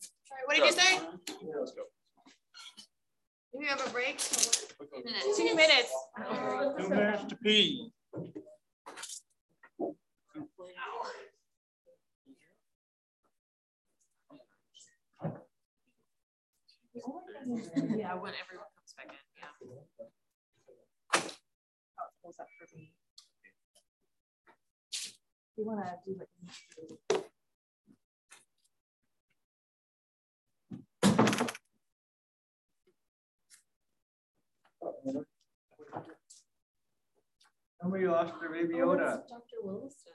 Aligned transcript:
Sorry, 0.00 0.42
what 0.46 0.56
did 0.56 0.64
you 0.66 0.72
say? 0.72 0.92
Yeah, 1.42 1.58
let's 1.58 1.72
go. 1.72 1.82
Do 3.52 3.58
we 3.58 3.66
have 3.66 3.84
a 3.86 3.90
break? 3.90 4.20
Minutes. 5.04 5.36
Two 5.36 5.54
minutes. 5.54 5.92
Two 6.78 6.88
minutes 6.88 7.24
to 7.28 7.36
pee. 7.36 7.92
Yeah, 17.96 18.14
when 18.14 18.32
everyone 18.40 18.66
comes 18.76 18.94
back 18.96 19.08
in, 19.08 19.14
yeah. 19.36 19.52
Oh, 21.14 21.18
it 21.18 22.12
pulls 22.22 22.38
up 22.38 22.46
for 22.58 22.76
me. 22.76 22.92
You 25.56 25.64
wanna 25.66 25.96
do 26.04 26.16
like. 26.18 27.24
Somebody 37.80 38.06
lost 38.06 38.34
their 38.40 38.50
baby 38.50 38.74
oh, 38.82 38.88
Yoda. 38.88 39.26
Dr. 39.26 39.56
Williston. 39.62 40.12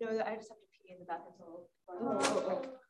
No, 0.00 0.08
I 0.10 0.34
just 0.36 0.50
have 0.50 0.58
to 0.58 0.68
pee 0.76 0.92
in 0.92 0.98
the 0.98 1.06
bathroom. 1.06 1.64
Oh, 1.88 2.18
oh, 2.20 2.60
Doesn't 2.60 2.83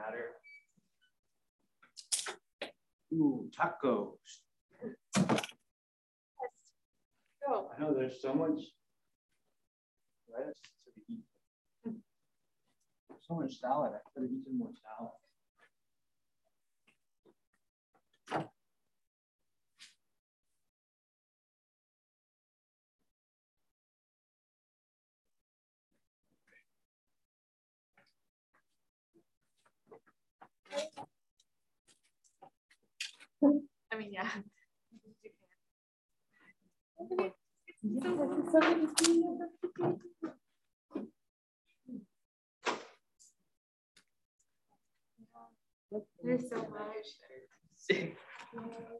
matter. 0.00 0.26
Ooh, 3.12 3.50
tacos. 3.56 4.16
Go. 7.46 7.70
I 7.76 7.80
know 7.80 7.94
there's 7.94 8.22
so 8.22 8.32
much 8.34 8.60
lettuce 10.32 10.60
to 10.84 10.90
eat. 11.12 11.24
So 13.26 13.34
much 13.34 13.58
salad. 13.58 13.92
I 13.94 13.98
could 14.14 14.22
have 14.22 14.32
eaten 14.32 14.58
more 14.58 14.70
salad. 14.82 15.12
I 33.92 33.96
mean, 33.96 34.12
yeah. 34.12 34.28
There's 46.22 46.48
so 46.48 46.56
much. 46.56 47.06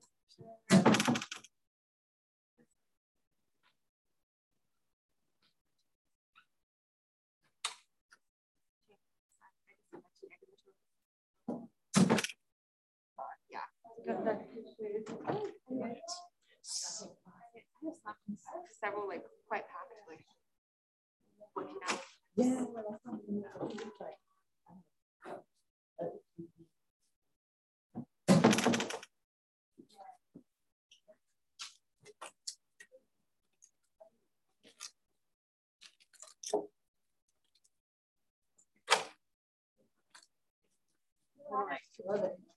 Several 18.80 19.08
like 19.08 19.24
quite 19.48 19.64
packed 19.68 19.92
like 20.08 20.24
working 21.56 21.76
out. 21.90 22.00
Right, 42.06 42.49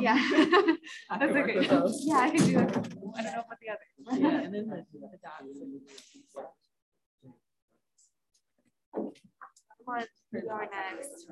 yeah. 0.00 0.14
That's 1.18 1.34
a 1.34 1.42
good. 1.42 1.56
with. 1.56 1.94
Yeah, 2.04 2.18
I 2.18 2.30
can 2.30 2.46
do 2.46 2.52
that. 2.54 2.76
I 3.16 3.22
don't 3.22 3.32
know 3.32 3.42
about 3.46 3.60
the 3.60 3.68
other. 3.70 4.20
Yeah, 4.20 4.40
and 4.40 4.54
then 4.54 4.68
the, 4.68 4.84
the 4.92 5.18
dots. 5.22 5.58
Come 8.94 9.94
on, 9.94 10.04
you're 10.32 10.68
next. 10.70 11.26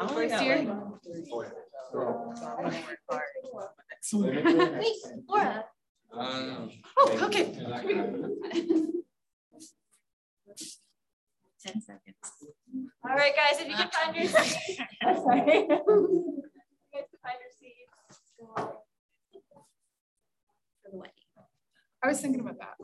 I 0.00 0.06
First 0.06 0.42
year? 0.42 0.56
like 0.58 0.68
So 1.90 1.98
I'm 2.56 2.64
gonna 2.64 2.80
work 2.86 2.98
hard 3.08 3.22
on 3.52 3.68
the 3.76 3.80
next 3.90 4.12
one. 4.12 4.78
Wait, 4.78 4.96
Laura. 5.28 5.64
Um, 6.12 6.70
Oh, 6.96 7.18
okay. 7.26 9.04
Ten 11.64 11.80
seconds. 11.80 12.16
All 13.04 13.16
right, 13.16 13.34
guys, 13.34 13.60
if 13.60 13.68
you 13.68 13.74
can 13.74 13.90
find 13.90 14.16
your 14.16 14.26
seats. 14.26 14.78
Sorry. 15.02 15.68
You 16.90 17.00
guys 17.00 17.10
can 17.10 17.20
find 17.22 17.38
your 17.38 17.52
seats. 17.60 17.92
For 20.82 20.90
the 20.90 20.96
wedding. 20.96 21.12
I 22.02 22.06
was 22.08 22.20
thinking 22.20 22.40
about 22.40 22.58
that. 22.58 22.74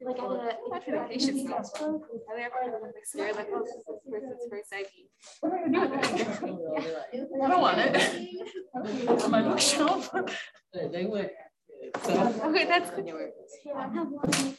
Like 0.00 0.18
at 0.18 0.24
a 0.24 0.56
implementation 0.64 1.64
school. 1.64 2.06
Are 2.28 2.36
they 2.36 2.44
ever 2.44 2.78
like 2.80 2.92
scared 3.04 3.34
like, 3.34 3.48
oh, 3.52 3.64
this 3.64 3.74
is 3.74 3.82
oh, 3.88 4.00
this 4.04 4.22
person's 4.22 4.46
first 4.48 4.72
ID? 4.72 5.08
What 5.40 5.52
are 5.52 5.66
we 5.66 5.72
gonna 5.72 5.90
do 5.90 6.54
with 6.54 6.86
it? 6.86 7.28
I 7.42 7.48
don't 7.48 7.60
want 7.60 7.78
it. 7.78 7.94
On 9.24 9.30
my 9.30 9.42
bookshelf. 9.42 10.10
They 10.72 10.88
they 10.88 11.04
would. 11.04 11.30
So. 12.04 12.12
Okay, 12.44 12.64
that's 12.64 12.90
good. 12.90 13.06
Yeah, 13.06 13.72
I 13.76 13.88
have 13.88 14.08
one. 14.08 14.56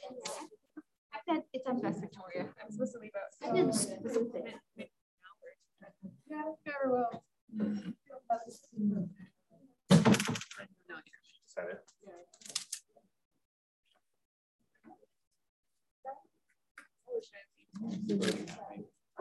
I 1.28 1.34
said 1.34 1.44
it's 1.53 1.66
on 1.66 1.81
West 1.81 2.02
Victoria. 2.02 2.50
I'm 2.63 2.72
supposed 2.72 2.94
to 2.94 3.00
leave 3.00 3.12
out. 3.16 3.50
I 3.50 3.56
did 3.56 3.74
something. 3.74 4.44
Yeah, 6.30 6.44
very 6.66 6.92
well. 6.92 7.24
It? 11.57 11.80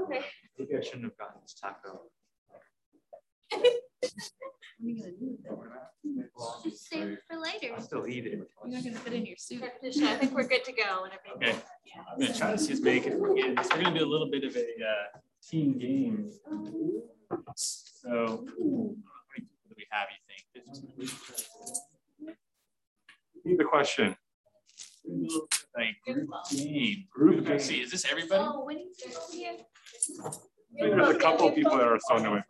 Okay. 0.00 0.24
Maybe 0.58 0.76
I 0.76 0.80
shouldn't 0.80 1.04
have 1.04 1.16
gotten 1.16 1.40
this 1.42 1.54
taco. 1.54 2.10
Just 6.62 6.88
save 6.88 7.02
it 7.02 7.18
for 7.28 7.38
later. 7.38 7.74
I'll 7.74 7.82
still 7.82 8.06
eat 8.06 8.26
it. 8.26 8.32
You're 8.32 8.46
not 8.74 8.84
gonna 8.84 8.96
fit 8.96 9.12
in 9.12 9.26
your 9.26 9.36
suit. 9.36 9.62
I 9.62 10.16
think 10.16 10.32
we're 10.32 10.48
good 10.48 10.64
to 10.64 10.72
go 10.72 11.02
whenever 11.02 11.20
you 11.26 11.34
Okay, 11.36 11.56
I'm 12.12 12.20
gonna 12.20 12.34
try 12.34 12.52
to 12.52 12.58
see 12.58 12.72
us 12.72 12.80
make 12.80 13.06
it. 13.06 13.18
We're 13.18 13.28
gonna 13.28 13.54
we're 13.56 13.82
gonna 13.82 13.98
do 13.98 14.04
a 14.04 14.10
little 14.10 14.30
bit 14.30 14.44
of 14.44 14.56
a 14.56 14.60
uh, 14.60 15.18
team 15.48 15.78
game. 15.78 16.30
So, 17.54 18.10
how 18.10 18.26
many 18.26 18.46
people 19.36 19.56
do 19.68 19.74
we 19.76 19.86
have? 19.90 20.08
You 20.10 20.16
think? 20.28 20.40
Read 23.44 23.58
the 23.58 23.64
question. 23.64 24.16
Like 25.76 25.96
group 26.06 26.28
game, 26.50 27.04
group. 27.12 27.46
game. 27.46 27.58
See, 27.58 27.80
is 27.80 27.90
this 27.90 28.04
everybody? 28.10 28.44
Oh, 28.46 28.64
when 28.64 28.78
you 28.78 28.90
here. 29.32 29.56
There's 30.76 31.16
a 31.16 31.18
couple 31.18 31.48
of 31.48 31.54
people 31.54 31.76
that 31.76 31.86
are 31.86 31.98
thrown 32.08 32.26
away 32.26 32.42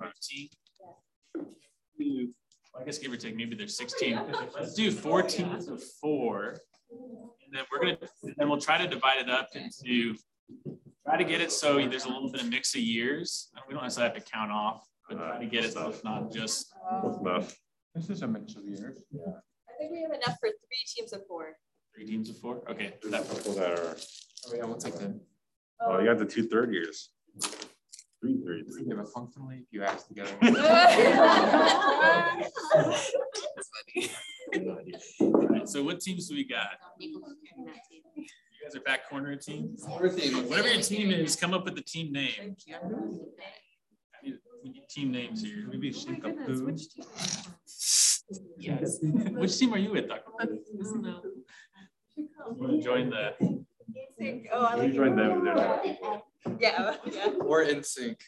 from 1.97 2.05
the 2.05 2.11
team. 2.11 2.27
Two, 2.27 2.81
I 2.81 2.85
guess 2.85 2.99
give 2.99 3.13
or 3.13 3.17
take, 3.17 3.37
maybe 3.37 3.55
there's 3.57 3.77
16. 3.77 4.21
Let's 4.55 4.75
do 4.75 4.91
four 4.91 5.23
teams 5.23 5.69
of 5.69 5.83
four. 6.01 6.61
And 6.91 7.53
then 7.53 7.65
we're 7.71 7.81
gonna, 7.81 7.99
then 8.37 8.49
we'll 8.49 8.61
try 8.61 8.79
to 8.79 8.89
divide 8.89 9.19
it 9.21 9.31
up 9.31 9.49
into, 9.55 10.15
try 11.07 11.17
to 11.17 11.25
get 11.25 11.41
it 11.41 11.53
so 11.53 11.77
there's 11.77 12.05
a 12.05 12.09
little 12.09 12.31
bit 12.31 12.43
of 12.43 12.49
mix 12.49 12.75
of 12.75 12.81
years. 12.81 13.51
Uh, 13.57 13.61
we 13.69 13.75
don't 13.75 13.83
necessarily 13.83 14.15
have 14.15 14.25
to 14.25 14.31
count 14.31 14.51
off, 14.51 14.85
but 15.09 15.17
try 15.17 15.39
to 15.39 15.47
get 15.47 15.65
it 15.65 15.73
so 15.73 15.89
it's 15.89 16.05
not 16.05 16.33
just. 16.33 16.73
Enough. 17.21 17.55
This 17.95 18.11
is 18.11 18.23
a 18.23 18.29
mix 18.29 18.57
of 18.57 18.65
years. 18.65 18.99
Yeah. 19.13 19.23
I 19.69 19.79
think 19.79 19.93
we 19.93 20.03
have 20.03 20.13
enough 20.13 20.37
for 20.41 20.49
three 20.49 20.85
teams 20.87 21.13
of 21.13 21.27
four. 21.29 21.53
Three 21.95 22.07
teams 22.07 22.29
of 22.29 22.39
four? 22.39 22.69
Okay. 22.69 22.95
There's 23.03 23.15
a 23.15 23.35
couple 23.35 23.55
that 23.55 23.71
are, 23.79 23.97
Oh, 24.47 24.55
yeah, 24.55 24.65
we'll 24.65 24.77
take 24.77 24.97
the, 24.97 25.19
oh, 25.81 25.99
you 26.01 26.07
got 26.07 26.19
the 26.19 26.27
two 26.27 26.47
third 26.49 26.73
years. 26.73 27.11
Three 28.25 28.41
third. 28.43 28.65
we 28.83 28.89
have 28.89 29.01
a 29.01 29.05
functionally, 29.05 29.57
if 29.57 29.67
you 29.71 29.83
ask 29.85 30.09
together. 30.09 30.31
All 35.21 35.47
right, 35.49 35.69
so 35.69 35.83
what 35.83 36.01
teams 36.01 36.29
do 36.29 36.35
we 36.35 36.45
got? 36.45 36.69
You 36.99 37.21
guys 38.65 38.75
are 38.77 38.81
back 38.81 39.07
corner 39.11 39.37
teams? 39.37 39.85
Whatever 39.87 40.69
your 40.69 40.81
team 40.81 41.11
is, 41.11 41.37
come 41.37 41.53
up 41.53 41.67
with 41.67 41.75
the 41.75 41.83
team 41.83 42.13
name. 42.13 42.31
I 42.41 42.47
need- 44.23 44.39
we 44.63 44.71
need 44.71 44.89
Team 44.89 45.13
names 45.13 45.43
here. 45.43 45.67
Maybe 45.71 45.93
Singapore. 45.93 46.33
Yes. 48.57 48.99
Which 49.03 49.59
team 49.59 49.75
are 49.75 49.79
you 49.79 49.91
with, 49.93 50.09
Dr. 50.09 50.23
You 52.17 52.27
want 52.57 52.71
to 52.73 52.81
join 52.83 53.11
the, 53.11 53.64
Oh, 54.53 54.65
I 54.65 54.77
You 54.77 54.83
like. 54.83 54.95
join 54.95 55.17
them, 55.17 55.45
they're. 55.45 55.81
Yeah, 56.61 56.97
yeah. 57.11 57.29
Or 57.41 57.63
in 57.63 57.83
sync. 57.83 58.19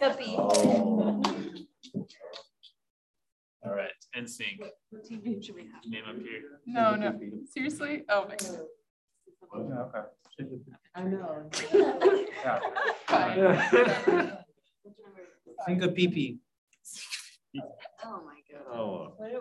Guppy. 0.00 0.34
Oh. 0.36 1.22
all 3.64 3.74
right, 3.74 3.92
NSYNC, 4.16 4.58
What 4.90 5.04
team 5.04 5.22
name 5.24 5.40
should 5.42 5.54
we 5.54 5.62
have? 5.62 5.84
name 5.86 6.04
up 6.08 6.16
here. 6.16 6.60
No, 6.66 6.96
no, 6.96 7.18
seriously? 7.52 8.02
Oh 8.08 8.26
my 8.28 8.36
god. 8.36 8.60
Yeah, 9.54 9.82
okay. 9.82 10.02
I 10.94 11.02
know. 11.02 11.50
Yeah. 12.44 12.60
Fine. 13.06 14.32
Think 15.66 15.82
of 15.82 15.90
PP. 15.94 16.38
Oh, 18.04 18.20
my 18.24 18.40
God. 18.50 18.62
Oh, 18.72 19.12
What 19.18 19.32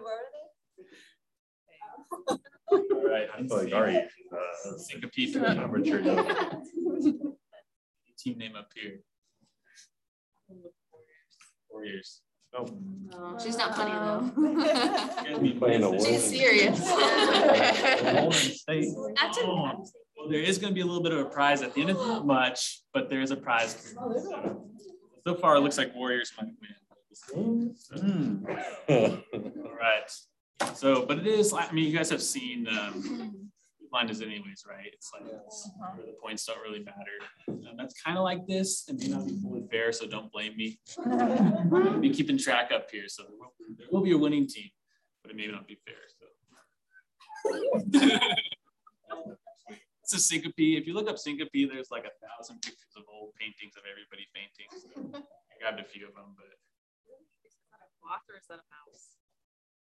were 2.30 2.38
All 2.71 3.07
right, 3.10 3.27
I 3.33 3.44
feel 3.44 3.57
like 3.57 3.74
Ari, 3.74 3.98
uh, 3.98 4.74
Syncopete. 4.77 5.36
amateur. 5.36 6.01
Team 8.18 8.38
name 8.38 8.56
up 8.56 8.69
here. 8.75 9.00
Warriors. 11.71 12.21
Oh, 12.54 12.66
they? 12.66 13.44
She's 13.44 13.57
not 13.57 13.75
funny 13.75 13.92
though. 13.92 14.31
You 15.45 15.54
Playing 15.60 15.83
a. 15.83 16.00
She's 16.04 16.24
serious. 16.24 16.80
That's 16.89 18.68
a 18.68 18.86
Oh, 19.44 19.83
Well, 20.18 20.30
there 20.30 20.39
is 20.42 20.57
going 20.57 20.71
to 20.71 20.75
be 20.75 20.81
a 20.81 20.86
little 20.86 21.04
bit 21.04 21.13
of 21.13 21.19
a 21.19 21.25
prize 21.30 21.62
at 21.62 21.74
the 21.74 21.81
end 21.81 21.92
of 21.92 21.98
not 21.98 22.25
much, 22.25 22.81
but 22.94 23.10
there 23.10 23.21
is 23.21 23.31
a 23.31 23.36
prize. 23.38 23.94
So 25.24 25.36
far, 25.36 25.56
it 25.57 25.60
looks 25.62 25.77
like 25.77 25.95
Warriors 25.95 26.33
might 26.42 26.50
win. 27.36 27.75
Mm. 27.94 28.44
All 29.66 29.75
right. 29.75 30.12
So, 30.75 31.06
but 31.06 31.19
it 31.19 31.27
is, 31.27 31.53
I 31.53 31.71
mean, 31.71 31.85
you 31.85 31.95
guys 31.95 32.09
have 32.09 32.21
seen, 32.21 32.67
um, 32.67 33.50
line 33.91 34.09
is 34.09 34.21
anyways, 34.21 34.63
right? 34.69 34.89
It's 34.94 35.11
like, 35.13 35.23
it's 35.45 35.69
where 35.77 36.06
the 36.06 36.13
points 36.21 36.45
don't 36.45 36.59
really 36.61 36.83
matter. 36.83 37.17
And 37.47 37.77
that's 37.77 37.94
kind 38.01 38.17
of 38.17 38.23
like 38.23 38.45
this. 38.47 38.88
It 38.88 39.00
may 39.00 39.07
not 39.07 39.25
be 39.27 39.38
fully 39.41 39.67
fair, 39.71 39.91
so 39.91 40.07
don't 40.07 40.31
blame 40.31 40.56
me. 40.56 40.79
I'll 41.06 42.00
be 42.00 42.11
keeping 42.11 42.38
track 42.38 42.71
up 42.73 42.89
here. 42.91 43.07
So 43.07 43.23
there 43.23 43.38
will, 43.38 43.53
there 43.77 43.88
will 43.91 44.01
be 44.01 44.11
a 44.11 44.17
winning 44.17 44.47
team, 44.47 44.69
but 45.21 45.31
it 45.31 45.38
may 45.38 45.47
not 45.47 45.67
be 45.67 45.77
fair. 45.85 45.95
So. 46.07 46.25
it's 50.03 50.13
a 50.13 50.19
syncope. 50.19 50.53
If 50.57 50.88
you 50.88 50.94
look 50.94 51.09
up 51.09 51.17
syncope, 51.17 51.50
there's 51.53 51.91
like 51.91 52.06
a 52.06 52.13
thousand 52.25 52.61
pictures 52.61 52.95
of 52.97 53.03
old 53.11 53.33
paintings 53.39 53.73
of 53.77 53.83
everybody 53.89 54.27
painting. 54.35 54.67
So 54.71 54.89
I 55.15 55.59
grabbed 55.61 55.79
a 55.79 55.83
few 55.83 56.07
of 56.07 56.15
them, 56.15 56.35
but 56.35 56.45
Sloth 58.00 58.25
or 58.29 58.38
is 58.38 58.47
that 58.47 58.56
a 58.56 58.67
mouse? 58.71 59.19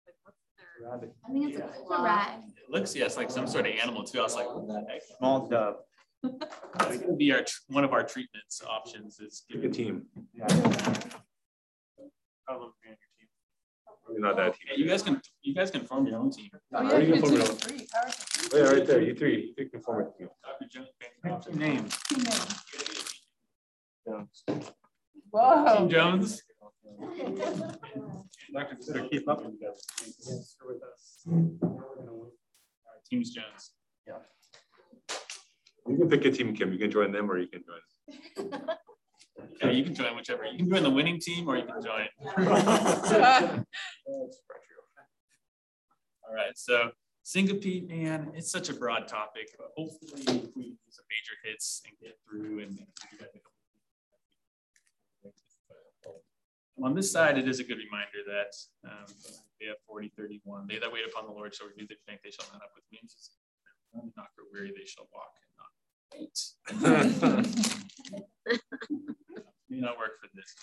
Like, 0.08 0.16
what's 0.22 0.38
their? 0.56 0.66
Rabbit. 0.90 1.14
I 1.26 1.28
think 1.32 1.50
it's 1.50 1.58
a, 1.58 1.64
it's 1.66 1.90
a 1.90 2.02
rat. 2.02 2.40
it 2.56 2.70
looks, 2.70 2.94
yes, 2.96 3.16
like 3.16 3.30
some 3.30 3.46
sort 3.46 3.66
of 3.66 3.72
animal 3.74 4.04
too. 4.04 4.20
I 4.20 4.22
was 4.22 4.34
like, 4.34 4.46
what 4.54 4.66
the 4.66 4.84
heck? 4.90 5.02
Small 5.18 5.46
dove. 5.48 5.76
It's 6.24 6.98
gonna 7.02 7.16
be 7.16 7.30
our, 7.32 7.44
one 7.68 7.84
of 7.84 7.92
our 7.92 8.02
treatments 8.02 8.60
options 8.68 9.20
is. 9.20 9.44
Pick 9.50 9.62
a 9.64 9.68
team. 9.68 10.06
Yeah. 10.34 10.46
Probably 10.46 10.64
your 12.84 12.96
team. 12.96 13.28
Probably 14.04 14.22
not 14.22 14.36
that 14.36 14.54
Yeah, 14.66 14.74
team. 14.74 14.84
you 14.84 14.88
guys 14.90 15.02
can, 15.02 15.20
you 15.42 15.54
guys 15.54 15.70
can 15.70 15.84
form 15.84 16.06
your 16.06 16.18
own 16.18 16.30
team. 16.30 16.48
Oh, 16.54 16.58
oh 16.74 16.82
yeah, 16.82 16.98
you 16.98 17.06
you 17.06 17.12
can 17.12 17.20
put 17.22 17.30
choose 17.30 17.48
it 17.50 17.54
three. 17.60 17.86
Power. 17.92 18.10
Oh, 18.52 18.56
yeah, 18.56 18.62
right 18.72 18.86
there, 18.86 19.00
you 19.02 19.14
three, 19.14 19.54
you 19.56 19.68
can 19.68 19.80
form 19.80 20.06
a 20.06 20.10
team. 20.18 20.28
Dr. 20.42 20.66
Jones, 20.70 20.88
Pick 20.98 21.12
your 21.22 21.38
name. 21.56 21.84
Team 22.08 22.22
name. 22.24 22.40
Team 24.48 24.60
Whoa. 25.30 25.86
Jones. 25.88 26.42
Dr. 28.52 28.76
Better 28.86 29.08
keep 29.08 29.28
up 29.28 29.44
with 29.44 29.54
you 29.54 29.66
guys. 29.66 31.24
Teams 33.10 33.30
Jones. 33.30 33.72
Yeah. 34.06 34.14
You 35.86 35.96
can 35.96 36.08
pick 36.08 36.24
a 36.24 36.30
team, 36.30 36.54
Kim. 36.54 36.72
You 36.72 36.78
can 36.78 36.90
join 36.90 37.12
them 37.12 37.30
or 37.30 37.38
you 37.38 37.48
can 37.48 37.62
join. 37.64 37.80
Yeah, 39.62 39.70
you 39.70 39.84
can 39.84 39.94
join 39.94 40.16
whichever. 40.16 40.44
You 40.44 40.58
can 40.58 40.68
join 40.68 40.82
the 40.82 40.90
winning 40.90 41.18
team 41.20 41.48
or 41.48 41.56
you 41.56 41.64
can 41.64 41.82
join. 41.82 42.08
All 46.28 46.34
right, 46.34 46.56
so 46.56 46.90
syncope, 47.22 47.88
man, 47.88 48.32
it's 48.34 48.50
such 48.50 48.68
a 48.68 48.74
broad 48.74 49.08
topic, 49.08 49.48
but 49.56 49.68
hopefully 49.76 50.22
if 50.22 50.54
we 50.54 50.62
do 50.70 50.76
some 50.90 51.06
major 51.08 51.36
hits 51.44 51.82
and 51.86 51.96
get 52.02 52.18
through 52.28 52.60
and 52.60 52.78
on 56.82 56.94
this 56.94 57.10
side, 57.10 57.38
it 57.38 57.48
is 57.48 57.60
a 57.60 57.64
good 57.64 57.78
reminder 57.78 58.22
that 58.26 58.54
um, 58.88 59.06
they 59.60 59.66
have 59.66 59.76
40, 59.86 60.12
31. 60.16 60.66
They 60.68 60.78
that 60.78 60.92
wait 60.92 61.04
upon 61.10 61.26
the 61.26 61.32
Lord 61.32 61.54
shall 61.54 61.68
renew 61.68 61.86
their 61.86 61.98
strength, 62.02 62.22
they 62.24 62.30
shall 62.30 62.46
mount 62.52 62.62
up 62.62 62.70
with 62.74 62.84
wings. 62.92 63.30
Not 64.16 64.28
grow 64.36 64.46
weary, 64.52 64.72
they 64.76 64.84
shall 64.86 65.08
walk 65.12 65.32
and 65.42 65.56
not 65.58 65.72
faint. 66.12 66.38
May 69.68 69.80
not 69.80 69.98
work 69.98 70.12
for 70.20 70.28
this. 70.34 70.54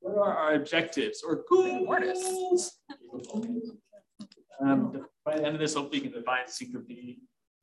What 0.00 0.18
are 0.18 0.36
our 0.36 0.54
objectives 0.54 1.22
or 1.26 1.44
goals? 1.48 2.72
Um, 4.60 5.06
by 5.24 5.36
the 5.36 5.44
end 5.44 5.54
of 5.54 5.60
this, 5.60 5.74
hopefully 5.74 6.02
you 6.02 6.10
can 6.10 6.20
define 6.20 6.46
syncope, 6.46 7.18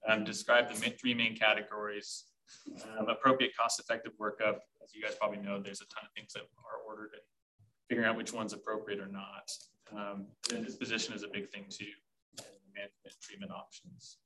um, 0.07 0.23
describe 0.23 0.69
the 0.69 0.75
three 0.75 1.13
main 1.13 1.35
categories, 1.35 2.25
um, 2.97 3.09
appropriate 3.09 3.55
cost-effective 3.57 4.13
workup. 4.19 4.59
As 4.83 4.93
you 4.93 5.01
guys 5.01 5.15
probably 5.19 5.39
know, 5.39 5.59
there's 5.59 5.81
a 5.81 5.85
ton 5.85 6.03
of 6.03 6.11
things 6.15 6.33
that 6.33 6.41
are 6.41 6.81
ordered 6.87 7.11
and 7.13 7.21
figuring 7.89 8.09
out 8.09 8.17
which 8.17 8.33
one's 8.33 8.53
appropriate 8.53 8.99
or 8.99 9.07
not. 9.07 9.51
Um, 9.93 10.27
and 10.53 10.65
disposition 10.65 11.13
is 11.13 11.23
a 11.23 11.27
big 11.27 11.49
thing 11.49 11.65
too, 11.69 11.85
management 12.73 13.15
treatment 13.21 13.51
options. 13.51 14.17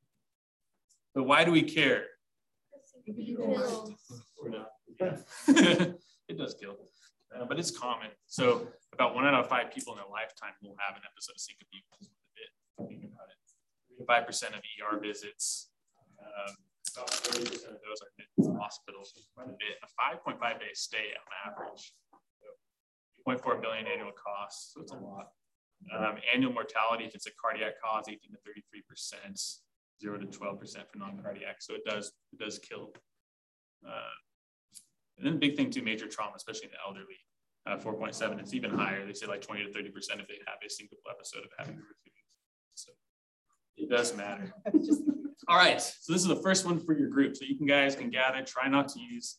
But 1.13 1.23
why 1.23 1.43
do 1.43 1.51
we 1.51 1.63
care? 1.63 2.05
it 5.47 6.37
does 6.37 6.55
kill, 6.55 6.77
uh, 7.35 7.45
but 7.45 7.59
it's 7.59 7.71
common. 7.71 8.09
So 8.27 8.67
about 8.93 9.15
one 9.15 9.25
out 9.25 9.33
of 9.33 9.47
five 9.47 9.71
people 9.71 9.93
in 9.93 9.97
their 9.97 10.09
lifetime 10.11 10.53
will 10.61 10.75
have 10.79 10.95
an 10.95 11.03
episode 11.09 11.33
of 11.33 11.39
syncope. 11.39 11.67
Think 12.87 13.05
about 13.05 13.27
it. 13.29 13.37
Three 13.87 13.97
to 13.97 14.05
five 14.05 14.25
percent 14.25 14.55
of 14.55 14.61
ER 14.61 14.99
visits. 14.99 15.69
Um, 16.19 16.55
about 16.93 17.09
30% 17.09 17.41
of 17.71 17.81
those 17.81 17.99
are 18.03 18.09
admitted 18.13 18.35
to 18.41 18.53
the 18.53 18.59
hospital. 18.59 19.01
Quite 19.35 19.47
a 19.47 19.57
bit. 19.57 19.79
A 19.81 19.89
5.5 20.21 20.59
day 20.59 20.73
stay 20.73 21.15
on 21.17 21.27
average. 21.51 21.93
So 22.41 22.47
0.4 23.27 23.61
billion 23.61 23.87
annual 23.87 24.11
costs. 24.13 24.73
So 24.73 24.81
it's 24.81 24.91
a 24.91 24.97
lot. 24.97 25.27
Um, 25.93 26.17
annual 26.33 26.53
mortality, 26.53 27.05
if 27.05 27.15
it's 27.15 27.27
a 27.27 27.31
cardiac 27.39 27.73
cause, 27.83 28.05
18 28.07 28.19
to 28.31 28.37
33 28.45 28.81
percent, 28.87 29.39
zero 30.01 30.17
to 30.17 30.25
12 30.25 30.59
percent 30.59 30.85
for 30.91 30.97
non-cardiac. 30.97 31.57
So 31.59 31.75
it 31.75 31.85
does 31.85 32.13
it 32.33 32.39
does 32.39 32.59
kill. 32.59 32.93
Uh, 33.85 34.15
and 35.17 35.25
then 35.25 35.33
the 35.33 35.39
big 35.39 35.55
thing 35.55 35.69
too, 35.69 35.83
major 35.83 36.07
trauma, 36.07 36.33
especially 36.35 36.65
in 36.65 36.71
the 36.71 36.83
elderly, 36.85 37.19
uh, 37.67 37.77
4.7. 37.77 38.39
It's 38.39 38.53
even 38.53 38.71
higher. 38.71 39.05
They 39.05 39.13
say 39.13 39.27
like 39.27 39.41
20 39.41 39.65
to 39.65 39.71
30 39.71 39.89
percent 39.89 40.21
if 40.21 40.27
they 40.27 40.39
have 40.47 40.57
a 40.65 40.69
single 40.69 40.97
episode 41.09 41.43
of 41.43 41.51
having. 41.57 41.75
A 41.75 41.77
refuse. 41.77 42.15
So 42.75 42.91
it 43.77 43.89
does 43.89 44.15
matter. 44.15 44.53
All 45.47 45.57
right, 45.57 45.81
so 45.81 46.11
this 46.11 46.21
is 46.21 46.27
the 46.27 46.35
first 46.37 46.65
one 46.65 46.79
for 46.79 46.97
your 46.97 47.09
group. 47.09 47.35
So 47.35 47.45
you 47.45 47.55
can 47.55 47.67
guys 47.67 47.95
can 47.95 48.09
gather. 48.09 48.41
Try 48.43 48.67
not 48.67 48.87
to 48.89 48.99
use 48.99 49.37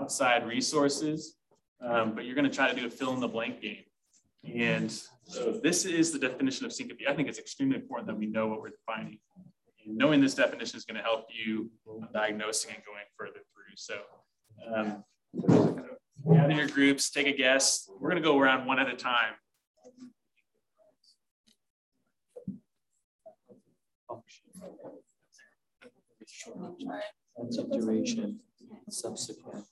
outside 0.00 0.46
resources, 0.46 1.36
um, 1.80 2.14
but 2.14 2.24
you're 2.24 2.34
going 2.34 2.48
to 2.48 2.54
try 2.54 2.72
to 2.72 2.78
do 2.78 2.86
a 2.86 2.90
fill 2.90 3.12
in 3.14 3.20
the 3.20 3.28
blank 3.28 3.60
game. 3.60 3.84
And 4.44 4.90
so 5.24 5.58
this 5.62 5.84
is 5.84 6.12
the 6.12 6.18
definition 6.18 6.64
of 6.64 6.72
syncope. 6.72 6.98
I 7.08 7.14
think 7.14 7.28
it's 7.28 7.38
extremely 7.38 7.76
important 7.76 8.06
that 8.06 8.16
we 8.16 8.26
know 8.26 8.46
what 8.46 8.60
we're 8.60 8.70
defining. 8.70 9.18
And 9.84 9.96
knowing 9.96 10.20
this 10.20 10.34
definition 10.34 10.76
is 10.76 10.84
going 10.84 10.96
to 10.96 11.02
help 11.02 11.26
you 11.28 11.70
diagnosing 12.12 12.74
and 12.74 12.84
going 12.84 13.04
further 13.16 13.40
through. 13.52 13.74
So 13.74 13.98
um, 14.74 15.04
in 16.50 16.56
your 16.56 16.68
groups, 16.68 17.10
take 17.10 17.26
a 17.26 17.36
guess. 17.36 17.88
We're 18.00 18.08
gonna 18.08 18.20
go 18.20 18.38
around 18.38 18.66
one 18.66 18.78
at 18.78 18.88
a 18.88 18.96
time. 18.96 19.34
Sense 27.36 27.58
of 27.58 27.70
duration, 27.70 28.40
subsequent. 28.88 29.64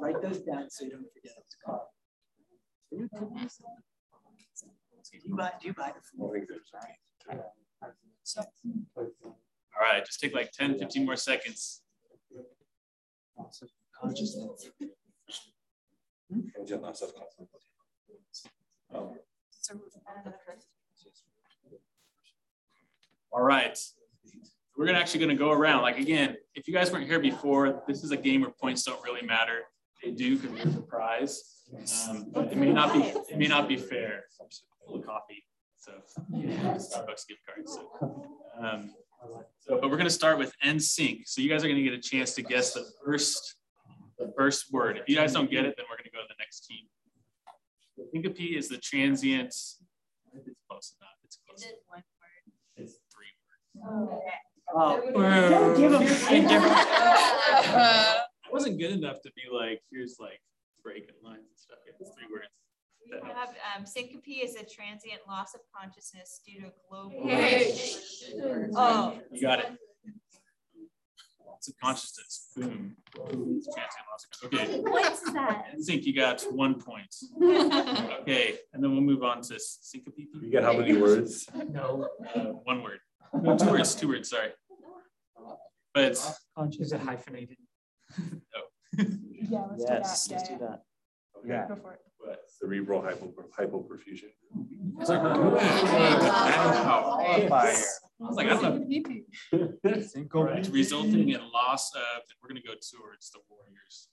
Write 0.00 0.22
those 0.22 0.40
down 0.40 0.70
so 0.70 0.84
you 0.84 0.90
don't 0.90 1.06
forget. 1.12 1.32
Do 2.90 3.08
you 5.24 5.36
buy, 5.36 5.50
do 5.60 5.68
you 5.68 5.74
buy 5.74 5.92
the 5.92 6.00
All 9.26 9.80
right, 9.80 10.04
just 10.04 10.20
take 10.20 10.34
like 10.34 10.52
10, 10.52 10.78
15 10.78 11.04
more 11.04 11.16
seconds. 11.16 11.82
All 23.32 23.42
right. 23.42 23.78
We're 24.76 24.86
gonna 24.86 24.98
actually 24.98 25.20
gonna 25.20 25.34
go 25.36 25.50
around. 25.50 25.82
Like 25.82 25.98
again, 25.98 26.36
if 26.54 26.66
you 26.66 26.74
guys 26.74 26.90
weren't 26.90 27.06
here 27.06 27.20
before, 27.20 27.82
this 27.86 28.02
is 28.02 28.10
a 28.10 28.16
game 28.16 28.40
where 28.42 28.50
points 28.50 28.82
don't 28.82 29.02
really 29.04 29.24
matter. 29.26 29.60
They 30.02 30.10
do 30.10 30.38
because 30.38 30.56
there's 30.56 30.76
a 30.76 30.80
prize. 30.80 31.62
Um, 32.08 32.26
but 32.32 32.50
it 32.52 32.56
may 32.56 32.72
not 32.72 32.92
be 32.92 33.00
it 33.00 33.38
may 33.38 33.46
not 33.46 33.68
be 33.68 33.76
fair. 33.76 34.24
Full 34.86 34.96
of 34.96 35.06
coffee. 35.06 35.44
So 35.82 35.92
Starbucks 36.32 37.26
gift 37.26 37.40
card. 37.44 37.66
So, 37.66 37.90
um, 38.56 38.94
so 39.58 39.80
but 39.80 39.90
we're 39.90 39.96
gonna 39.96 40.10
start 40.10 40.38
with 40.38 40.54
NSYNC. 40.64 41.22
So 41.26 41.42
you 41.42 41.48
guys 41.48 41.64
are 41.64 41.68
gonna 41.68 41.82
get 41.82 41.92
a 41.92 41.98
chance 42.00 42.36
to 42.36 42.42
guess 42.42 42.72
the 42.72 42.86
first 43.04 43.56
the 44.16 44.32
first 44.38 44.72
word. 44.72 44.96
If 44.96 45.08
you 45.08 45.16
guys 45.16 45.32
don't 45.32 45.50
get 45.50 45.64
it, 45.64 45.74
then 45.76 45.86
we're 45.90 45.96
gonna 45.96 46.10
go 46.12 46.20
to 46.20 46.28
the 46.28 46.36
next 46.38 46.66
team. 46.66 46.86
The 47.96 48.04
syncope 48.12 48.56
is 48.56 48.68
the 48.68 48.78
transient. 48.78 49.48
It's 49.48 49.80
close 50.70 50.94
enough. 51.00 51.18
It's 51.24 51.38
close. 51.44 51.62
Is 51.62 51.70
it 51.70 51.82
one 51.88 52.04
It's 52.76 52.98
three 53.12 53.34
words. 53.74 54.22
Oh, 54.72 55.00
Don't 55.50 55.76
give 55.76 55.90
them 55.90 56.02
It 56.04 56.12
wasn't 58.52 58.78
good 58.78 58.92
enough 58.92 59.20
to 59.22 59.32
be 59.34 59.42
like, 59.52 59.82
here's 59.90 60.18
like 60.20 60.40
breaking 60.84 61.16
lines 61.24 61.40
and 61.40 61.58
stuff. 61.58 61.78
It's 61.88 62.10
three 62.14 62.28
words. 62.32 62.61
We 63.10 63.28
have 63.34 63.50
um, 63.76 63.86
syncope 63.86 64.22
is 64.28 64.54
a 64.56 64.64
transient 64.64 65.20
loss 65.28 65.54
of 65.54 65.60
consciousness 65.76 66.40
due 66.46 66.60
to 66.62 66.72
global. 66.88 67.26
Hey. 67.28 67.74
Oh, 68.74 69.18
You 69.30 69.40
got 69.42 69.60
it. 69.60 69.66
Lots 71.46 71.68
of 71.68 71.74
consciousness. 71.82 72.48
Boom. 72.56 72.96
It's 73.14 73.66
transient 73.74 74.06
loss 74.10 74.26
of- 74.42 74.52
Okay. 74.52 74.82
Points 74.82 75.22
is 75.22 75.32
that? 75.34 75.64
I 75.72 75.76
think 75.84 76.04
you 76.04 76.14
got 76.14 76.42
one 76.52 76.80
point. 76.80 77.14
Okay, 78.22 78.56
and 78.72 78.82
then 78.82 78.92
we'll 78.92 79.00
move 79.00 79.22
on 79.24 79.42
to 79.42 79.58
syncope. 79.58 80.14
You 80.40 80.50
get 80.50 80.62
how 80.62 80.72
many 80.76 80.96
words? 80.96 81.48
No, 81.70 82.08
uh, 82.34 82.40
one 82.64 82.82
word. 82.82 83.00
No, 83.34 83.56
two 83.58 83.70
words. 83.70 83.94
Two 83.96 84.08
words. 84.08 84.30
Sorry. 84.30 84.50
But 85.92 86.04
it's 86.04 86.30
Is 86.78 86.92
it 86.92 87.00
hyphenated? 87.00 87.56
Oh. 88.18 88.24
Yeah, 88.98 89.64
let's 89.70 89.84
Yes, 89.88 90.28
do 90.28 90.34
let's 90.34 90.48
that. 90.48 90.48
do 90.48 90.52
Yeah, 90.52 90.58
that. 90.68 90.82
Yeah. 91.44 91.66
Go 91.68 91.76
for 91.82 91.92
it. 91.94 92.00
What? 92.22 92.40
Cerebral 92.48 93.02
hypo, 93.02 93.32
hypoperfusion. 93.58 94.30
It's 95.00 95.08
like, 95.08 95.22
wow. 95.22 95.58
Oh, 97.24 97.48
oh, 97.50 97.54
I 97.54 98.28
was 98.28 98.36
like, 98.36 98.46
I 98.46 98.50
don't 98.50 98.88
know. 98.88 99.72
It's 99.82 100.68
resulting 100.68 101.28
in 101.30 101.40
loss 101.52 101.92
of, 101.94 102.22
we're 102.40 102.48
gonna 102.48 102.60
go 102.60 102.74
towards 102.74 103.30
the 103.30 103.40
Warriors. 103.50 104.08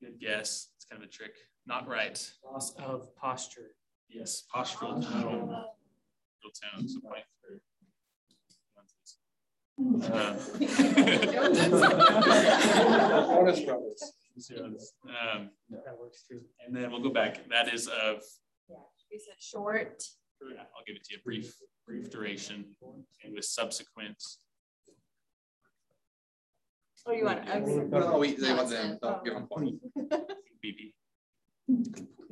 Good 0.00 0.20
guess. 0.20 0.68
It's 0.76 0.84
kind 0.84 1.02
of 1.02 1.08
a 1.08 1.10
trick. 1.10 1.32
Not 1.66 1.88
right. 1.88 2.30
Loss 2.44 2.74
of 2.76 3.14
posture. 3.16 3.72
Yes, 4.08 4.44
postural 4.54 5.02
tone. 5.02 5.50
Oh. 5.52 5.64
Postural 6.44 6.78
tone. 6.78 6.88
So 6.88 7.00
point 7.00 7.24
for. 7.40 7.60
Um, 9.78 10.00
That 15.70 15.98
works 15.98 16.24
too. 16.28 16.40
and 16.64 16.74
then 16.74 16.90
we'll 16.90 17.02
go 17.02 17.10
back. 17.10 17.46
That 17.50 17.72
is 17.72 17.86
of, 17.88 18.18
is 19.10 19.26
it 19.28 19.36
short? 19.38 20.02
I'll 20.42 20.84
give 20.86 20.96
it 20.96 21.04
to 21.04 21.14
you, 21.14 21.20
brief, 21.24 21.54
brief 21.86 22.10
duration 22.10 22.64
and 23.24 23.34
with 23.34 23.44
subsequent. 23.44 24.22
Oh, 27.08 27.12
you 27.12 27.24
want? 27.24 27.46
No, 27.46 27.98
no, 28.00 28.18
we, 28.18 28.34
they 28.34 28.52
want 28.52 28.68
them, 28.68 28.98
Nonsense. 29.00 29.00
don't 29.00 29.24
give 29.24 29.34
them 29.34 29.46
point. 29.46 29.76
BB. 30.64 30.92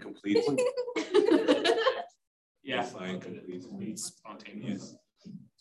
Complete. 0.00 0.44
Yeah. 2.66 2.80
Fine, 2.80 3.20
complete. 3.20 3.62
Complete, 3.62 3.98
spontaneous. 3.98 4.96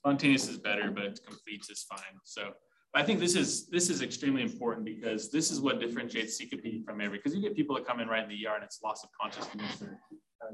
Spontaneous 0.06 0.50
is 0.50 0.58
better, 0.58 0.92
but 0.92 1.20
complete 1.26 1.66
is 1.70 1.86
fine. 1.90 2.20
So 2.24 2.52
I 2.94 3.04
think 3.04 3.20
this 3.20 3.36
is 3.36 3.68
this 3.68 3.90
is 3.90 4.02
extremely 4.02 4.44
important 4.44 4.86
because 4.86 5.32
this 5.32 5.50
is 5.50 5.62
what 5.62 5.80
differentiates 5.80 6.38
syncope 6.38 6.86
from 6.86 7.02
every 7.02 7.18
because 7.18 7.34
you 7.34 7.42
get 7.42 7.56
people 7.56 7.76
that 7.76 7.88
come 7.88 8.00
in 8.00 8.08
right 8.08 8.24
in 8.24 8.30
the 8.30 8.46
ER 8.46 8.56
and 8.56 8.64
it's 8.64 8.82
loss 8.84 9.04
of 9.04 9.10
consciousness 9.20 9.82
or 9.82 10.00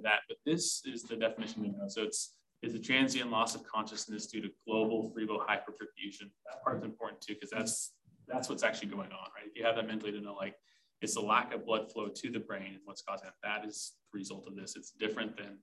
that, 0.04 0.20
but 0.28 0.38
this 0.46 0.82
is 0.86 1.04
the 1.04 1.16
definition 1.16 1.64
we 1.64 1.70
know. 1.70 1.88
So 1.88 2.04
it's 2.04 2.36
is 2.62 2.76
a 2.76 2.80
transient 2.80 3.32
loss 3.32 3.56
of 3.56 3.64
consciousness 3.64 4.28
due 4.28 4.42
to 4.42 4.50
global 4.68 5.12
cerebral 5.14 5.40
hyperperfusion. 5.40 6.30
That 6.46 6.62
part's 6.64 6.84
important 6.84 7.22
too 7.22 7.34
because 7.34 7.50
that's 7.50 7.94
that's 8.28 8.50
what's 8.50 8.64
actually 8.64 8.90
going 8.90 9.12
on, 9.12 9.28
right? 9.36 9.48
If 9.48 9.56
you 9.56 9.66
have 9.66 9.76
that 9.78 9.88
mentally 9.88 10.12
to 10.12 10.22
know 10.22 10.36
like 10.36 10.56
it's 11.02 11.16
the 11.16 11.22
lack 11.22 11.54
of 11.54 11.66
blood 11.66 11.92
flow 11.92 12.10
to 12.10 12.30
the 12.30 12.40
brain 12.40 12.74
and 12.74 12.80
what's 12.84 13.02
causing 13.02 13.28
it. 13.28 13.34
That 13.42 13.66
is 13.66 13.94
the 14.12 14.20
result 14.20 14.46
of 14.48 14.56
this. 14.56 14.76
It's 14.76 14.92
different 14.92 15.38
than 15.38 15.58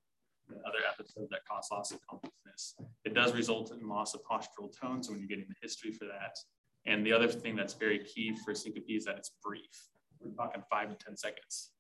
the 0.49 0.57
other 0.67 0.79
episodes 0.89 1.31
that 1.31 1.41
cause 1.51 1.69
loss 1.71 1.93
of 1.93 1.99
consciousness. 2.09 2.75
It 3.05 3.15
does 3.15 3.35
result 3.35 3.73
in 3.73 3.89
loss 3.89 4.15
of 4.15 4.21
postural 4.31 4.71
tone. 4.79 5.03
So 5.03 5.13
when 5.13 5.21
you're 5.21 5.29
getting 5.29 5.47
the 5.49 5.55
history 5.61 5.93
for 5.93 6.05
that. 6.07 6.37
And 6.87 7.05
the 7.05 7.13
other 7.13 7.29
thing 7.29 7.57
that's 7.57 7.75
very 7.75 7.99
key 7.99 8.37
for 8.45 8.55
syncope 8.55 8.85
is 8.89 9.05
that 9.07 9.17
it's 9.17 9.33
brief. 9.43 9.63
We're 10.21 10.31
talking 10.31 10.63
five 10.71 10.89
to 10.89 11.05
10 11.05 11.17
seconds. 11.17 11.71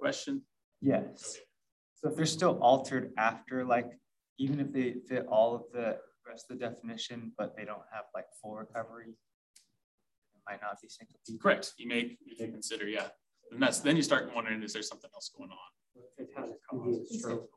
Question? 0.00 0.42
Yes. 0.80 1.38
So 1.96 2.10
if 2.10 2.16
they're 2.16 2.26
still 2.26 2.58
altered 2.60 3.12
after, 3.16 3.64
like, 3.64 3.90
even 4.38 4.58
if 4.58 4.72
they 4.72 4.96
fit 5.08 5.26
all 5.28 5.54
of 5.54 5.62
the 5.72 5.98
rest 6.26 6.50
of 6.50 6.58
the 6.58 6.66
definition, 6.66 7.32
but 7.36 7.56
they 7.56 7.64
don't 7.64 7.82
have 7.92 8.04
like 8.14 8.24
full 8.42 8.54
recovery, 8.56 9.08
it 10.34 10.40
might 10.48 10.60
not 10.62 10.80
be 10.82 10.88
syncope. 10.88 11.40
Correct. 11.40 11.72
You 11.76 11.88
may, 11.88 12.16
you 12.24 12.36
may 12.38 12.48
consider, 12.50 12.88
yeah. 12.88 13.08
And 13.52 13.62
that's, 13.62 13.80
then 13.80 13.96
you 13.96 14.02
start 14.02 14.30
wondering, 14.34 14.62
is 14.62 14.72
there 14.72 14.82
something 14.82 15.10
else 15.14 15.30
going 15.36 15.50
on? 15.50 15.58
It 16.18 16.28
has 16.36 16.50
a 16.50 16.54
cause 16.68 17.00
of 17.00 17.06
stroke. 17.06 17.50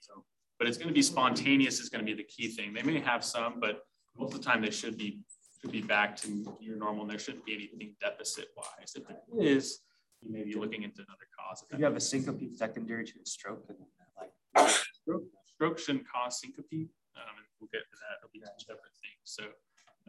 So, 0.00 0.24
but 0.58 0.68
it's 0.68 0.76
going 0.76 0.88
to 0.88 0.94
be 0.94 1.02
spontaneous 1.02 1.80
is 1.80 1.88
going 1.88 2.04
to 2.04 2.10
be 2.10 2.16
the 2.16 2.24
key 2.24 2.48
thing. 2.48 2.72
They 2.72 2.82
may 2.82 3.00
have 3.00 3.24
some, 3.24 3.60
but 3.60 3.80
most 4.16 4.34
of 4.34 4.40
the 4.40 4.44
time 4.44 4.62
they 4.62 4.70
should 4.70 4.96
be 4.96 5.20
should 5.60 5.72
be 5.72 5.80
back 5.82 6.16
to 6.16 6.56
your 6.60 6.76
normal. 6.76 7.02
And 7.02 7.10
there 7.10 7.18
shouldn't 7.18 7.44
be 7.44 7.54
anything 7.54 7.94
deficit 8.00 8.48
wise. 8.56 8.94
If 8.96 9.06
there 9.06 9.18
is, 9.40 9.78
you 10.20 10.32
may 10.32 10.42
be 10.42 10.54
looking 10.54 10.82
into 10.82 11.02
another 11.02 11.28
cause. 11.38 11.64
If 11.70 11.78
you 11.78 11.84
have 11.84 11.96
a 11.96 12.00
syncope 12.00 12.42
secondary 12.54 13.04
to 13.04 13.12
a 13.22 13.26
stroke, 13.26 13.66
then 13.68 13.76
like 14.18 14.70
Stroke, 15.02 15.24
stroke 15.44 15.78
shouldn't 15.78 16.06
cause 16.08 16.40
syncope. 16.40 16.66
Um, 16.72 17.34
and 17.36 17.46
we'll 17.60 17.70
get 17.72 17.82
to 17.90 17.96
that. 18.02 18.18
It'll 18.18 18.32
be 18.32 18.40
two 18.40 18.64
separate 18.66 18.96
things. 19.02 19.22
So, 19.24 19.44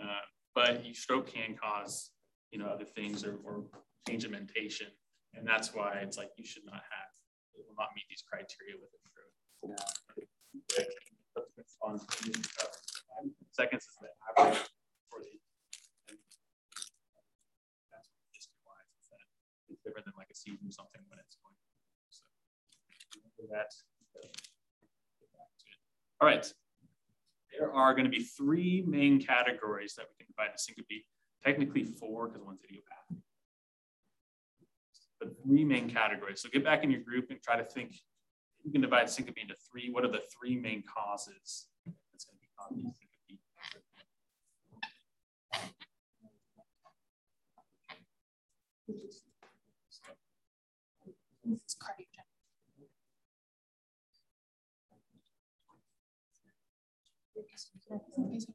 uh, 0.01 0.25
but 0.55 0.85
you 0.85 0.93
stroke 0.93 1.27
can 1.27 1.55
cause, 1.55 2.11
you 2.51 2.59
know, 2.59 2.67
other 2.67 2.85
things 2.85 3.23
or, 3.25 3.37
or 3.43 3.65
change 4.07 4.23
of 4.23 4.31
mentation. 4.31 4.87
And 5.33 5.47
that's 5.47 5.73
why 5.73 5.97
it's 6.01 6.17
like 6.17 6.29
you 6.37 6.45
should 6.45 6.65
not 6.65 6.81
have, 6.81 7.11
it 7.55 7.65
will 7.67 7.75
not 7.77 7.89
meet 7.95 8.05
these 8.09 8.21
criteria 8.21 8.77
with 8.77 8.89
a 8.93 9.01
Seconds 13.51 13.83
is 13.83 13.95
the 14.01 14.09
average 14.27 14.59
for 15.09 15.19
the. 15.19 15.29
That's 17.91 18.09
history 18.33 18.59
wise 18.65 18.91
is 18.99 19.07
that 19.09 19.23
it's 19.69 19.81
different 19.83 20.05
than 20.05 20.15
like 20.17 20.27
a 20.31 20.35
season 20.35 20.67
or 20.67 20.71
something 20.71 21.01
when 21.07 21.19
it's 21.19 21.37
going. 21.39 21.55
So. 22.09 22.25
All 26.19 26.27
right. 26.27 26.53
There 27.57 27.71
are 27.71 27.93
going 27.93 28.05
to 28.05 28.11
be 28.11 28.23
three 28.23 28.83
main 28.87 29.19
categories 29.21 29.93
that 29.95 30.07
we 30.09 30.15
can 30.17 30.33
divide 30.35 30.53
the 30.53 30.59
syncope. 30.59 31.05
Technically 31.45 31.83
four 31.83 32.27
because 32.27 32.43
one's 32.43 32.61
idiopathic. 32.63 33.17
But 35.19 35.29
three 35.43 35.63
main 35.63 35.89
categories. 35.89 36.41
So 36.41 36.49
get 36.49 36.63
back 36.63 36.83
in 36.83 36.91
your 36.91 37.01
group 37.01 37.29
and 37.29 37.41
try 37.41 37.55
to 37.55 37.63
think 37.63 37.95
we 38.65 38.71
can 38.71 38.81
divide 38.81 39.09
syncope 39.09 39.37
into 39.37 39.55
three. 39.69 39.89
What 39.91 40.05
are 40.05 40.11
the 40.11 40.21
three 40.31 40.55
main 40.55 40.83
causes 40.83 41.67
that's 42.11 42.25
going 42.25 42.37
to 42.37 42.41
be 42.41 42.47
causing 42.57 42.83
syncope? 42.83 43.13
It's 58.31 58.45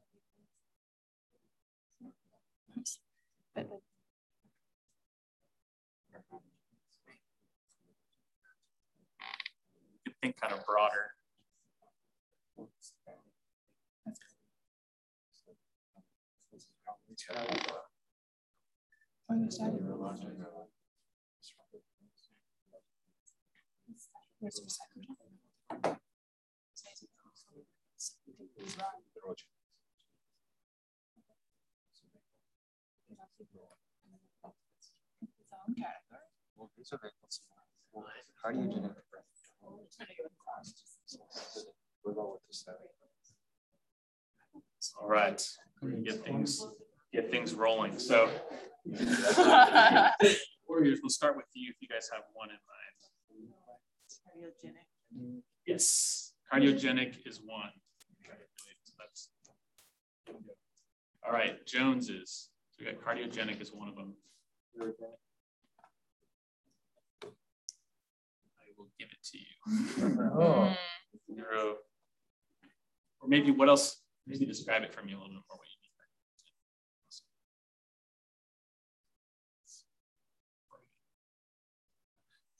think 10.28 10.40
kind 10.40 10.52
of 10.52 10.66
broader. 10.66 11.14
Where's 24.40 24.60
your 24.60 24.68
second? 24.68 25.06
Its 27.96 28.12
own 38.44 39.07
All 45.00 45.08
right, 45.08 45.46
get 46.04 46.24
things 46.24 46.66
get 47.12 47.30
things 47.30 47.54
rolling. 47.54 47.98
So 47.98 48.30
Warriors, 50.68 51.00
we'll 51.02 51.10
start 51.10 51.36
with 51.36 51.46
you 51.54 51.70
if 51.70 51.76
you 51.80 51.88
guys 51.88 52.08
have 52.12 52.22
one 52.32 52.48
in 52.50 52.56
mind. 52.68 52.94
Cardiogenic. 54.26 55.42
Yes, 55.66 56.32
cardiogenic 56.52 57.26
is 57.26 57.40
one. 57.44 57.70
All 61.26 61.34
right. 61.34 61.66
Jones's. 61.66 62.48
So 62.70 62.84
we 62.84 62.92
got 62.92 63.02
cardiogenic 63.02 63.60
is 63.60 63.72
one 63.72 63.88
of 63.88 63.96
them. 63.96 64.14
I 64.80 64.86
will 68.78 68.87
give 68.98 69.08
it 69.10 69.22
to 69.30 69.38
you. 69.38 69.44
Oh. 70.40 70.74
Neuro. 71.28 71.76
Or 73.20 73.28
maybe 73.28 73.50
what 73.50 73.68
else? 73.68 74.00
Maybe 74.26 74.46
describe 74.46 74.82
it 74.82 74.92
for 74.94 75.02
me 75.02 75.12
a 75.12 75.16
little 75.16 75.28
bit 75.28 75.42
more. 75.48 75.58
What 75.58 75.66
you 75.66 75.78
mean. 75.82 75.88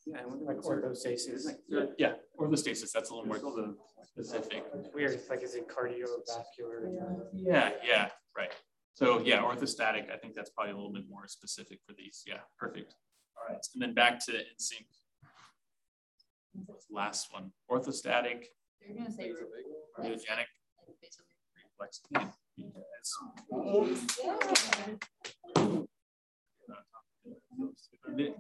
Yeah, 0.06 0.22
I 0.22 0.26
wonder 0.26 0.44
like 0.44 0.56
orthostasis. 0.58 1.46
Yeah, 1.98 2.12
orthostasis. 2.40 2.92
That's 2.92 3.10
a 3.10 3.14
little 3.14 3.26
more 3.26 3.74
specific. 4.04 4.64
Weird, 4.94 5.20
like 5.28 5.42
is 5.42 5.54
it 5.54 5.68
cardiovascular? 5.68 7.20
Yeah, 7.34 7.70
yeah, 7.86 8.08
right. 8.36 8.52
So 8.94 9.20
yeah, 9.20 9.42
orthostatic. 9.42 10.10
I 10.12 10.16
think 10.16 10.34
that's 10.34 10.50
probably 10.50 10.72
a 10.72 10.76
little 10.76 10.92
bit 10.92 11.04
more 11.10 11.28
specific 11.28 11.80
for 11.86 11.92
these. 11.96 12.24
Yeah, 12.26 12.38
perfect. 12.58 12.94
All 13.36 13.52
right, 13.54 13.64
and 13.74 13.82
then 13.82 13.92
back 13.94 14.24
to 14.26 14.32
NSYNC. 14.32 14.86
Last 16.90 17.32
one, 17.32 17.52
orthostatic, 17.70 18.44
You're 18.80 18.96
gonna 18.96 19.10
say 19.10 19.32
cardiogenic, 19.98 20.46
reflex. 21.56 22.00
Yes. 22.10 22.34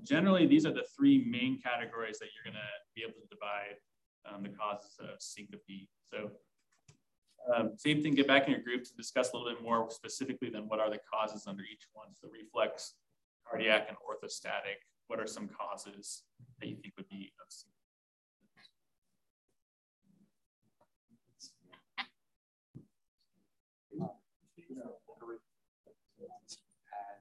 Generally, 0.02 0.46
these 0.46 0.66
are 0.66 0.72
the 0.72 0.84
three 0.96 1.24
main 1.28 1.60
categories 1.60 2.18
that 2.18 2.28
you're 2.34 2.44
going 2.44 2.60
to 2.60 2.70
be 2.94 3.02
able 3.02 3.14
to 3.20 3.26
divide 3.30 3.76
um, 4.26 4.42
the 4.42 4.48
causes 4.48 4.98
of 5.00 5.20
syncope. 5.20 5.88
So 6.10 6.30
um, 7.54 7.72
same 7.76 8.02
thing, 8.02 8.14
get 8.14 8.26
back 8.26 8.46
in 8.46 8.52
your 8.52 8.62
group 8.62 8.84
to 8.84 8.94
discuss 8.94 9.32
a 9.32 9.36
little 9.36 9.52
bit 9.52 9.62
more 9.62 9.90
specifically 9.90 10.50
than 10.50 10.68
what 10.68 10.80
are 10.80 10.90
the 10.90 10.98
causes 11.12 11.46
under 11.46 11.62
each 11.62 11.86
one. 11.92 12.08
So 12.14 12.28
reflex, 12.28 12.94
cardiac, 13.48 13.88
and 13.88 13.96
orthostatic. 13.98 14.82
What 15.06 15.20
are 15.20 15.26
some 15.26 15.48
causes 15.48 16.24
that 16.60 16.68
you 16.68 16.76
think 16.76 16.94
would 16.96 17.08
be 17.08 17.32
of 17.40 17.46
syncope? 17.48 17.74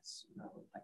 As, 0.02 0.26
um, 0.42 0.50
like, 0.74 0.84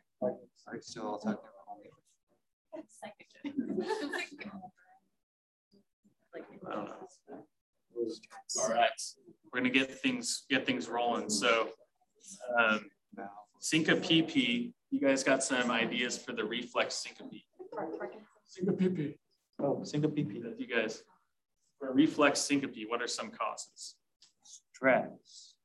me. 0.21 0.29
Are 0.67 0.81
still 0.81 1.07
all 1.07 1.17
talking 1.17 1.33
about 1.33 1.51
only? 1.69 1.89
I 6.67 6.75
don't 6.75 6.85
know. 6.85 7.07
All 8.61 8.69
right, 8.69 8.89
we're 9.51 9.59
gonna 9.59 9.69
get 9.69 9.91
things 10.01 10.45
get 10.49 10.65
things 10.65 10.87
rolling. 10.87 11.29
So, 11.29 11.69
um, 12.57 12.89
syncope. 13.59 14.35
You 14.93 14.99
guys 14.99 15.23
got 15.23 15.43
some 15.43 15.71
ideas 15.71 16.17
for 16.17 16.33
the 16.33 16.43
reflex 16.43 16.95
syncope? 16.95 17.43
Syncope. 18.45 19.15
Oh, 19.59 19.83
syncope. 19.83 20.17
You 20.17 20.67
guys, 20.67 21.03
for 21.79 21.93
reflex 21.93 22.41
syncope, 22.41 22.87
what 22.89 23.01
are 23.01 23.07
some 23.07 23.31
causes? 23.31 23.95
Stress, 24.43 25.55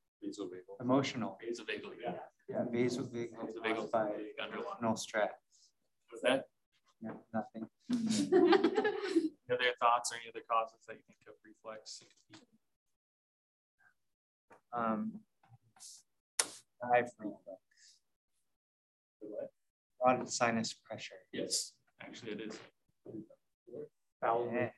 emotional, 0.81 1.39
Vasovagal, 1.43 1.95
yeah. 2.03 2.13
Yeah, 2.49 2.65
vasovagal, 2.73 3.29
Vasovagal 3.35 3.75
caused 3.77 3.93
by 3.93 4.01
underlying. 4.43 4.65
emotional 4.65 4.97
stress. 4.97 5.31
Was 6.13 6.21
that 6.23 6.45
Yeah, 7.03 7.11
nothing. 7.35 7.69
any 7.91 9.31
other 9.51 9.73
thoughts 9.81 10.13
or 10.13 10.17
any 10.17 10.29
other 10.31 10.43
causes 10.51 10.81
that 10.87 10.95
you 10.97 11.03
think 11.07 11.21
of 11.29 11.35
reflex 11.45 12.01
syncope? 12.01 12.49
Um, 14.73 15.13
dive 16.83 17.11
reflex. 17.19 17.61
What? 19.21 19.51
Rod 20.05 20.29
sinus 20.31 20.73
pressure. 20.75 21.15
Yes, 21.33 21.73
actually, 22.03 22.33
it 22.33 22.41
is. 22.43 22.59
Bowel. 24.23 24.51
Yeah. 24.53 24.69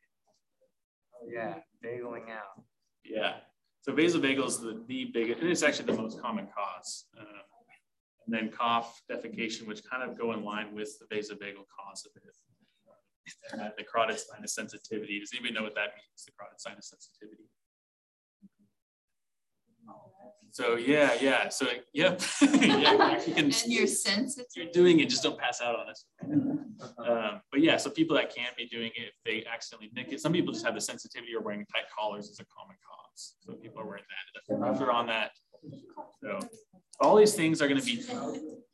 Oh, 1.14 1.26
yeah, 1.30 1.54
vageling 1.84 2.30
out. 2.30 2.62
Yeah. 3.04 3.36
So 3.82 3.92
vasovagal 3.92 4.46
is 4.46 4.58
the, 4.58 4.82
the 4.86 5.06
biggest, 5.12 5.40
and 5.40 5.50
it's 5.50 5.62
actually 5.62 5.86
the 5.92 6.00
most 6.00 6.20
common 6.20 6.46
cause. 6.56 7.06
Uh, 7.18 7.24
and 8.28 8.36
then 8.36 8.50
cough, 8.50 9.00
defecation, 9.10 9.66
which 9.66 9.80
kind 9.90 10.02
of 10.02 10.18
go 10.18 10.34
in 10.34 10.44
line 10.44 10.74
with 10.74 10.98
the 10.98 11.06
vasovagal 11.06 11.64
cause 11.74 12.04
of 12.04 12.12
it. 12.14 12.36
And 13.52 13.72
the 13.76 13.84
carotid 13.84 14.18
sinus 14.20 14.54
sensitivity. 14.54 15.18
Does 15.18 15.30
anybody 15.32 15.54
know 15.54 15.62
what 15.62 15.74
that 15.76 15.94
means? 15.96 16.26
The 16.26 16.32
carotid 16.38 16.60
sinus 16.60 16.90
sensitivity. 16.90 17.44
So 20.50 20.76
yeah, 20.76 21.14
yeah. 21.20 21.48
So 21.48 21.68
yep. 21.94 22.20
yeah, 22.42 23.18
you 23.26 23.34
can, 23.34 23.44
And 23.46 23.64
you're 23.66 23.86
sensitive. 23.86 24.46
you're 24.56 24.72
doing 24.72 25.00
it, 25.00 25.08
just 25.08 25.22
don't 25.22 25.38
pass 25.38 25.60
out 25.62 25.78
on 25.78 25.88
us. 25.88 26.04
Um, 26.98 27.40
but 27.50 27.60
yeah, 27.60 27.76
so 27.76 27.88
people 27.90 28.16
that 28.16 28.34
can 28.34 28.50
be 28.56 28.66
doing 28.66 28.90
it, 28.96 29.08
if 29.08 29.14
they 29.24 29.44
accidentally 29.50 29.90
nick 29.94 30.12
it, 30.12 30.20
some 30.20 30.32
people 30.32 30.52
just 30.52 30.64
have 30.66 30.74
the 30.74 30.80
sensitivity 30.80 31.34
or 31.34 31.42
wearing 31.42 31.64
tight 31.72 31.84
collars 31.96 32.28
is 32.28 32.40
a 32.40 32.44
common 32.46 32.76
cause. 32.86 33.36
So 33.40 33.54
people 33.54 33.80
are 33.80 33.86
wearing 33.86 34.04
that. 34.08 34.42
The 34.48 34.56
pressure 34.58 34.90
on 34.90 35.06
that. 35.06 35.30
So 36.22 36.38
all 37.00 37.16
these 37.16 37.34
things 37.34 37.60
are 37.62 37.68
going 37.68 37.80
to 37.80 37.86
be, 37.86 38.02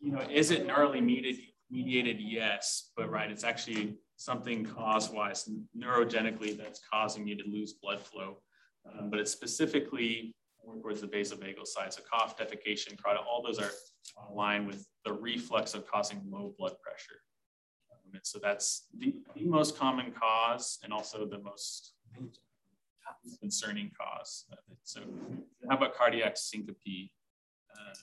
you 0.01 0.13
know, 0.13 0.21
is 0.31 0.51
it 0.51 0.67
neurally 0.67 1.03
mediated? 1.03 1.45
Mediated, 1.71 2.21
yes, 2.21 2.91
but 2.97 3.11
right, 3.11 3.31
it's 3.31 3.43
actually 3.43 3.97
something 4.17 4.65
cause-wise, 4.65 5.49
neurogenically 5.77 6.57
that's 6.57 6.81
causing 6.93 7.27
you 7.27 7.37
to 7.37 7.43
lose 7.49 7.73
blood 7.73 8.01
flow. 8.01 8.37
Um, 8.87 9.11
but 9.11 9.19
it's 9.19 9.33
specifically 9.33 10.37
more 10.65 10.77
towards 10.77 11.01
the 11.01 11.09
vasovagal 11.09 11.67
side. 11.67 11.93
So 11.93 12.03
cough, 12.09 12.37
defecation, 12.37 13.03
carotid, 13.03 13.25
all 13.29 13.43
those 13.43 13.59
are 13.59 13.71
aligned 14.31 14.67
with 14.67 14.87
the 15.05 15.13
reflex 15.13 15.75
of 15.75 15.87
causing 15.91 16.21
low 16.31 16.55
blood 16.59 16.75
pressure. 16.81 17.21
Um, 17.91 18.13
and 18.13 18.21
so 18.25 18.39
that's 18.41 18.87
the, 18.97 19.17
the 19.35 19.47
most 19.47 19.77
common 19.77 20.13
cause 20.13 20.79
and 20.85 20.93
also 20.93 21.27
the 21.27 21.39
most 21.39 21.95
concerning 23.41 23.91
cause. 23.99 24.45
So 24.85 25.01
how 25.69 25.77
about 25.77 25.95
cardiac 25.97 26.37
syncope? 26.37 27.11
Uh, 27.73 27.95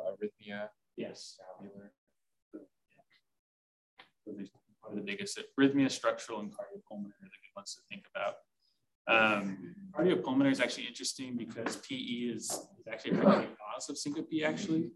arrhythmia, 0.00 0.68
Yes. 0.96 1.38
Valvular. 1.60 1.92
Probably 4.82 5.00
the 5.00 5.06
biggest. 5.06 5.38
Arrhythmia, 5.58 5.90
structural, 5.90 6.40
and 6.40 6.50
cardiopulmonary 6.50 7.20
are 7.22 7.30
the 7.30 7.42
good 7.42 7.54
ones 7.54 7.74
to 7.74 7.82
think 7.90 8.06
about. 8.14 8.36
Um, 9.08 9.74
cardiopulmonary 9.96 10.52
is 10.52 10.60
actually 10.60 10.86
interesting 10.86 11.36
because 11.36 11.76
PE 11.76 11.96
is, 11.96 12.44
is 12.44 12.86
actually 12.90 13.18
a 13.18 13.22
cause 13.22 13.88
of 13.88 13.98
syncope, 13.98 14.28
actually. 14.44 14.90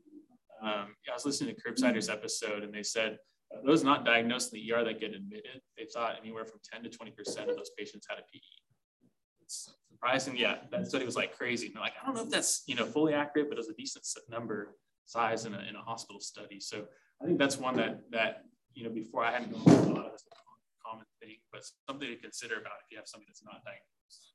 Um, 0.62 0.94
I 1.08 1.14
was 1.14 1.24
listening 1.24 1.54
to 1.54 1.60
Curbsider's 1.60 2.08
episode, 2.08 2.64
and 2.64 2.72
they 2.72 2.82
said 2.82 3.18
uh, 3.54 3.60
those 3.64 3.84
not 3.84 4.04
diagnosed 4.04 4.52
in 4.52 4.60
the 4.60 4.72
ER 4.72 4.84
that 4.84 5.00
get 5.00 5.14
admitted, 5.14 5.60
they 5.76 5.86
thought 5.92 6.16
anywhere 6.20 6.44
from 6.44 6.60
10 6.72 6.82
to 6.84 6.90
20% 6.90 7.48
of 7.48 7.56
those 7.56 7.70
patients 7.78 8.06
had 8.08 8.18
a 8.18 8.22
PE. 8.22 8.40
It's 9.42 9.74
surprising. 9.88 10.36
Yeah, 10.36 10.58
that 10.70 10.86
study 10.88 11.04
was 11.04 11.16
like 11.16 11.36
crazy. 11.36 11.68
And 11.68 11.76
like, 11.76 11.94
I 12.00 12.06
don't 12.06 12.14
know 12.14 12.24
if 12.24 12.30
that's, 12.30 12.62
you 12.66 12.74
know, 12.74 12.84
fully 12.84 13.14
accurate, 13.14 13.48
but 13.48 13.54
it 13.54 13.60
was 13.60 13.68
a 13.68 13.74
decent 13.74 14.04
number 14.28 14.76
size 15.10 15.44
in 15.44 15.54
a, 15.54 15.60
in 15.68 15.74
a 15.74 15.82
hospital 15.82 16.20
study. 16.20 16.60
So 16.60 16.86
I 17.20 17.26
think 17.26 17.38
that's 17.38 17.58
one 17.58 17.76
that, 17.76 18.00
that, 18.12 18.46
you 18.74 18.84
know, 18.84 18.90
before 18.90 19.24
I 19.24 19.32
hadn't 19.32 19.50
known 19.50 19.66
a 19.66 19.94
lot 19.98 20.06
of 20.06 20.12
this 20.12 20.24
common 20.86 21.06
thing, 21.20 21.42
but 21.50 21.66
something 21.88 22.06
to 22.06 22.16
consider 22.16 22.62
about 22.62 22.78
if 22.86 22.90
you 22.90 22.96
have 22.96 23.10
somebody 23.10 23.28
that's 23.28 23.42
not 23.42 23.58
diagnosed. 23.66 24.34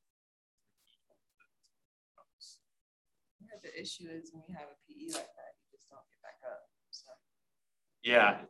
The 3.63 3.71
issue 3.71 4.11
is 4.11 4.35
when 4.35 4.43
you 4.45 4.53
have 4.53 4.67
a 4.67 4.77
PE 4.83 5.15
like 5.15 5.31
that, 5.31 5.51
you 5.63 5.71
just 5.71 5.87
don't 5.89 6.03
get 6.11 6.19
back 6.21 6.37
up. 6.43 6.67
So. 6.91 7.09
Yeah. 8.03 8.43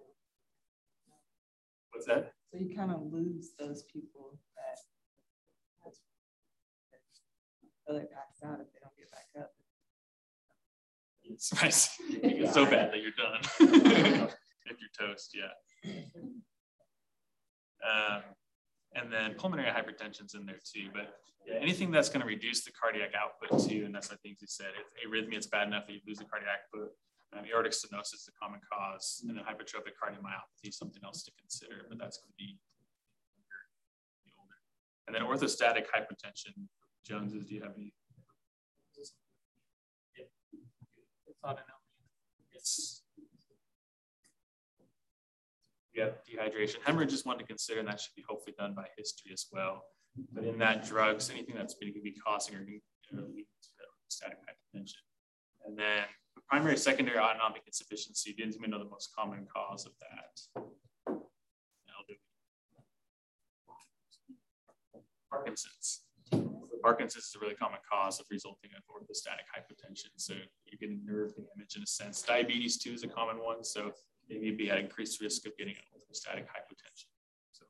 What's 1.94 2.10
that? 2.10 2.34
So 2.52 2.58
you 2.58 2.76
kind 2.76 2.92
of 2.92 3.06
lose 3.14 3.54
those 3.56 3.84
people 3.94 4.36
that 4.58 4.82
so 7.86 7.94
they 7.94 8.10
pass 8.10 8.42
out 8.42 8.60
if 8.60 8.74
they 8.74 8.82
don't 8.82 8.98
get 8.98 9.14
back 9.14 9.30
up. 9.38 9.54
It's 11.30 11.54
nice. 11.62 11.98
It's 12.10 12.54
so 12.54 12.66
bad 12.66 12.92
that 12.92 13.02
you're 13.02 13.12
done. 13.12 13.42
if 14.66 14.78
you're 14.80 15.08
toast, 15.08 15.36
yeah. 15.36 15.92
Um, 17.86 18.24
and 18.96 19.12
then 19.12 19.36
pulmonary 19.36 19.70
hypertension's 19.70 20.34
in 20.34 20.46
there 20.46 20.60
too. 20.64 20.90
But 20.94 21.16
yeah, 21.46 21.56
anything 21.62 21.92
that's 21.92 22.10
going 22.10 22.22
to 22.22 22.28
reduce 22.28 22.64
the 22.64 22.72
cardiac 22.72 23.12
output 23.14 23.68
too, 23.70 23.84
and 23.86 23.94
that's 23.94 24.10
what 24.10 24.22
things 24.22 24.38
you 24.42 24.48
said. 24.48 24.72
If 24.78 25.10
arrhythmia, 25.10 25.38
it's 25.38 25.48
bad 25.48 25.68
enough 25.68 25.86
that 25.88 25.94
you 25.94 26.00
lose 26.08 26.18
the 26.18 26.26
cardiac 26.26 26.66
output. 26.74 26.92
Um, 27.38 27.44
aortic 27.52 27.74
stenosis 27.74 28.14
is 28.14 28.30
a 28.30 28.36
common 28.42 28.62
cause, 28.72 29.22
and 29.28 29.36
then 29.36 29.44
hypertrophic 29.44 29.94
cardiomyopathy 30.02 30.70
is 30.70 30.78
something 30.78 31.02
else 31.04 31.24
to 31.24 31.32
consider, 31.38 31.86
but 31.90 31.98
that's 31.98 32.18
going 32.18 32.32
to 32.32 32.38
be 32.38 32.58
older. 34.40 34.56
And 35.08 35.16
then 35.16 35.24
orthostatic 35.24 35.86
hypotension. 35.92 36.54
Joneses, 37.06 37.46
do 37.46 37.56
you 37.56 37.62
have 37.62 37.74
any? 37.78 37.94
Yeah. 40.18 40.26
We 45.96 46.02
have 46.02 46.16
dehydration. 46.26 46.76
Hemorrhage 46.84 47.14
is 47.14 47.26
one 47.26 47.38
to 47.38 47.46
consider, 47.46 47.80
and 47.80 47.88
that 47.88 48.02
should 48.02 48.16
be 48.16 48.24
hopefully 48.28 48.56
done 48.58 48.74
by 48.74 48.88
history 48.98 49.32
as 49.32 49.46
well. 49.52 49.84
But 50.34 50.44
in 50.44 50.58
that, 50.60 50.86
drugs, 50.86 51.30
anything 51.30 51.56
that's 51.56 51.76
going 51.76 51.94
to 51.94 52.02
be 52.02 52.14
causing 52.14 52.56
or 52.56 52.60
leading 52.60 52.82
to 53.12 53.24
static 54.10 54.38
hypertension. 54.40 55.04
And 55.66 55.78
then 55.78 56.04
primary, 56.50 56.78
secondary 56.78 57.18
autonomic 57.18 57.64
insufficiency, 57.66 58.34
didn't 58.34 58.56
even 58.56 58.72
know 58.72 58.80
the 58.80 58.90
most 58.90 59.16
common 59.16 59.48
cause 59.54 59.86
of 59.86 59.94
that. 60.02 60.64
Parkinson's. 65.30 66.02
Parkinson's 66.86 67.26
is 67.26 67.36
a 67.36 67.40
really 67.40 67.56
common 67.56 67.80
cause 67.92 68.20
of 68.20 68.28
resulting 68.30 68.70
in 68.70 68.78
orthostatic 68.94 69.50
hypotension. 69.50 70.12
So 70.18 70.36
you're 70.66 70.78
getting 70.80 71.02
nerve 71.04 71.34
damage 71.36 71.76
in 71.76 71.82
a 71.82 71.88
sense. 71.88 72.22
Diabetes 72.22 72.78
too 72.78 72.92
is 72.92 73.04
a 73.04 73.08
common 73.08 73.40
one. 73.40 73.64
So 73.64 73.92
they 74.30 74.38
may 74.38 74.52
be 74.52 74.70
at 74.70 74.78
increased 74.78 75.20
risk 75.20 75.48
of 75.48 75.58
getting 75.58 75.74
orthostatic 75.74 76.44
hypotension. 76.44 77.10
So, 77.54 77.66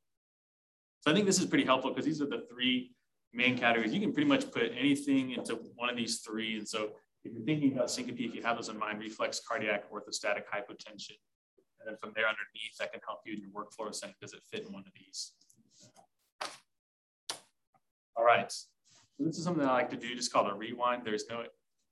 so 1.00 1.12
I 1.12 1.14
think 1.14 1.28
this 1.28 1.40
is 1.40 1.46
pretty 1.46 1.64
helpful 1.64 1.92
because 1.92 2.04
these 2.04 2.22
are 2.22 2.26
the 2.26 2.44
three 2.52 2.92
main 3.34 3.58
categories. 3.58 3.94
You 3.94 4.02
can 4.02 4.12
pretty 4.12 4.28
much 4.28 4.52
put 4.52 4.74
anything 4.78 5.32
into 5.32 5.62
one 5.76 5.90
of 5.90 5.96
these 5.96 6.20
three. 6.20 6.58
And 6.58 6.68
so 6.68 6.90
if 7.24 7.32
you're 7.32 7.46
thinking 7.46 7.72
about 7.72 7.90
syncope, 7.90 8.20
if 8.20 8.36
you 8.36 8.44
have 8.44 8.58
those 8.58 8.68
in 8.68 8.78
mind, 8.78 9.00
reflex 9.00 9.40
cardiac 9.48 9.90
orthostatic 9.94 10.44
hypotension. 10.54 11.16
And 11.80 11.88
then 11.88 11.96
from 12.02 12.12
there 12.18 12.26
underneath, 12.28 12.76
that 12.80 12.92
can 12.92 13.00
help 13.08 13.20
you 13.26 13.34
in 13.36 13.40
your 13.40 13.52
workflow 13.52 13.96
saying, 13.96 14.14
does 14.20 14.34
it 14.34 14.42
fit 14.52 14.66
in 14.68 14.74
one 14.74 14.84
of 14.86 14.92
these? 14.94 15.32
All 18.18 18.26
right. 18.26 18.54
So 19.18 19.24
this 19.24 19.38
is 19.38 19.44
something 19.44 19.66
I 19.66 19.72
like 19.72 19.90
to 19.92 19.98
do, 19.98 20.14
just 20.16 20.34
called 20.34 20.52
a 20.52 20.54
rewind. 20.54 21.04
There's 21.06 21.26
no 21.30 21.44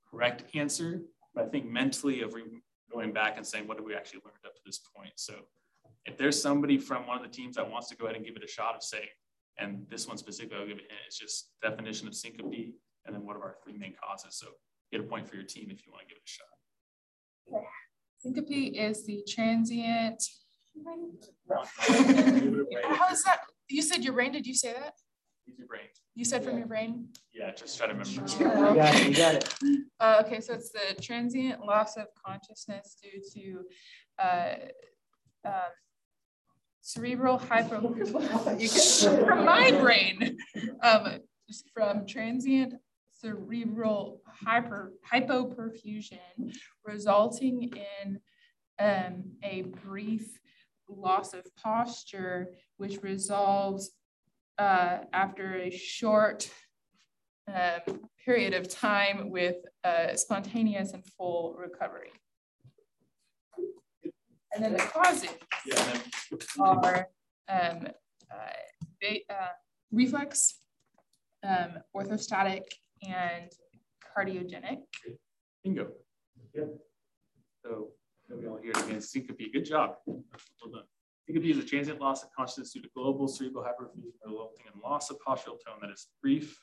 correct 0.10 0.44
answer, 0.56 1.02
but 1.34 1.46
I 1.46 1.48
think 1.48 1.66
mentally 1.66 2.22
of 2.22 2.36
going 2.92 3.14
back 3.14 3.38
and 3.38 3.48
saying, 3.48 3.68
what 3.68 3.78
have 3.78 3.86
we 3.86 3.96
actually 3.96 4.22
learned 4.26 4.46
up 4.46 4.56
to 4.56 4.62
this 4.66 4.80
point? 4.96 5.14
So 5.16 5.36
if 6.06 6.18
there's 6.18 6.42
somebody 6.42 6.78
from 6.78 7.08
one 7.08 7.18
of 7.18 7.24
the 7.24 7.30
teams 7.30 7.56
that 7.56 7.70
wants 7.70 7.88
to 7.90 7.96
go 7.96 8.06
ahead 8.06 8.18
and 8.18 8.26
give 8.26 8.36
it 8.36 8.44
a 8.44 8.48
shot 8.48 8.76
of 8.76 8.84
saying, 8.84 9.08
and 9.58 9.86
this 9.90 10.08
one 10.08 10.18
specifically, 10.18 10.58
I'll 10.58 10.68
give 10.68 10.78
it, 10.78 10.92
it's 11.08 11.18
just 11.18 11.52
definition 11.62 12.08
of 12.08 12.16
syncope, 12.16 12.74
and 13.06 13.16
then 13.16 13.26
what 13.26 13.38
are 13.38 13.44
our 13.44 13.56
three 13.64 13.78
main 13.78 13.94
causes? 14.04 14.36
So 14.36 14.48
get 14.92 15.00
a 15.00 15.04
point 15.04 15.28
for 15.28 15.36
your 15.36 15.46
team 15.46 15.70
if 15.70 15.86
you 15.86 15.92
want 15.92 16.08
to 16.08 16.14
give 16.14 16.18
it 16.18 16.24
a 16.26 16.30
shot. 16.30 16.48
Okay. 17.56 17.66
Syncope 18.20 18.74
is 18.76 19.06
the 19.06 19.24
transient. 19.28 20.24
How 22.84 23.10
is 23.12 23.24
that? 23.24 23.40
You 23.70 23.82
said 23.82 24.04
your 24.04 24.14
brain, 24.14 24.32
did 24.32 24.46
you 24.48 24.56
say 24.56 24.74
that? 24.74 24.94
Use 25.46 25.58
your 25.58 25.68
brain. 25.68 25.82
You 26.16 26.26
said 26.26 26.44
from 26.44 26.58
your 26.58 26.68
brain? 26.68 27.08
Yeah, 27.34 27.52
just 27.52 27.78
try 27.78 27.88
to 27.88 27.94
remember. 27.94 28.22
You 28.40 28.76
got 28.76 28.96
it. 28.96 29.08
You 29.10 29.16
got 29.16 29.36
it. 29.36 29.56
Uh, 30.00 30.24
okay, 30.26 30.40
so 30.40 30.54
it's 30.54 30.70
the 30.70 31.02
transient 31.02 31.66
loss 31.66 31.98
of 31.98 32.08
consciousness 32.26 32.96
due 33.02 33.22
to 33.34 34.24
uh, 34.24 34.56
uh, 35.48 35.70
cerebral 36.82 37.38
hypo. 37.38 37.94
from 39.26 39.46
my 39.46 39.72
brain, 39.72 40.38
um, 40.82 41.20
from 41.74 42.06
transient 42.06 42.76
cerebral 43.12 44.22
hyper 44.28 44.94
hypoperfusion, 45.12 46.54
resulting 46.86 47.72
in 48.04 48.20
um, 48.80 49.24
a 49.44 49.64
brief 49.84 50.40
loss 50.90 51.34
of 51.34 51.46
posture, 51.56 52.50
which 52.78 53.02
resolves 53.02 53.92
uh, 54.58 55.00
after 55.14 55.56
a 55.56 55.72
short 55.72 56.50
um, 57.48 58.00
period 58.24 58.54
of 58.54 58.70
time 58.70 59.30
with 59.30 59.58
uh, 59.84 60.16
spontaneous 60.16 60.94
and 60.94 61.04
full 61.18 61.56
recovery. 61.58 62.12
And 64.54 64.64
then 64.64 64.74
the 64.74 64.80
causes 64.80 65.30
yeah, 65.66 65.98
are 66.60 67.08
um, 67.50 67.88
uh, 68.32 69.08
uh, 69.10 69.48
reflex, 69.92 70.60
um, 71.44 71.80
orthostatic, 71.96 72.62
and 73.02 73.52
cardiogenic. 74.16 74.78
Bingo. 75.64 75.88
Yeah. 76.54 76.66
So 77.64 77.90
we 78.30 78.48
all 78.48 78.60
hear 78.62 78.72
it 78.72 78.86
again. 78.86 79.02
Syncope. 79.02 79.52
Good 79.52 79.66
job. 79.66 79.96
Well 80.06 80.24
done. 80.72 80.84
Syncope 81.26 81.46
is 81.46 81.58
a 81.58 81.64
transient 81.64 82.02
loss 82.02 82.24
of 82.24 82.30
consciousness 82.36 82.74
due 82.74 82.82
to 82.82 82.90
global 82.94 83.28
cerebral 83.28 83.64
hyperfusion 83.64 84.12
resulting 84.26 84.66
in 84.74 84.82
loss 84.82 85.10
of 85.10 85.18
postural 85.26 85.58
tone 85.66 85.80
that 85.82 85.90
is 85.90 86.08
brief 86.22 86.60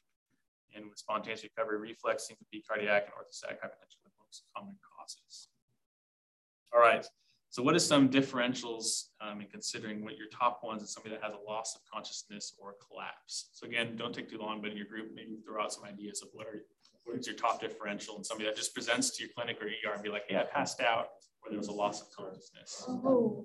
and 0.75 0.85
with 0.89 0.99
spontaneous 0.99 1.43
recovery, 1.43 1.79
reflex, 1.79 2.29
syncope, 2.29 2.67
cardiac, 2.69 3.05
and 3.05 3.15
orthostatic 3.15 3.59
hypertension, 3.59 3.99
the 4.05 4.11
most 4.25 4.45
common 4.55 4.77
causes. 4.97 5.49
All 6.75 6.81
right. 6.81 7.07
So 7.49 7.65
what 7.65 7.75
are 7.75 7.81
some 7.81 8.09
differentials 8.09 9.07
um, 9.21 9.41
in 9.41 9.49
considering 9.49 10.05
what 10.05 10.17
your 10.17 10.29
top 10.29 10.61
ones 10.63 10.85
is 10.85 10.93
somebody 10.93 11.17
that 11.17 11.25
has 11.25 11.33
a 11.33 11.51
loss 11.51 11.75
of 11.75 11.81
consciousness 11.93 12.55
or 12.59 12.77
collapse? 12.87 13.51
So 13.55 13.67
again, 13.67 13.97
don't 13.97 14.15
take 14.15 14.31
too 14.31 14.39
long, 14.39 14.61
but 14.61 14.71
in 14.71 14.77
your 14.77 14.87
group, 14.87 15.11
maybe 15.15 15.39
throw 15.45 15.61
out 15.61 15.73
some 15.73 15.85
ideas 15.85 16.23
of 16.23 16.29
what 16.33 16.47
are 16.47 16.63
what 17.05 17.19
is 17.19 17.27
your 17.27 17.35
top 17.35 17.61
differential 17.61 18.15
and 18.17 18.25
somebody 18.25 18.49
that 18.49 18.57
just 18.57 18.75
presents 18.75 19.17
to 19.17 19.25
your 19.25 19.33
clinic 19.35 19.59
or 19.61 19.67
ER 19.67 19.95
and 19.95 20.03
be 20.03 20.11
like, 20.11 20.25
hey, 20.29 20.37
I 20.37 20.45
passed 20.45 20.81
out 20.81 21.09
or 21.43 21.51
there 21.51 21.59
was 21.59 21.69
a 21.69 21.73
loss 21.73 22.03
of 22.03 22.11
consciousness. 22.15 22.85
Oh, 22.87 23.45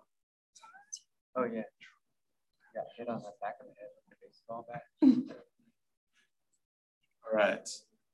Oh, 1.35 1.43
yeah. 1.43 1.63
Got 2.75 2.85
hit 2.97 3.07
on 3.09 3.19
the 3.19 3.31
back 3.41 3.55
of 3.59 3.67
the 3.67 3.73
head 3.73 3.89
with 4.07 4.17
a 4.17 4.25
baseball 4.25 4.65
bat. 4.67 4.83
All 7.27 7.37
right. 7.37 7.67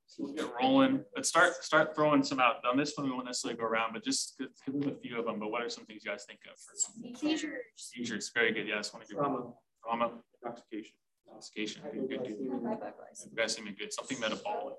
So 0.06 0.24
we'll 0.24 0.32
get 0.32 0.46
rolling, 0.60 1.04
but 1.14 1.26
start 1.26 1.52
start 1.62 1.94
throwing 1.94 2.22
some 2.22 2.40
out. 2.40 2.56
On 2.64 2.76
this 2.78 2.94
one, 2.96 3.06
we 3.06 3.12
won't 3.12 3.26
necessarily 3.26 3.58
go 3.58 3.66
around, 3.66 3.92
but 3.92 4.02
just 4.02 4.38
give 4.38 4.48
them 4.80 4.88
a 4.90 4.94
few 4.94 5.18
of 5.18 5.26
them. 5.26 5.38
But 5.38 5.50
what 5.50 5.62
are 5.62 5.68
some 5.68 5.84
things 5.84 6.02
you 6.04 6.10
guys 6.10 6.24
think 6.26 6.40
of 6.50 6.58
for 6.58 7.18
Seizures. 7.18 7.52
seizures? 7.76 8.30
Very 8.34 8.52
good. 8.52 8.66
Yes, 8.66 8.92
one 8.92 9.02
of 9.02 9.10
your 9.10 9.20
Trauma. 9.20 9.52
trauma, 9.84 10.10
intoxication, 10.42 10.94
intoxication. 11.26 11.82
Good, 11.92 12.08
good, 12.08 12.22
good. 12.22 12.36
You 12.40 13.36
guys 13.36 13.54
seem 13.54 13.66
good. 13.78 13.92
Something 13.92 14.18
metabolic. 14.18 14.76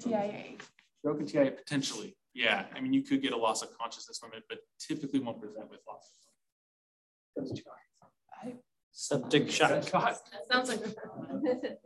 TIA. 0.00 0.56
Stroke 1.00 1.20
and 1.20 1.28
TIA 1.28 1.50
potentially. 1.52 2.16
Yeah, 2.34 2.64
I 2.74 2.80
mean 2.80 2.94
you 2.94 3.02
could 3.02 3.20
get 3.20 3.32
a 3.32 3.36
loss 3.36 3.60
of 3.62 3.76
consciousness 3.76 4.18
from 4.18 4.30
it, 4.34 4.42
but 4.48 4.58
typically 4.80 5.20
won't 5.20 5.38
present 5.40 5.68
with 5.70 5.80
loss. 5.86 6.08
Septic 8.92 9.50
shock. 9.50 9.70
That 9.70 10.20
sounds 10.50 10.68
like. 10.68 10.80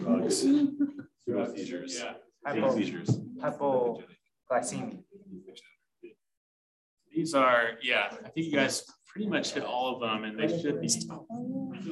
Drugs. 0.00 0.38
Pseudo 0.40 1.54
seizures. 1.54 2.00
Yeah. 2.02 2.12
Hypo, 2.46 2.74
Seizures. 2.74 3.10
hypoglycemia. 3.40 4.98
These 7.14 7.34
are, 7.34 7.70
yeah, 7.82 8.08
I 8.24 8.28
think 8.28 8.46
you 8.46 8.52
guys 8.52 8.84
pretty 9.06 9.28
much 9.28 9.52
hit 9.52 9.62
all 9.64 9.94
of 9.94 10.00
them 10.00 10.24
and 10.24 10.38
they 10.38 10.48
should 10.60 10.80
be. 10.80 10.88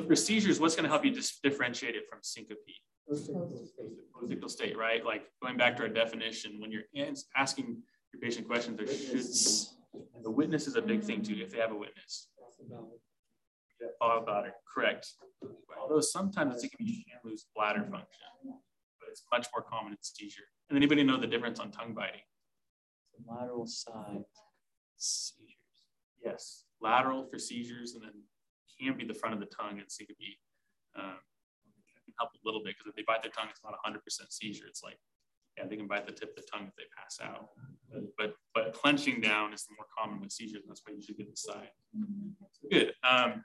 For 0.07 0.17
seizures, 0.17 0.59
what's 0.61 0.75
going 0.75 0.85
to 0.85 0.91
help 0.91 1.05
you 1.05 1.13
dis- 1.13 1.39
differentiate 1.43 1.95
it 1.95 2.09
from 2.11 2.19
syncope? 2.23 2.59
Postictal 3.11 4.51
state, 4.51 4.77
right? 4.77 5.05
Like 5.05 5.23
going 5.43 5.57
back 5.57 5.77
to 5.77 5.83
our 5.85 5.89
definition, 5.89 6.61
when 6.61 6.71
you're 6.73 6.83
ans- 6.97 7.27
asking 7.37 7.83
your 8.13 8.21
patient 8.21 8.47
questions, 8.49 8.77
there 8.77 8.87
should 8.87 9.13
be, 9.13 9.23
the 10.23 10.31
witness 10.31 10.67
is 10.67 10.77
a 10.77 10.83
big 10.83 11.03
thing 11.03 11.23
too, 11.23 11.37
if 11.41 11.51
they 11.53 11.59
have 11.59 11.71
a 11.73 11.77
witness. 11.77 12.29
Yeah, 12.71 13.89
Thought 14.01 14.23
about 14.23 14.47
it, 14.47 14.53
correct. 14.73 15.07
Although 15.81 16.01
sometimes 16.01 16.63
it 16.63 16.71
can 16.77 16.87
you 16.87 17.03
can 17.05 17.19
lose 17.25 17.47
bladder 17.55 17.83
function, 17.83 18.31
but 18.45 19.09
it's 19.09 19.23
much 19.33 19.49
more 19.55 19.65
common 19.65 19.93
in 19.93 19.99
seizure. 20.01 20.45
And 20.69 20.77
anybody 20.77 21.03
know 21.03 21.19
the 21.19 21.27
difference 21.27 21.59
on 21.59 21.71
tongue 21.71 21.95
biting? 21.95 22.21
Lateral 23.27 23.67
side 23.67 24.25
seizures. 24.97 25.57
Yes, 26.25 26.65
lateral 26.81 27.27
for 27.31 27.39
seizures, 27.39 27.95
and 27.95 28.05
then 28.05 28.13
can 28.83 28.97
be 28.97 29.05
the 29.05 29.15
front 29.15 29.35
of 29.35 29.41
the 29.41 29.47
tongue 29.47 29.79
and 29.79 29.91
syncope. 29.91 30.39
Um, 30.99 31.19
can 32.05 32.15
help 32.19 32.31
a 32.35 32.43
little 32.45 32.63
bit 32.63 32.75
because 32.75 32.91
if 32.91 32.95
they 32.97 33.07
bite 33.07 33.23
their 33.23 33.33
tongue, 33.33 33.49
it's 33.51 33.63
not 33.63 33.75
100% 33.87 34.03
seizure. 34.31 34.67
It's 34.67 34.83
like, 34.83 34.99
yeah, 35.57 35.67
they 35.69 35.77
can 35.77 35.87
bite 35.87 36.07
the 36.07 36.13
tip 36.13 36.31
of 36.31 36.37
the 36.37 36.49
tongue 36.51 36.67
if 36.69 36.75
they 36.77 36.85
pass 36.97 37.19
out. 37.23 37.49
But 38.19 38.35
but, 38.55 38.73
clenching 38.73 39.21
down 39.21 39.53
is 39.53 39.67
more 39.77 39.87
common 39.97 40.21
with 40.21 40.33
seizures. 40.33 40.63
And 40.63 40.71
that's 40.71 40.83
why 40.85 40.95
you 40.95 41.03
should 41.03 41.17
get 41.17 41.31
the 41.31 41.37
side. 41.37 41.69
Good. 42.71 42.93
Um, 43.09 43.45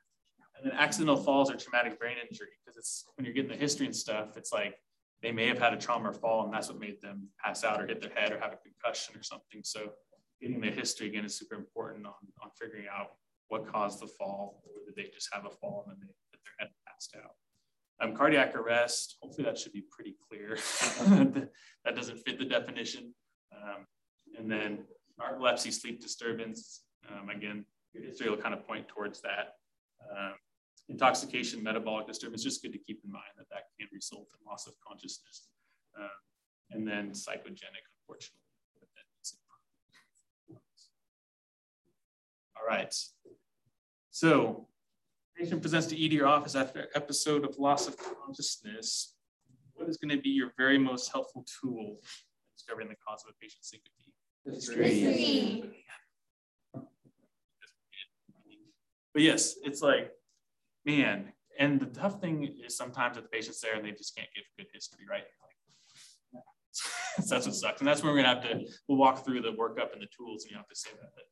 and 0.55 0.71
then 0.71 0.71
accidental 0.73 1.17
falls 1.17 1.51
or 1.51 1.55
traumatic 1.55 1.99
brain 1.99 2.17
injury 2.17 2.49
because 2.63 2.77
it's 2.77 3.05
when 3.15 3.25
you're 3.25 3.33
getting 3.33 3.51
the 3.51 3.57
history 3.57 3.85
and 3.85 3.95
stuff. 3.95 4.37
It's 4.37 4.51
like 4.51 4.75
they 5.21 5.31
may 5.31 5.47
have 5.47 5.59
had 5.59 5.73
a 5.73 5.77
trauma 5.77 6.09
or 6.09 6.13
fall, 6.13 6.45
and 6.45 6.53
that's 6.53 6.69
what 6.69 6.79
made 6.79 7.01
them 7.01 7.27
pass 7.43 7.63
out 7.63 7.81
or 7.81 7.87
hit 7.87 8.01
their 8.01 8.11
head 8.15 8.31
or 8.31 8.39
have 8.39 8.53
a 8.53 8.57
concussion 8.57 9.15
or 9.15 9.23
something. 9.23 9.61
So 9.63 9.91
getting 10.41 10.61
the 10.61 10.71
history 10.71 11.07
again 11.07 11.25
is 11.25 11.37
super 11.37 11.55
important 11.55 12.05
on, 12.05 12.13
on 12.41 12.49
figuring 12.59 12.85
out 12.91 13.11
what 13.49 13.67
caused 13.71 14.01
the 14.01 14.07
fall, 14.07 14.61
or 14.65 14.85
did 14.85 14.95
they 14.95 15.09
just 15.13 15.29
have 15.31 15.45
a 15.45 15.49
fall 15.49 15.85
and 15.87 15.93
then 15.93 15.99
they 16.01 16.13
hit 16.31 16.39
their 16.43 16.53
head 16.59 16.69
passed 16.87 17.15
out. 17.15 17.31
Um, 17.99 18.15
cardiac 18.15 18.55
arrest, 18.55 19.17
hopefully 19.21 19.45
that 19.45 19.57
should 19.57 19.73
be 19.73 19.83
pretty 19.89 20.15
clear. 20.29 20.55
that 21.85 21.95
doesn't 21.95 22.17
fit 22.19 22.37
the 22.37 22.45
definition. 22.45 23.13
Um, 23.51 23.87
and 24.37 24.51
then 24.51 24.79
narcolepsy, 25.19 25.73
sleep 25.73 25.99
disturbance, 25.99 26.83
um, 27.09 27.29
again, 27.29 27.65
your 27.93 28.03
history 28.03 28.29
will 28.29 28.37
kind 28.37 28.53
of 28.53 28.67
point 28.67 28.87
towards 28.87 29.21
that. 29.21 29.55
Um, 30.11 30.33
intoxication, 30.89 31.63
metabolic 31.63 32.07
disturbance, 32.07 32.43
just 32.43 32.61
good 32.61 32.73
to 32.73 32.79
keep 32.79 33.01
in 33.03 33.11
mind 33.11 33.25
that 33.37 33.49
that 33.49 33.63
can 33.79 33.87
result 33.91 34.27
in 34.39 34.45
loss 34.45 34.67
of 34.67 34.73
consciousness. 34.87 35.47
Um, 35.97 36.09
and 36.71 36.87
then 36.87 37.11
psychogenic, 37.11 37.83
unfortunately. 38.01 38.41
All 42.55 42.67
right. 42.67 42.93
So 44.11 44.67
patient 45.37 45.61
presents 45.61 45.87
to 45.87 46.05
ED 46.05 46.19
or 46.21 46.27
office 46.27 46.55
after 46.55 46.87
episode 46.95 47.45
of 47.45 47.57
loss 47.59 47.87
of 47.87 47.95
consciousness. 47.97 49.15
What 49.73 49.87
is 49.87 49.97
going 49.97 50.15
to 50.15 50.21
be 50.21 50.29
your 50.29 50.51
very 50.57 50.77
most 50.77 51.11
helpful 51.11 51.45
tool 51.61 51.79
in 51.79 51.97
discovering 52.55 52.89
the 52.89 52.95
cause 53.07 53.23
of 53.23 53.33
a 53.33 53.37
patient's 53.39 53.69
syncope? 53.69 53.93
History. 54.45 55.73
But 59.13 59.23
yes, 59.23 59.55
it's 59.63 59.81
like, 59.81 60.11
man, 60.85 61.33
and 61.59 61.79
the 61.79 61.87
tough 61.87 62.21
thing 62.21 62.55
is 62.65 62.77
sometimes 62.77 63.15
that 63.15 63.23
the 63.23 63.29
patient's 63.29 63.61
there 63.61 63.75
and 63.75 63.85
they 63.85 63.91
just 63.91 64.15
can't 64.15 64.29
give 64.35 64.43
good 64.57 64.67
history, 64.73 65.05
right? 65.09 65.23
so 67.21 67.35
that's 67.35 67.47
what 67.47 67.55
sucks. 67.55 67.81
And 67.81 67.87
that's 67.87 68.03
where 68.03 68.11
we're 68.11 68.21
gonna 68.21 68.35
have 68.35 68.43
to, 68.43 68.65
we'll 68.87 68.97
walk 68.97 69.25
through 69.25 69.41
the 69.41 69.53
workup 69.53 69.93
and 69.93 70.01
the 70.01 70.07
tools 70.15 70.43
and 70.43 70.51
you 70.51 70.57
have 70.57 70.67
to 70.67 70.75
say 70.75 70.89
that. 70.91 71.09
But 71.15 71.23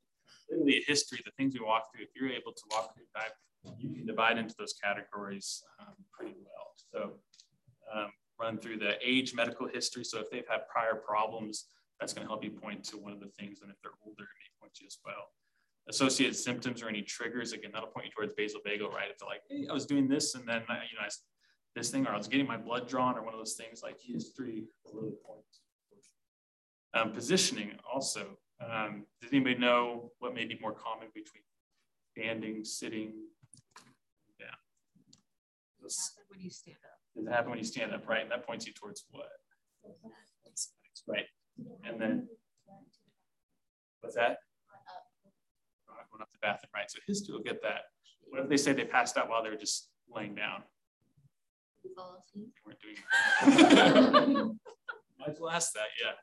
literally 0.49 0.77
a 0.77 0.83
history, 0.85 1.19
the 1.25 1.31
things 1.37 1.53
we 1.53 1.65
walk 1.65 1.91
through, 1.91 2.03
if 2.03 2.09
you're 2.15 2.29
able 2.29 2.51
to 2.51 2.63
walk 2.71 2.93
through 2.93 3.05
that, 3.15 3.31
you 3.79 3.89
can 3.93 4.05
divide 4.05 4.37
into 4.37 4.53
those 4.59 4.73
categories 4.73 5.63
um, 5.79 5.95
pretty 6.11 6.35
well. 6.43 6.71
So 6.91 7.13
um, 7.93 8.11
run 8.39 8.57
through 8.57 8.77
the 8.77 8.95
age 9.03 9.33
medical 9.33 9.67
history. 9.67 10.03
So 10.03 10.19
if 10.19 10.29
they've 10.29 10.47
had 10.49 10.67
prior 10.67 10.95
problems, 10.95 11.65
that's 11.99 12.13
going 12.13 12.27
to 12.27 12.29
help 12.29 12.43
you 12.43 12.51
point 12.51 12.83
to 12.85 12.97
one 12.97 13.11
of 13.11 13.19
the 13.19 13.31
things. 13.39 13.61
And 13.61 13.71
if 13.71 13.77
they're 13.81 13.97
older, 14.05 14.23
it 14.23 14.37
may 14.39 14.59
point 14.61 14.73
you 14.79 14.85
as 14.85 14.97
well. 15.05 15.31
Associated 15.87 16.35
symptoms 16.35 16.83
or 16.83 16.89
any 16.89 17.01
triggers, 17.01 17.53
again, 17.53 17.71
that'll 17.73 17.89
point 17.89 18.07
you 18.07 18.11
towards 18.11 18.33
vasovagal, 18.33 18.91
right? 18.91 19.09
If 19.09 19.19
they're 19.19 19.29
like, 19.29 19.43
hey, 19.49 19.67
I 19.69 19.73
was 19.73 19.85
doing 19.85 20.07
this 20.07 20.35
and 20.35 20.47
then, 20.47 20.63
I, 20.67 20.73
you 20.73 20.97
know, 20.99 21.05
I, 21.05 21.09
this 21.75 21.89
thing, 21.89 22.05
or 22.07 22.11
I 22.11 22.17
was 22.17 22.27
getting 22.27 22.47
my 22.47 22.57
blood 22.57 22.87
drawn, 22.87 23.17
or 23.17 23.23
one 23.23 23.33
of 23.33 23.39
those 23.39 23.53
things 23.53 23.81
like 23.83 23.97
history 23.99 24.63
really 24.93 25.13
points. 25.25 25.61
Um, 26.93 27.11
positioning 27.11 27.71
also. 27.93 28.37
Um, 28.61 29.05
does 29.21 29.31
anybody 29.33 29.57
know 29.57 30.11
what 30.19 30.33
may 30.33 30.45
be 30.45 30.57
more 30.61 30.71
common 30.73 31.07
between 31.13 31.43
standing, 32.11 32.63
sitting, 32.63 33.11
yeah? 34.39 34.55
When 36.29 36.39
you 36.39 36.49
stand 36.49 36.77
up. 36.83 36.99
Does 37.15 37.27
it 37.27 37.31
happen 37.31 37.49
when 37.49 37.59
you 37.59 37.65
stand 37.65 37.93
up, 37.93 38.07
right? 38.07 38.21
And 38.21 38.31
that 38.31 38.45
points 38.45 38.65
you 38.65 38.73
towards 38.73 39.05
what? 39.11 39.27
Right. 41.07 41.25
And 41.83 41.99
then, 41.99 42.27
what's 44.01 44.15
that? 44.15 44.37
Going 45.87 46.21
up 46.21 46.31
the 46.31 46.39
bathroom, 46.41 46.69
right? 46.73 46.89
So 46.89 46.99
history 47.05 47.33
will 47.35 47.43
get 47.43 47.61
that. 47.63 47.81
What 48.29 48.41
if 48.43 48.49
they 48.49 48.57
say 48.57 48.73
they 48.73 48.85
passed 48.85 49.17
out 49.17 49.29
while 49.29 49.43
they 49.43 49.49
were 49.49 49.57
just 49.57 49.89
laying 50.09 50.35
down? 50.35 50.63
They 51.83 51.89
weren't 52.65 52.79
doing 52.81 52.95
Might 55.19 55.29
as 55.29 55.39
well 55.39 55.51
that, 55.51 55.89
yeah. 56.01 56.13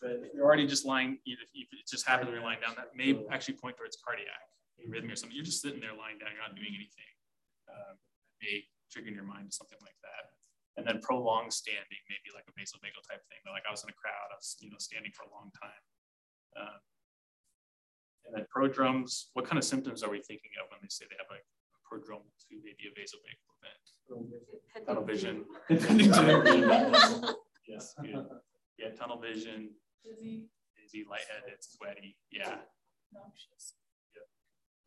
But 0.00 0.24
if 0.24 0.32
you're 0.32 0.44
already 0.44 0.66
just 0.66 0.84
lying, 0.88 1.18
if 1.26 1.38
it 1.52 1.86
just 1.88 2.08
happens 2.08 2.26
when 2.26 2.34
you're 2.34 2.44
lying 2.44 2.60
down, 2.64 2.74
that 2.76 2.96
may 2.96 3.12
actually 3.30 3.60
point 3.60 3.76
towards 3.76 3.96
cardiac 4.00 4.48
arrhythmia 4.80 5.12
or 5.12 5.16
something. 5.16 5.36
You're 5.36 5.44
just 5.44 5.60
sitting 5.60 5.80
there 5.80 5.92
lying 5.92 6.16
down, 6.16 6.32
you're 6.32 6.40
not 6.44 6.56
doing 6.56 6.72
anything. 6.72 7.12
Um, 7.68 8.00
may 8.40 8.64
trigger 8.88 9.12
in 9.12 9.16
your 9.16 9.28
mind 9.28 9.50
to 9.50 9.52
something 9.52 9.76
like 9.84 9.96
that. 10.02 10.32
And 10.78 10.86
then 10.86 11.00
prolonged 11.04 11.52
standing, 11.52 12.00
maybe 12.08 12.32
like 12.32 12.48
a 12.48 12.54
vasovagal 12.56 13.04
type 13.04 13.20
thing. 13.28 13.36
But 13.44 13.52
like 13.52 13.68
I 13.68 13.72
was 13.74 13.84
in 13.84 13.92
a 13.92 13.98
crowd, 13.98 14.32
I 14.32 14.36
was 14.40 14.56
you 14.64 14.70
know 14.72 14.80
standing 14.80 15.12
for 15.12 15.28
a 15.28 15.32
long 15.34 15.52
time. 15.52 15.82
Um, 16.56 16.80
and 18.24 18.32
then 18.36 18.46
prodromes, 18.48 19.28
what 19.34 19.44
kind 19.44 19.58
of 19.58 19.64
symptoms 19.64 20.02
are 20.02 20.10
we 20.10 20.22
thinking 20.22 20.50
of 20.62 20.70
when 20.70 20.80
they 20.80 20.88
say 20.88 21.04
they 21.10 21.18
have 21.20 21.28
a, 21.28 21.40
a 21.40 21.78
prodromal 21.84 22.32
to 22.48 22.56
maybe 22.64 22.88
a 22.88 22.92
vasovagal 22.96 23.44
event? 23.60 23.84
Tunnel 24.86 25.04
vision. 25.04 25.44
yes, 27.68 27.92
good. 28.00 28.24
Yeah, 28.78 28.90
tunnel 28.96 29.18
vision. 29.20 29.70
Dizzy. 30.04 30.48
Dizzy, 30.76 31.04
lightheaded, 31.08 31.60
sweaty. 31.60 32.16
Yeah. 32.30 32.56
Noxious. 33.12 33.74
Yeah. 34.14 34.22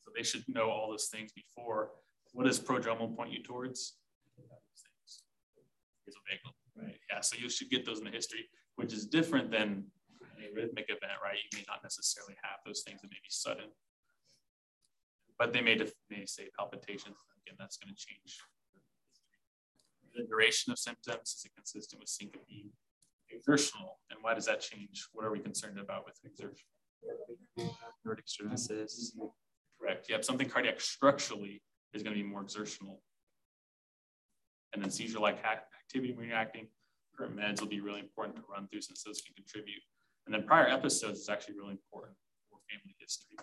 So 0.04 0.12
they 0.16 0.24
should 0.24 0.44
know 0.48 0.70
all 0.70 0.90
those 0.90 1.08
things 1.08 1.32
before. 1.34 1.92
What 2.34 2.46
does 2.46 2.60
prodromal 2.60 3.16
point 3.16 3.32
you 3.32 3.44
towards? 3.44 3.98
Vasovagal, 6.08 6.54
right? 6.76 6.98
Yeah. 7.12 7.22
So 7.22 7.38
you 7.40 7.50
should 7.50 7.70
get 7.70 7.86
those 7.86 8.00
in 8.00 8.06
the 8.06 8.12
history, 8.12 8.50
which 8.76 8.92
is 8.94 9.06
different 9.06 9.52
than 9.52 9.86
arrhythmic 10.42 10.90
event, 10.90 11.18
right? 11.24 11.38
You 11.38 11.60
may 11.60 11.66
not 11.68 11.84
necessarily 11.84 12.36
have 12.44 12.60
those 12.66 12.82
things 12.82 13.02
that 13.02 13.10
may 13.10 13.22
be 13.22 13.30
sudden, 13.30 13.70
but 15.40 15.54
they 15.54 15.62
may, 15.62 15.76
def- 15.76 15.94
may 16.10 16.26
say 16.26 16.50
palpitations. 16.58 17.16
Again, 17.46 17.56
that's 17.60 17.78
going 17.78 17.94
to 17.94 18.00
change. 18.00 18.40
The 20.16 20.24
duration 20.28 20.72
of 20.72 20.80
symptoms 20.80 21.36
is 21.38 21.46
it 21.46 21.52
consistent 21.56 22.00
with 22.00 22.10
syncope? 22.10 22.46
Exertional, 23.36 24.00
and 24.10 24.20
why 24.22 24.34
does 24.34 24.46
that 24.46 24.62
change? 24.62 25.08
What 25.14 25.26
are 25.26 25.32
we 25.32 25.40
concerned 25.40 25.80
about 25.80 26.06
with 26.06 26.20
exertion? 26.24 26.68
Aortic 28.06 28.26
stenosis. 28.28 29.12
Correct. 29.80 30.10
Yep. 30.10 30.24
Something 30.24 30.48
cardiac 30.48 30.80
structurally 30.80 31.62
is 31.94 32.04
going 32.04 32.16
to 32.16 32.22
be 32.22 32.28
more 32.28 32.42
exertional. 32.42 33.02
And 34.74 34.82
then 34.82 34.90
seizure-like 34.90 35.44
activity 35.44 36.14
when 36.14 36.28
you're 36.28 36.38
acting, 36.38 36.68
current 37.18 37.36
meds 37.36 37.60
will 37.60 37.68
be 37.68 37.82
really 37.82 38.00
important 38.00 38.38
to 38.38 38.44
run 38.50 38.68
through 38.68 38.82
since 38.82 39.04
those 39.04 39.22
can 39.22 39.36
contribute. 39.36 39.82
And 40.26 40.34
then 40.34 40.44
prior 40.44 40.68
episodes 40.68 41.20
is 41.20 41.30
actually 41.30 41.56
really 41.56 41.72
important 41.72 42.16
for 42.50 42.60
family 42.72 42.96
history. 43.00 43.38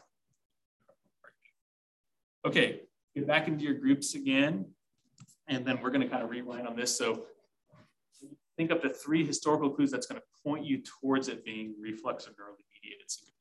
Okay, 2.47 2.81
get 3.15 3.27
back 3.27 3.49
into 3.49 3.65
your 3.65 3.75
groups 3.75 4.15
again. 4.15 4.65
And 5.47 5.67
then 5.67 5.81
we're 5.83 5.91
going 5.91 6.01
to 6.01 6.09
kind 6.09 6.23
of 6.23 6.31
rewind 6.31 6.67
on 6.67 6.75
this. 6.75 6.97
So 6.97 7.27
think 8.61 8.71
up 8.71 8.83
to 8.83 8.91
three 8.91 9.27
historical 9.27 9.71
clues 9.71 9.91
that's 9.91 10.07
going 10.07 10.21
to 10.21 10.27
point 10.45 10.67
you 10.67 10.83
towards 11.01 11.29
it 11.29 11.43
being 11.47 11.75
reflex 11.81 12.27
or 12.27 12.33
neurally 12.33 12.61
mediated 12.75 13.11
syncope. 13.11 13.40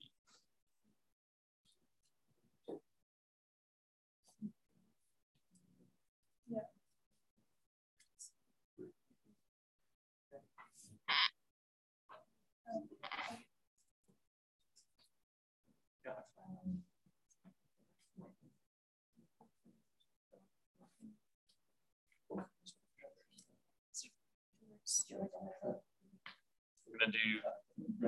We're 26.99 27.05
gonna 27.05 27.17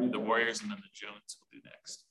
do 0.06 0.12
the 0.12 0.20
Warriors 0.20 0.62
and 0.62 0.72
then 0.72 0.78
the 0.82 0.90
Jones 0.94 1.38
will 1.40 1.48
do 1.52 1.60
next. 1.66 2.06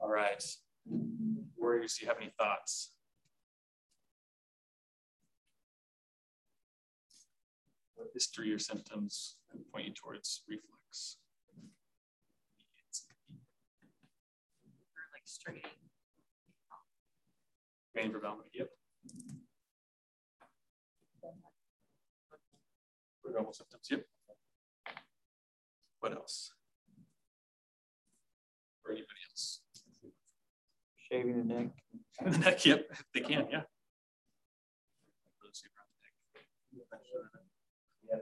All 0.00 0.10
right. 0.10 0.42
Warriors, 1.56 1.96
do 1.96 2.04
you 2.04 2.08
have 2.08 2.20
any 2.20 2.32
thoughts? 2.38 2.92
What 7.94 8.08
history 8.12 8.52
or 8.52 8.58
symptoms 8.58 9.36
point 9.72 9.86
you 9.86 9.94
towards 9.94 10.42
reflex? 10.48 11.16
Or 14.94 15.54
like. 15.54 15.64
Brain 17.94 18.10
predominant, 18.12 18.50
yep. 18.52 18.75
Prodromal 23.24 23.54
symptoms, 23.54 23.88
yep. 23.90 24.04
What 26.00 26.12
else? 26.12 26.52
Or 28.84 28.92
anybody 28.92 29.20
else? 29.30 29.60
Shaving 31.10 31.38
the 31.38 31.54
neck. 31.54 31.68
the 32.24 32.38
neck, 32.38 32.64
yep, 32.64 32.86
they 33.14 33.20
can, 33.20 33.46
yeah. 33.50 33.62
Yeah. 38.08 38.18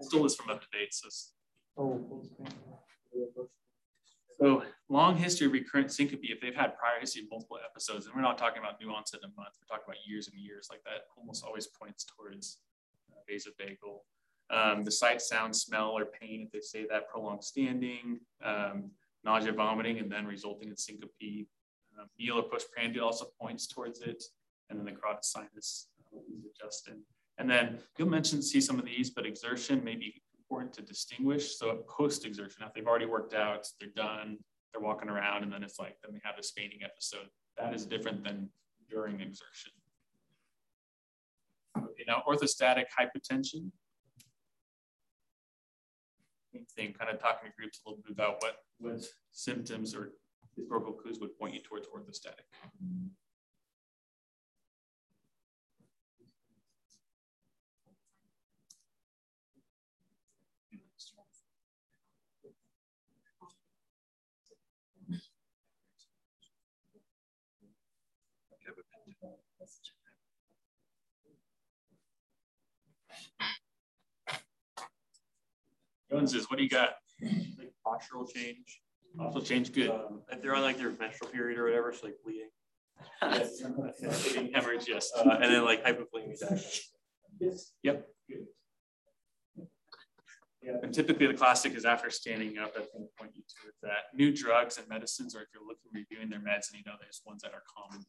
Still 0.00 0.24
is 0.24 0.36
from 0.36 0.50
up 0.50 0.60
to 0.60 0.66
date, 0.72 0.92
so. 0.92 1.08
Oh. 1.78 2.22
So 4.38 4.62
long 4.88 5.16
history 5.16 5.46
of 5.46 5.52
recurrent 5.52 5.90
syncope, 5.90 6.20
if 6.22 6.40
they've 6.40 6.54
had 6.54 6.76
prior 6.76 7.00
history 7.00 7.22
of 7.22 7.30
multiple 7.30 7.58
episodes, 7.64 8.06
and 8.06 8.14
we're 8.14 8.22
not 8.22 8.36
talking 8.36 8.58
about 8.58 8.80
nuance 8.80 9.14
in 9.14 9.20
a 9.20 9.32
month, 9.36 9.54
we're 9.60 9.66
talking 9.66 9.84
about 9.86 9.98
years 10.06 10.28
and 10.28 10.38
years 10.38 10.68
like 10.70 10.82
that, 10.84 11.06
almost 11.16 11.44
always 11.44 11.66
points 11.66 12.04
towards 12.04 12.58
uh, 13.10 13.20
vasovagal. 13.30 13.98
Um, 14.48 14.84
the 14.84 14.92
sight, 14.92 15.20
sound, 15.22 15.56
smell, 15.56 15.90
or 15.90 16.04
pain, 16.04 16.42
if 16.42 16.52
they 16.52 16.60
say 16.60 16.86
that, 16.90 17.08
prolonged 17.08 17.42
standing, 17.42 18.20
um, 18.44 18.90
nausea, 19.24 19.52
vomiting, 19.52 19.98
and 19.98 20.10
then 20.10 20.26
resulting 20.26 20.68
in 20.68 20.76
syncope. 20.76 21.48
Um, 21.98 22.06
meal 22.18 22.38
or 22.38 22.42
postprandial 22.42 23.06
also 23.06 23.26
points 23.40 23.66
towards 23.66 24.02
it. 24.02 24.22
And 24.68 24.78
then 24.78 24.84
the 24.84 24.92
carotid 24.92 25.24
sinus, 25.24 25.88
uh, 26.14 26.20
Justin. 26.60 27.02
And 27.38 27.48
then 27.50 27.78
you'll 27.98 28.08
mention, 28.08 28.42
see 28.42 28.60
some 28.60 28.78
of 28.78 28.84
these, 28.84 29.10
but 29.10 29.26
exertion 29.26 29.82
may 29.82 29.96
be 29.96 30.22
important 30.48 30.72
to 30.74 30.82
distinguish. 30.82 31.56
So 31.56 31.84
post 31.88 32.24
exertion, 32.24 32.62
if 32.66 32.72
they've 32.72 32.86
already 32.86 33.06
worked 33.06 33.34
out, 33.34 33.66
they're 33.80 33.88
done, 33.90 34.38
they're 34.72 34.82
walking 34.82 35.08
around, 35.08 35.42
and 35.42 35.52
then 35.52 35.62
it's 35.62 35.78
like, 35.78 35.96
then 36.02 36.12
they 36.12 36.20
have 36.24 36.36
this 36.36 36.52
fainting 36.56 36.80
episode. 36.84 37.28
That 37.58 37.74
is 37.74 37.84
different 37.84 38.22
than 38.22 38.48
during 38.88 39.20
exertion. 39.20 39.72
Okay, 41.76 42.04
now 42.06 42.22
orthostatic 42.28 42.84
hypotension. 42.98 43.70
Same 46.52 46.66
thing, 46.74 46.94
kind 46.98 47.10
of 47.10 47.20
talking 47.20 47.50
to 47.50 47.56
groups 47.56 47.80
a 47.84 47.88
little 47.88 48.02
bit 48.02 48.12
about 48.12 48.36
what, 48.40 48.56
what 48.78 49.04
symptoms 49.32 49.94
or 49.94 50.12
historical 50.56 50.92
clues 50.92 51.18
would 51.20 51.36
point 51.38 51.54
you 51.54 51.60
towards 51.60 51.86
orthostatic. 51.88 52.46
What 76.10 76.56
do 76.56 76.62
you 76.62 76.68
got? 76.68 76.90
Like 77.22 77.72
postural 77.86 78.28
change. 78.32 78.80
Also 79.18 79.40
change 79.40 79.72
good. 79.72 79.90
Um, 79.90 80.22
if 80.30 80.42
they're 80.42 80.54
on 80.54 80.62
like 80.62 80.78
their 80.78 80.90
menstrual 80.90 81.30
period 81.30 81.58
or 81.58 81.64
whatever, 81.64 81.92
so 81.92 82.06
like 82.06 82.16
bleeding. 82.24 82.50
Yes. 83.22 83.62
Bleeding, 84.32 84.52
hemorrhage, 84.52 84.86
yes. 84.88 85.10
Uh, 85.16 85.28
and 85.30 85.44
then 85.44 85.64
like 85.64 85.84
hypovolemic 85.84 86.38
diagnosis. 86.38 87.72
Yep. 87.82 88.06
Good. 88.28 88.46
Yeah, 90.62 90.72
and 90.82 90.92
typically 90.92 91.28
the 91.28 91.34
classic 91.34 91.74
is 91.74 91.84
after 91.84 92.10
standing 92.10 92.58
up, 92.58 92.74
that's 92.74 92.88
going 92.92 93.06
point 93.18 93.32
you 93.34 93.42
to 93.42 93.72
that. 93.82 94.10
New 94.14 94.34
drugs 94.34 94.78
and 94.78 94.88
medicines, 94.88 95.36
or 95.36 95.42
if 95.42 95.48
you're 95.54 95.62
looking 95.62 95.90
reviewing 95.94 96.28
their 96.28 96.40
meds, 96.40 96.70
and 96.72 96.78
you 96.78 96.82
know 96.84 96.96
there's 97.00 97.22
ones 97.24 97.42
that 97.42 97.52
are 97.52 97.62
common. 97.70 98.04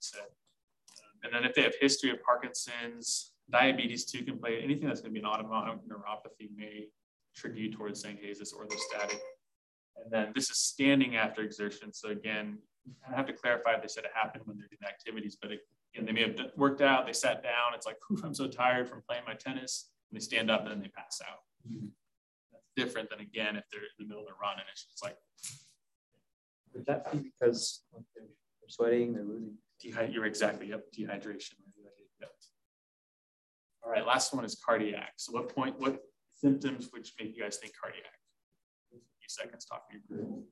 Said. 0.00 0.20
Um, 0.20 1.16
and 1.22 1.32
then 1.32 1.44
if 1.48 1.54
they 1.54 1.62
have 1.62 1.74
history 1.80 2.10
of 2.10 2.22
Parkinson's, 2.22 3.33
diabetes 3.50 4.04
too 4.04 4.24
can 4.24 4.38
play. 4.38 4.60
Anything 4.62 4.88
that's 4.88 5.00
going 5.00 5.14
to 5.14 5.20
be 5.20 5.24
an 5.24 5.30
autonomic 5.30 5.80
neuropathy 5.88 6.48
may 6.56 6.88
trigger 7.34 7.58
you 7.58 7.72
towards 7.72 8.00
saying, 8.00 8.18
hey, 8.20 8.28
is 8.28 8.38
this 8.38 8.54
orthostatic? 8.54 9.18
And 9.96 10.10
then 10.10 10.32
this 10.34 10.50
is 10.50 10.58
standing 10.58 11.16
after 11.16 11.42
exertion. 11.42 11.92
So 11.92 12.10
again, 12.10 12.58
I 13.08 13.14
have 13.14 13.26
to 13.26 13.32
clarify 13.32 13.74
if 13.74 13.82
they 13.82 13.88
said 13.88 14.04
it 14.04 14.10
happened 14.14 14.44
when 14.46 14.56
they're 14.56 14.68
doing 14.68 14.88
activities, 14.88 15.36
but 15.40 15.50
again, 15.50 16.06
they 16.06 16.12
may 16.12 16.22
have 16.22 16.50
worked 16.56 16.82
out, 16.82 17.06
they 17.06 17.12
sat 17.12 17.42
down, 17.42 17.74
it's 17.74 17.86
like, 17.86 17.96
I'm 18.22 18.34
so 18.34 18.46
tired 18.46 18.88
from 18.88 19.02
playing 19.08 19.22
my 19.26 19.34
tennis, 19.34 19.90
and 20.10 20.20
they 20.20 20.24
stand 20.24 20.50
up 20.50 20.62
and 20.62 20.70
then 20.70 20.80
they 20.80 20.88
pass 20.88 21.20
out. 21.26 21.38
Mm-hmm. 21.68 21.86
That's 22.52 22.68
different 22.76 23.10
than 23.10 23.20
again, 23.20 23.56
if 23.56 23.64
they're 23.70 23.80
in 23.80 23.86
the 23.98 24.04
middle 24.06 24.22
of 24.22 24.26
their 24.26 24.36
run 24.40 24.54
and 24.54 24.64
it's 24.70 24.84
just 24.84 25.02
like. 25.02 25.16
Would 26.74 26.86
that 26.86 27.10
be 27.12 27.30
because 27.30 27.84
they're 28.14 28.24
sweating, 28.68 29.14
they're 29.14 29.24
losing? 29.24 29.54
Dehyd 29.82 30.12
you're 30.12 30.26
exactly, 30.26 30.68
yep, 30.68 30.84
dehydration. 30.96 31.54
All 33.84 33.92
right, 33.92 34.06
last 34.06 34.32
one 34.34 34.44
is 34.44 34.54
cardiac. 34.64 35.12
So 35.16 35.32
what 35.32 35.54
point, 35.54 35.78
what 35.78 36.00
symptoms 36.32 36.88
which 36.90 37.12
make 37.20 37.36
you 37.36 37.42
guys 37.42 37.58
think 37.58 37.74
cardiac? 37.78 38.04
A 38.92 38.96
few 38.96 39.28
seconds 39.28 39.66
talking 39.66 40.00
to 40.00 40.14
your 40.14 40.24
group. 40.24 40.44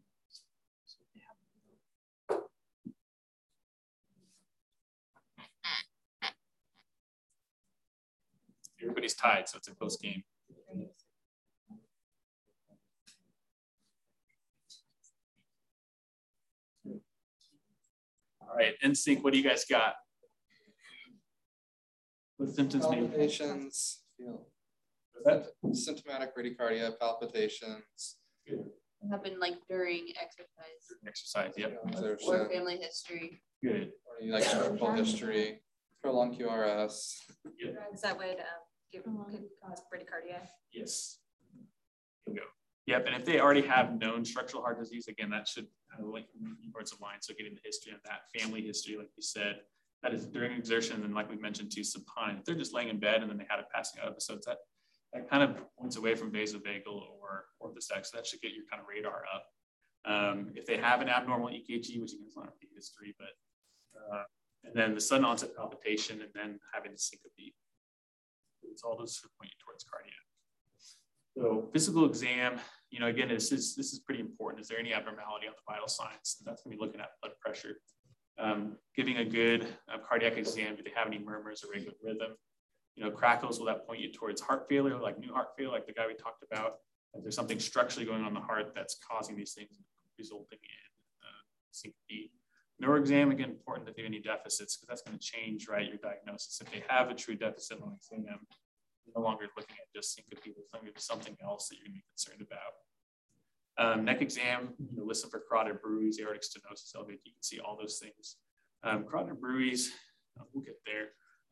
Everybody's 8.83 9.14
tied, 9.14 9.49
so 9.49 9.59
it's 9.59 9.68
a 9.68 9.75
close 9.75 9.97
game. 9.97 10.25
All 18.40 18.59
right, 18.59 18.75
NSYNC, 18.85 19.23
what 19.23 19.33
do 19.33 19.38
you 19.38 19.48
guys 19.48 19.65
got? 19.65 19.94
What 22.43 22.57
symptoms 22.57 22.88
may 22.90 22.97
Palpitations, 22.97 24.01
feel 24.19 24.47
symptomatic 25.73 26.37
bradycardia, 26.37 26.99
palpitations. 26.99 28.17
Good. 28.49 28.65
Happen 29.09 29.38
like 29.38 29.59
during 29.71 30.09
exercise. 30.21 30.83
Exercise, 31.07 31.53
yep. 31.57 31.79
Or 32.27 32.49
family 32.51 32.79
history. 32.79 33.40
Good. 33.63 33.93
Or 34.07 34.25
you 34.25 34.33
like 34.33 34.43
cerebral 34.43 34.93
history, 34.93 35.63
prolonged 36.03 36.37
QRS. 36.37 37.15
Yep. 37.61 37.75
Is 37.95 38.01
that 38.01 38.19
would 38.19 38.27
um, 38.27 38.63
give 38.93 39.05
could 39.05 39.45
cause 39.65 39.83
bradycardia? 39.83 40.40
Yes. 40.73 41.19
Bingo. 42.27 42.43
Yep, 42.87 43.07
and 43.07 43.15
if 43.15 43.25
they 43.25 43.38
already 43.38 43.63
have 43.63 44.01
known 44.01 44.25
structural 44.25 44.65
heart 44.65 44.81
disease, 44.81 45.07
again, 45.07 45.31
that 45.31 45.47
should 45.47 45.69
kind 45.93 46.05
of 46.05 46.13
link 46.13 46.27
towards 46.73 46.90
of 46.90 47.01
line. 47.01 47.19
So 47.21 47.35
getting 47.38 47.55
the 47.55 47.61
history 47.63 47.93
of 47.93 48.01
that 48.03 48.23
family 48.37 48.63
history, 48.63 48.97
like 48.97 49.11
you 49.17 49.23
said, 49.23 49.61
that 50.03 50.13
is 50.13 50.27
during 50.27 50.53
exertion, 50.53 51.05
and 51.05 51.15
like 51.15 51.31
we 51.31 51.37
mentioned 51.37 51.71
too, 51.73 51.85
supine. 51.85 52.37
If 52.38 52.44
they're 52.44 52.55
just 52.57 52.75
laying 52.75 52.88
in 52.88 52.98
bed 52.98 53.23
and 53.23 53.31
then 53.31 53.38
they 53.38 53.46
had 53.48 53.61
a 53.61 53.67
passing 53.75 54.00
out 54.00 54.09
episode, 54.09 54.40
that 54.46 54.59
that 55.13 55.29
kind 55.29 55.42
of 55.42 55.57
points 55.79 55.96
away 55.96 56.15
from 56.15 56.33
vasovagal 56.33 56.87
or 56.87 57.44
orthostatic. 57.63 58.07
So 58.07 58.17
that 58.17 58.27
should 58.27 58.40
get 58.40 58.53
your 58.53 58.65
kind 58.71 58.81
of 58.81 58.88
radar 58.88 59.23
up. 59.33 59.46
Um, 60.05 60.53
if 60.57 60.67
they 60.67 60.79
have 60.79 61.00
an 61.00 61.09
abnormal 61.09 61.48
EKG, 61.48 62.00
which 62.00 62.13
again 62.13 62.27
is 62.27 62.37
not 62.37 62.46
a 62.48 62.67
history, 62.75 63.15
but 63.19 63.29
uh, 63.96 64.25
and 64.65 64.75
then 64.75 64.94
the 64.94 65.00
sudden 65.00 65.25
onset 65.25 65.57
palpitation, 65.57 66.21
and 66.23 66.31
then 66.35 66.59
having 66.73 66.92
a 66.92 66.98
syncope. 66.98 67.55
It's 68.65 68.83
all 68.83 68.96
those 68.96 69.21
point 69.38 69.50
you 69.50 69.59
towards 69.65 69.85
cardiac. 69.85 70.15
So 71.37 71.69
physical 71.73 72.07
exam, 72.07 72.61
you 72.90 73.00
know, 73.00 73.07
again, 73.07 73.29
this 73.29 73.53
is 73.53 73.75
this 73.75 73.92
is 73.92 74.00
pretty 74.00 74.21
important. 74.21 74.63
Is 74.63 74.69
there 74.69 74.79
any 74.79 74.92
abnormality 74.92 75.46
on 75.46 75.55
the 75.57 75.73
vital 75.73 75.88
signs? 75.88 76.37
That's 76.44 76.63
going 76.63 76.73
to 76.73 76.79
be 76.79 76.85
looking 76.85 77.00
at 77.00 77.11
blood 77.21 77.33
pressure. 77.40 77.77
Um, 78.39 78.77
giving 78.97 79.19
a 79.19 79.25
good 79.25 79.69
uh, 79.93 79.99
cardiac 79.99 80.37
exam. 80.37 80.75
Do 80.77 80.83
they 80.83 80.93
have 80.95 81.07
any 81.07 81.19
murmurs 81.19 81.63
or 81.63 81.71
regular 81.71 81.95
rhythm? 82.03 82.33
You 82.97 83.05
know, 83.05 83.11
crackles 83.11 83.59
will 83.59 83.67
that 83.67 83.87
point 83.87 84.01
you 84.01 84.13
towards 84.13 84.41
heart 84.41 84.67
failure, 84.69 84.99
like 84.99 85.19
new 85.19 85.33
heart 85.33 85.49
failure, 85.57 85.73
like 85.73 85.87
the 85.87 85.93
guy 85.93 86.07
we 86.07 86.15
talked 86.15 86.43
about. 86.51 86.77
There's 87.23 87.37
something 87.37 87.61
structurally 87.61 88.07
going 88.07 88.23
on 88.23 88.29
in 88.29 88.35
the 88.35 88.41
heart 88.41 88.73
that's 88.75 88.99
causing 89.07 89.37
these 89.37 89.53
things, 89.53 89.69
resulting 90.19 90.59
in 90.63 90.91
uh, 91.23 91.43
syncope. 91.71 92.33
Neuroexam, 92.83 93.31
again, 93.31 93.51
important 93.51 93.89
if 93.89 93.95
they 93.95 94.03
have 94.03 94.11
any 94.11 94.21
deficits, 94.21 94.77
because 94.77 94.89
that's 94.89 95.03
going 95.03 95.19
to 95.19 95.23
change, 95.23 95.69
right, 95.69 95.87
your 95.87 95.99
diagnosis. 95.99 96.61
If 96.61 96.73
they 96.73 96.83
have 96.89 97.11
a 97.11 97.15
true 97.15 97.37
deficit 97.37 97.79
exam, 97.79 98.25
you're 99.05 99.15
no 99.15 99.23
longer 99.23 99.47
looking 99.57 99.77
at 99.77 99.93
just 99.95 100.15
syncope, 100.15 100.43
there's 100.43 100.69
going 100.73 100.87
to 100.87 100.93
be 100.93 101.01
something 101.01 101.37
else 101.45 101.69
that 101.69 101.77
you're 101.77 101.87
going 101.87 101.95
to 101.95 102.01
be 102.01 102.05
concerned 102.17 102.41
about. 102.41 102.73
Um, 103.79 104.04
neck 104.04 104.20
exam, 104.20 104.75
you 104.79 104.98
know, 104.98 105.04
listen 105.04 105.31
for 105.31 105.42
carotid 105.48 105.81
bruits, 105.81 106.20
aortic 106.20 106.42
stenosis, 106.42 106.94
elevated. 106.94 107.20
You 107.25 107.33
can 107.33 107.42
see 107.42 107.58
all 107.58 107.77
those 107.81 107.98
things. 107.98 108.37
Um, 108.85 109.04
carotid 109.10 109.40
bruits, 109.40 109.90
uh, 110.38 110.44
we'll 110.52 110.64
get 110.64 110.77
there, 110.85 111.08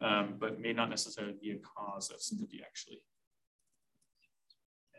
um, 0.07 0.35
but 0.39 0.61
may 0.61 0.73
not 0.73 0.91
necessarily 0.91 1.35
be 1.41 1.53
a 1.53 1.59
cause 1.59 2.11
of 2.11 2.21
syncope 2.21 2.61
actually. 2.65 2.99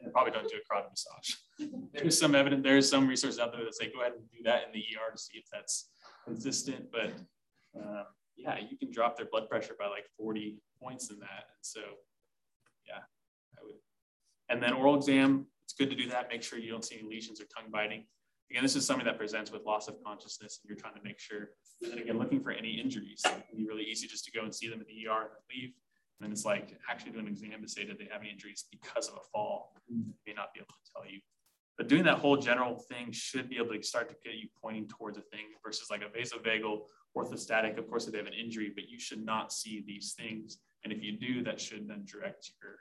And 0.02 0.12
probably 0.12 0.32
don't 0.32 0.50
do 0.50 0.56
a 0.58 0.68
carotid 0.68 0.90
massage. 0.90 1.36
There's 1.94 2.20
some 2.20 2.34
evidence, 2.34 2.64
there's 2.64 2.90
some 2.90 3.08
research 3.08 3.38
out 3.38 3.52
there 3.52 3.64
that 3.64 3.76
say 3.76 3.92
go 3.94 4.02
ahead 4.02 4.14
and 4.14 4.24
do 4.32 4.42
that 4.46 4.64
in 4.66 4.74
the 4.74 4.80
ER 4.80 5.12
to 5.12 5.18
see 5.18 5.38
if 5.38 5.46
that's 5.52 5.92
consistent. 6.26 6.86
But 6.92 7.14
um, 7.80 8.06
yeah, 8.36 8.58
you 8.58 8.78
can 8.78 8.92
drop 8.92 9.16
their 9.16 9.28
blood 9.32 9.48
pressure 9.48 9.76
by 9.78 9.88
like 9.88 10.06
40 10.18 10.58
points 10.82 11.12
in 11.12 11.20
that. 11.20 11.46
And 11.54 11.62
so, 11.62 11.82
yeah, 12.88 13.02
I 13.58 13.64
would. 13.64 13.76
And 14.50 14.62
then 14.62 14.74
oral 14.74 14.96
exam, 14.96 15.46
it's 15.72 15.80
good 15.80 15.90
to 15.90 15.96
do 15.96 16.10
that. 16.10 16.28
Make 16.30 16.44
sure 16.44 16.60
you 16.60 16.70
don't 16.70 16.84
see 16.84 17.00
any 17.00 17.08
lesions 17.08 17.40
or 17.40 17.46
tongue 17.46 17.72
biting. 17.72 18.04
Again, 18.50 18.62
this 18.62 18.76
is 18.76 18.86
something 18.86 19.06
that 19.06 19.18
presents 19.18 19.52
with 19.52 19.64
loss 19.66 19.88
of 19.88 19.96
consciousness, 20.04 20.60
and 20.62 20.70
you're 20.70 20.78
trying 20.78 20.96
to 20.96 21.02
make 21.02 21.18
sure. 21.18 21.52
And 21.82 21.98
again, 21.98 22.20
looking 22.20 22.42
for 22.42 22.52
any 22.52 22.72
injuries. 22.72 23.22
It 23.26 23.48
can 23.48 23.58
be 23.58 23.66
really 23.66 23.84
easy 23.84 24.08
just 24.08 24.26
to 24.26 24.32
go 24.32 24.44
and 24.44 24.54
see 24.54 24.68
them 24.68 24.82
in 24.82 24.86
the 24.88 25.08
ER 25.08 25.22
and 25.22 25.30
leave. 25.50 25.72
And 26.20 26.26
then 26.26 26.32
it's 26.34 26.44
like 26.44 26.78
actually 26.90 27.14
doing 27.14 27.28
an 27.28 27.32
exam 27.32 27.62
to 27.62 27.70
say, 27.70 27.86
did 27.86 27.98
they 27.98 28.10
have 28.12 28.20
any 28.20 28.32
injuries 28.32 28.66
because 28.70 29.08
of 29.08 29.16
a 29.16 29.24
fall? 29.32 29.74
They 29.88 29.96
may 30.28 30.34
not 30.34 30.54
be 30.54 30.60
able 30.60 30.74
to 30.74 30.92
tell 30.94 31.10
you. 31.10 31.22
But 31.78 31.88
doing 31.88 32.04
that 32.04 32.18
whole 32.18 32.36
general 32.36 32.76
thing 32.76 33.14
should 33.14 33.50
be 33.50 33.56
able 33.56 33.74
to 33.74 33.82
start 33.82 34.10
to 34.10 34.16
get 34.26 34.38
you 34.38 34.50
pointing 34.62 34.90
towards 34.90 35.18
a 35.18 35.22
thing 35.22 35.46
versus 35.66 35.90
like 35.90 36.02
a 36.02 36.10
vasovagal 36.10 36.82
orthostatic. 37.18 37.78
Of 37.78 37.90
course, 37.90 38.06
if 38.06 38.12
they 38.12 38.18
have 38.18 38.28
an 38.28 38.34
injury, 38.34 38.74
but 38.76 38.90
you 38.90 39.00
should 39.00 39.24
not 39.24 39.54
see 39.54 39.82
these 39.88 40.14
things. 40.20 40.58
And 40.84 40.92
if 40.92 41.02
you 41.02 41.18
do, 41.18 41.42
that 41.44 41.62
should 41.62 41.88
then 41.88 42.04
direct 42.06 42.52
your 42.62 42.76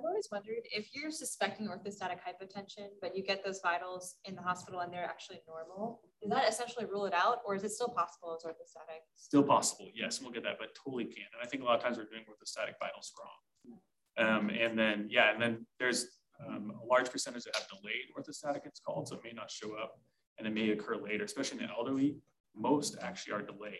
I've 0.00 0.06
always 0.06 0.28
wondered 0.32 0.64
if 0.72 0.94
you're 0.94 1.10
suspecting 1.10 1.68
orthostatic 1.68 2.20
hypotension, 2.24 2.88
but 3.02 3.14
you 3.14 3.22
get 3.22 3.44
those 3.44 3.60
vitals 3.62 4.16
in 4.24 4.34
the 4.34 4.40
hospital 4.40 4.80
and 4.80 4.90
they're 4.90 5.04
actually 5.04 5.40
normal, 5.46 6.00
does 6.22 6.30
that 6.30 6.48
essentially 6.48 6.86
rule 6.86 7.04
it 7.04 7.12
out, 7.12 7.40
or 7.44 7.54
is 7.54 7.64
it 7.64 7.72
still 7.72 7.90
possible 7.90 8.34
as 8.34 8.42
orthostatic? 8.42 9.00
Still 9.14 9.42
possible, 9.42 9.90
yes, 9.94 10.22
we'll 10.22 10.30
get 10.30 10.42
that, 10.44 10.56
but 10.58 10.68
totally 10.74 11.04
can. 11.04 11.26
And 11.34 11.42
I 11.42 11.46
think 11.46 11.62
a 11.62 11.66
lot 11.66 11.76
of 11.76 11.82
times 11.82 11.98
we're 11.98 12.04
doing 12.04 12.22
orthostatic 12.22 12.74
vitals 12.80 13.12
wrong. 13.20 13.78
Um, 14.26 14.48
and 14.48 14.78
then, 14.78 15.06
yeah, 15.10 15.32
and 15.32 15.42
then 15.42 15.66
there's 15.78 16.06
um, 16.46 16.72
a 16.82 16.86
large 16.86 17.10
percentage 17.10 17.44
that 17.44 17.54
have 17.56 17.68
delayed 17.68 18.08
orthostatic, 18.18 18.64
it's 18.64 18.80
called, 18.80 19.08
so 19.08 19.16
it 19.16 19.20
may 19.22 19.32
not 19.32 19.50
show 19.50 19.74
up 19.74 20.00
and 20.38 20.46
it 20.48 20.54
may 20.54 20.70
occur 20.70 20.96
later, 20.96 21.24
especially 21.24 21.60
in 21.60 21.66
the 21.66 21.72
elderly. 21.72 22.16
Most 22.56 22.96
actually 23.02 23.34
are 23.34 23.42
delayed. 23.42 23.74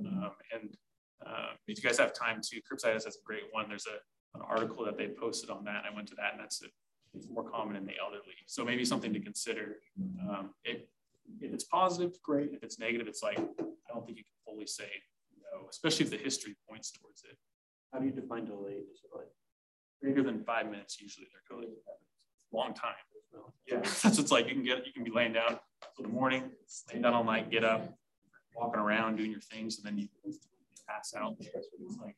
Um, 0.00 0.32
and 0.52 0.76
uh, 1.24 1.50
if 1.68 1.82
you 1.82 1.88
guys 1.88 1.98
have 1.98 2.12
time 2.12 2.40
to, 2.42 2.60
curbside 2.60 2.94
has 2.94 3.06
a 3.06 3.10
great 3.24 3.44
one. 3.52 3.68
There's 3.68 3.86
a 3.86 3.98
an 4.34 4.42
article 4.48 4.84
that 4.84 4.96
they 4.96 5.08
posted 5.08 5.50
on 5.50 5.64
that. 5.64 5.84
I 5.90 5.94
went 5.94 6.08
to 6.08 6.14
that, 6.16 6.32
and 6.32 6.40
that's 6.40 6.62
it. 6.62 6.70
It's 7.14 7.28
more 7.28 7.48
common 7.48 7.76
in 7.76 7.84
the 7.86 7.94
elderly. 8.00 8.38
So 8.46 8.64
maybe 8.64 8.84
something 8.84 9.12
to 9.12 9.20
consider. 9.20 9.76
Um, 10.28 10.50
if 10.64 10.82
it's 11.40 11.64
positive, 11.64 12.12
great. 12.22 12.52
If 12.52 12.62
it's 12.62 12.78
negative, 12.78 13.08
it's 13.08 13.22
like 13.22 13.38
I 13.38 13.92
don't 13.92 14.04
think 14.06 14.18
you 14.18 14.24
can 14.24 14.38
fully 14.44 14.66
say 14.66 14.90
no, 15.52 15.66
especially 15.68 16.04
if 16.04 16.10
the 16.10 16.18
history 16.18 16.56
points 16.68 16.92
towards 16.92 17.24
it. 17.24 17.36
How 17.92 17.98
do 17.98 18.06
you 18.06 18.12
define 18.12 18.44
delayed? 18.44 18.84
Is 18.92 19.02
it 19.04 19.16
like 19.16 19.28
greater 20.00 20.22
than 20.22 20.44
five 20.44 20.70
minutes? 20.70 21.00
Usually, 21.00 21.26
they're 21.32 21.56
going 21.56 21.72
long 22.52 22.74
time. 22.74 22.94
Yeah, 23.66 23.76
that's 23.82 24.04
what 24.04 24.18
it's 24.18 24.30
like. 24.30 24.48
You 24.48 24.54
can 24.54 24.64
get 24.64 24.86
you 24.86 24.92
can 24.92 25.04
be 25.04 25.10
laying 25.10 25.32
down 25.32 25.58
for 25.96 26.02
the 26.02 26.08
morning, 26.08 26.50
laying 26.90 27.02
down 27.02 27.14
all 27.14 27.24
night, 27.24 27.50
get 27.50 27.64
up, 27.64 27.94
walking 28.54 28.80
around, 28.80 29.16
doing 29.16 29.30
your 29.30 29.40
things, 29.40 29.78
and 29.78 29.86
then 29.86 29.98
you 29.98 30.08
pass 30.88 31.14
out. 31.16 31.36
It's 31.40 31.98
like 32.00 32.16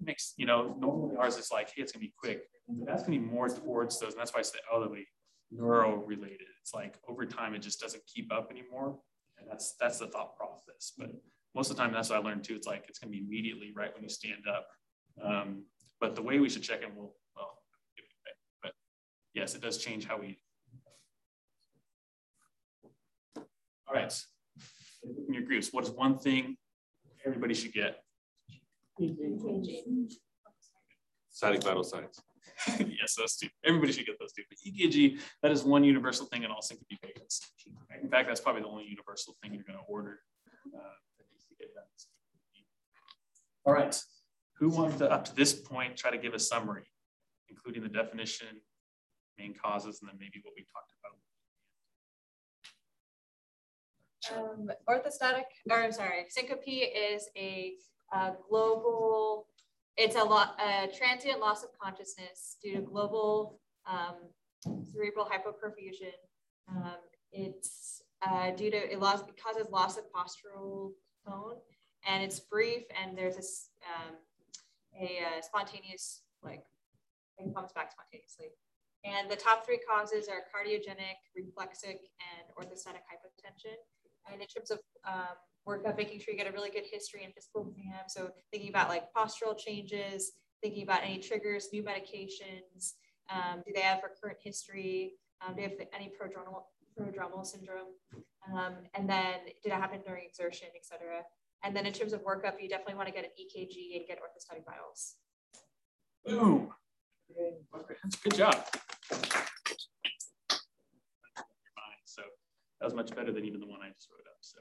makes, 0.00 0.34
you 0.36 0.46
know, 0.46 0.76
normally 0.78 1.16
ours 1.16 1.36
is 1.36 1.50
like, 1.50 1.70
hey, 1.74 1.82
it's 1.82 1.92
gonna 1.92 2.04
be 2.04 2.14
quick. 2.18 2.42
But 2.68 2.86
that's 2.86 3.02
gonna 3.02 3.18
be 3.18 3.24
more 3.24 3.48
towards 3.48 3.98
those, 3.98 4.12
and 4.12 4.20
that's 4.20 4.32
why 4.32 4.40
it's 4.40 4.50
the 4.50 4.60
elderly 4.72 5.06
neuro 5.50 5.96
related. 6.04 6.46
It's 6.60 6.74
like 6.74 6.96
over 7.08 7.24
time 7.24 7.54
it 7.54 7.60
just 7.60 7.80
doesn't 7.80 8.02
keep 8.06 8.32
up 8.32 8.50
anymore. 8.50 8.98
And 9.38 9.48
that's 9.48 9.74
that's 9.80 9.98
the 9.98 10.08
thought 10.08 10.36
process. 10.36 10.92
But 10.96 11.10
most 11.54 11.70
of 11.70 11.76
the 11.76 11.82
time 11.82 11.92
that's 11.92 12.10
what 12.10 12.18
I 12.18 12.22
learned 12.22 12.44
too. 12.44 12.54
It's 12.54 12.66
like 12.66 12.84
it's 12.88 12.98
gonna 12.98 13.12
be 13.12 13.18
immediately 13.18 13.72
right 13.74 13.92
when 13.94 14.02
you 14.02 14.08
stand 14.08 14.44
up. 14.48 14.68
Um, 15.22 15.64
but 16.00 16.14
the 16.14 16.22
way 16.22 16.38
we 16.38 16.48
should 16.48 16.62
check 16.62 16.82
in 16.82 16.94
will 16.94 17.16
well, 17.34 17.58
but 18.62 18.72
yes, 19.34 19.54
it 19.54 19.62
does 19.62 19.78
change 19.78 20.06
how 20.06 20.18
we 20.18 20.38
all 23.88 23.94
right. 23.94 24.12
In 25.28 25.32
your 25.32 25.44
groups, 25.44 25.72
what 25.72 25.84
is 25.84 25.90
one 25.90 26.18
thing 26.18 26.56
everybody 27.24 27.54
should 27.54 27.72
get? 27.72 28.02
Static 31.30 31.62
vital 31.62 31.84
signs. 31.84 32.20
yes, 32.78 33.14
those 33.16 33.36
two. 33.36 33.48
Everybody 33.64 33.92
should 33.92 34.06
get 34.06 34.18
those 34.18 34.32
two. 34.32 34.42
But 34.48 34.58
EKG, 34.66 35.20
that 35.42 35.52
is 35.52 35.62
one 35.62 35.84
universal 35.84 36.26
thing 36.26 36.42
in 36.42 36.50
all 36.50 36.62
syncope 36.62 36.88
patients. 37.02 37.52
In 38.02 38.08
fact, 38.08 38.26
that's 38.26 38.40
probably 38.40 38.62
the 38.62 38.68
only 38.68 38.86
universal 38.88 39.36
thing 39.40 39.54
you're 39.54 39.62
going 39.64 39.78
to 39.78 39.84
order 39.88 40.20
uh. 40.74 40.80
All 43.64 43.74
right. 43.74 43.94
Who 44.58 44.70
wants 44.70 44.96
to, 44.98 45.10
up 45.10 45.24
to 45.26 45.36
this 45.36 45.52
point, 45.52 45.96
try 45.96 46.10
to 46.10 46.18
give 46.18 46.34
a 46.34 46.38
summary, 46.38 46.84
including 47.48 47.82
the 47.82 47.88
definition, 47.88 48.48
main 49.38 49.54
causes, 49.54 50.00
and 50.00 50.08
then 50.08 50.16
maybe 50.18 50.40
what 50.42 50.54
we 50.56 50.64
talked 50.64 50.92
about? 50.98 51.14
Um, 54.36 54.70
orthostatic, 54.88 55.44
or 55.70 55.82
I'm 55.82 55.92
sorry, 55.92 56.24
syncope 56.28 56.66
is 56.66 57.28
a 57.36 57.74
uh, 58.12 58.32
global, 58.48 59.46
it's 59.96 60.16
a 60.16 60.22
lot, 60.22 60.58
a 60.60 60.88
transient 60.88 61.40
loss 61.40 61.62
of 61.62 61.70
consciousness 61.80 62.56
due 62.62 62.74
to 62.76 62.80
global 62.80 63.60
um, 63.86 64.16
cerebral 64.92 65.26
hypoperfusion. 65.26 66.14
Um, 66.70 66.96
it's 67.32 68.02
uh, 68.26 68.50
due 68.52 68.70
to, 68.70 68.92
it, 68.92 68.98
loss, 69.00 69.20
it 69.20 69.40
causes 69.42 69.70
loss 69.70 69.96
of 69.96 70.04
postural 70.12 70.92
tone 71.26 71.56
and 72.06 72.22
it's 72.22 72.40
brief 72.40 72.82
and 73.00 73.16
there's 73.16 73.36
a, 73.36 73.44
um, 73.88 74.14
a, 75.00 75.38
a 75.38 75.42
spontaneous, 75.42 76.22
like, 76.42 76.64
it 77.38 77.54
comes 77.54 77.72
back 77.72 77.92
spontaneously. 77.92 78.46
And 79.04 79.30
the 79.30 79.36
top 79.36 79.64
three 79.64 79.78
causes 79.78 80.28
are 80.28 80.42
cardiogenic, 80.50 81.22
reflexic, 81.36 82.00
and 82.18 82.50
orthostatic 82.58 83.06
hypotension. 83.06 83.78
And 84.30 84.40
in 84.40 84.46
terms 84.46 84.70
of 84.70 84.78
um, 85.06 85.36
work 85.68 85.84
making 85.96 86.18
sure 86.20 86.32
you 86.32 86.38
get 86.38 86.48
a 86.48 86.52
really 86.52 86.70
good 86.70 86.86
history 86.90 87.24
and 87.24 87.34
physical 87.34 87.68
exam. 87.68 88.08
So 88.08 88.30
thinking 88.50 88.70
about 88.70 88.88
like 88.88 89.04
postural 89.16 89.56
changes, 89.56 90.32
thinking 90.62 90.82
about 90.82 91.00
any 91.04 91.18
triggers, 91.18 91.68
new 91.72 91.82
medications, 91.82 92.94
um, 93.30 93.62
do 93.66 93.72
they 93.74 93.82
have 93.82 94.00
recurrent 94.02 94.38
history? 94.42 95.14
Um, 95.46 95.54
do 95.54 95.62
they 95.62 95.68
have 95.68 95.72
any 95.94 96.08
prodromal, 96.08 96.62
prodromal 96.98 97.44
syndrome? 97.44 97.92
Um, 98.52 98.74
and 98.94 99.08
then 99.08 99.34
did 99.62 99.72
it 99.72 99.76
happen 99.76 100.00
during 100.06 100.24
exertion, 100.24 100.68
et 100.74 100.84
cetera? 100.84 101.22
And 101.62 101.76
then 101.76 101.86
in 101.86 101.92
terms 101.92 102.12
of 102.12 102.22
workup, 102.22 102.54
you 102.60 102.68
definitely 102.68 102.94
want 102.94 103.08
to 103.08 103.14
get 103.14 103.24
an 103.24 103.30
EKG 103.38 103.96
and 103.96 104.06
get 104.06 104.18
orthostatic 104.18 104.64
vitals. 104.64 105.16
Boom. 106.24 106.70
Good 108.24 108.34
job. 108.34 108.64
So 112.78 112.86
that 112.86 112.86
was 112.86 112.94
much 112.94 113.14
better 113.14 113.32
than 113.32 113.44
even 113.44 113.60
the 113.60 113.66
one 113.66 113.80
I 113.82 113.90
just 113.90 114.08
wrote 114.10 114.26
up. 114.30 114.38
So 114.40 114.60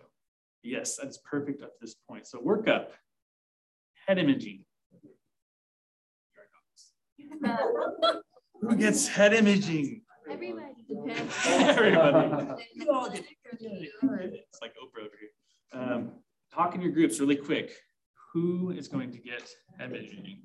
Yes, 0.64 0.98
that's 0.98 1.18
perfect 1.20 1.64
up 1.64 1.74
to 1.74 1.78
this 1.80 1.96
point. 2.10 2.28
So 2.28 2.40
workup, 2.40 2.88
head 4.06 4.18
imaging. 4.18 4.66
Who 8.62 8.76
gets 8.76 9.08
head 9.08 9.34
imaging? 9.34 10.02
Everybody. 10.30 10.66
Everybody. 11.48 12.58
it's 13.62 14.60
like 14.62 14.74
Oprah 14.74 15.06
over 15.06 15.16
here. 15.20 15.30
Um, 15.74 16.12
talk 16.54 16.76
in 16.76 16.82
your 16.82 16.92
groups 16.92 17.20
really 17.22 17.38
quick. 17.38 17.72
Who 18.34 18.72
is 18.72 18.90
going 18.90 19.12
to 19.12 19.20
get 19.20 19.50
head 19.80 19.92
imaging? 19.92 20.42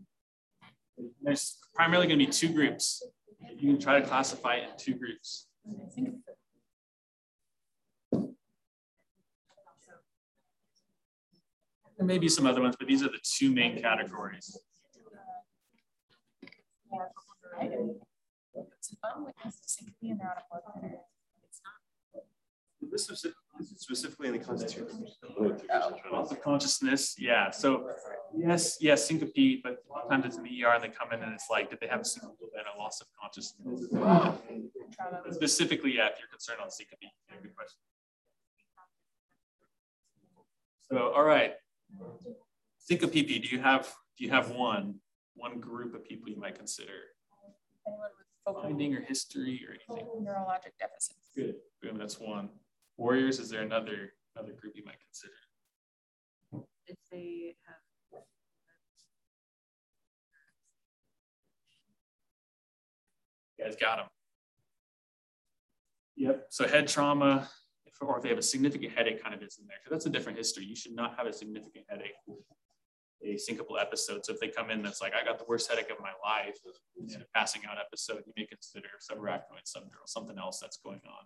There's 1.20 1.58
primarily 1.74 2.06
going 2.06 2.20
to 2.20 2.26
be 2.26 2.30
two 2.30 2.52
groups. 2.52 3.02
You 3.58 3.72
can 3.72 3.80
try 3.80 4.00
to 4.00 4.06
classify 4.06 4.56
it 4.56 4.64
in 4.70 4.78
two 4.78 4.94
groups. 4.94 5.48
There 11.98 12.06
may 12.06 12.18
be 12.18 12.28
some 12.28 12.46
other 12.46 12.60
ones, 12.60 12.76
but 12.78 12.88
these 12.88 13.02
are 13.02 13.08
the 13.08 13.20
two 13.22 13.52
main 13.52 13.80
categories. 13.80 14.58
it's 18.82 18.90
an 18.90 18.96
unwitnessed 19.16 19.70
syncope 19.70 19.94
and 20.02 20.20
they're 20.20 20.30
on 20.30 20.36
a 20.36 20.42
blood 20.50 20.62
thinner, 20.80 20.96
it's 21.44 21.60
not. 21.64 22.22
This 22.90 23.08
is 23.70 23.80
specifically 23.80 24.28
in 24.28 24.32
the 24.32 24.38
Constitution. 24.38 25.06
Loss 26.10 26.32
of 26.32 26.42
consciousness, 26.42 27.16
yeah. 27.18 27.50
So 27.50 27.88
yes, 28.36 28.78
yes, 28.80 29.06
syncope, 29.06 29.62
but 29.62 29.84
a 29.88 29.92
lot 29.92 30.04
of 30.04 30.10
times 30.10 30.24
it's 30.24 30.36
in 30.36 30.42
the 30.42 30.64
ER 30.64 30.74
and 30.74 30.82
they 30.84 30.88
come 30.88 31.12
in 31.12 31.22
and 31.22 31.32
it's 31.32 31.46
like, 31.50 31.70
did 31.70 31.80
they 31.80 31.86
have 31.86 32.00
a 32.00 32.04
syncope 32.04 32.38
and 32.40 32.64
a 32.74 32.78
loss 32.78 33.00
of 33.00 33.06
consciousness? 33.20 33.86
But 33.92 35.34
Specifically, 35.34 35.94
yeah, 35.96 36.08
if 36.08 36.18
you're 36.18 36.28
concerned 36.28 36.58
on 36.62 36.70
syncope, 36.70 36.98
yeah, 37.02 37.08
good 37.40 37.54
question. 37.54 37.78
So, 40.90 41.12
all 41.14 41.24
right. 41.24 41.54
Syncope, 42.78 43.12
do 43.12 43.48
you 43.48 43.60
have 43.60 43.92
do 44.18 44.24
you 44.24 44.30
have 44.30 44.50
one 44.50 44.96
one 45.34 45.60
group 45.60 45.94
of 45.94 46.04
people 46.04 46.28
you 46.28 46.38
might 46.38 46.54
consider? 46.54 46.92
Anyone 47.86 48.08
with 48.18 48.26
focal 48.44 48.62
Finding 48.62 48.94
or 48.94 49.00
history 49.00 49.60
or 49.66 49.74
anything? 49.74 50.06
neurologic 50.20 50.72
deficits. 50.78 51.30
Good. 51.34 51.56
Boom, 51.82 51.98
that's 51.98 52.18
one. 52.18 52.50
Warriors, 52.96 53.38
is 53.38 53.48
there 53.50 53.62
another 53.62 54.12
another 54.36 54.52
group 54.52 54.74
you 54.76 54.84
might 54.84 55.00
consider? 55.00 55.32
If 56.86 56.96
they 57.10 57.56
have. 57.66 57.76
You 63.58 63.64
guys 63.64 63.76
got 63.76 63.98
them. 63.98 64.06
Yep. 66.16 66.46
So 66.50 66.66
head 66.66 66.88
trauma, 66.88 67.48
if, 67.48 67.50
or 68.02 68.16
if 68.16 68.22
they 68.22 68.28
have 68.28 68.38
a 68.38 68.42
significant 68.42 68.92
headache, 68.92 69.22
kind 69.22 69.34
of 69.34 69.42
is 69.42 69.58
in 69.60 69.66
there. 69.66 69.76
So 69.84 69.90
that's 69.90 70.06
a 70.06 70.10
different 70.10 70.38
history. 70.38 70.64
You 70.64 70.76
should 70.76 70.94
not 70.94 71.16
have 71.16 71.26
a 71.26 71.32
significant 71.32 71.86
headache 71.88 72.14
a 73.24 73.34
syncopal 73.36 73.80
episode. 73.80 74.24
So 74.24 74.32
if 74.32 74.40
they 74.40 74.48
come 74.48 74.70
in, 74.70 74.82
that's 74.82 75.00
like 75.00 75.12
I 75.14 75.24
got 75.24 75.38
the 75.38 75.44
worst 75.46 75.70
headache 75.70 75.90
of 75.90 75.98
my 76.00 76.12
life, 76.24 76.56
a 76.66 77.38
passing 77.38 77.62
out 77.68 77.78
episode, 77.78 78.22
you 78.26 78.32
may 78.36 78.46
consider 78.46 78.88
subarachnoid 79.00 79.64
subdural, 79.66 80.06
something 80.06 80.38
else 80.38 80.58
that's 80.60 80.78
going 80.78 81.00
on. 81.06 81.24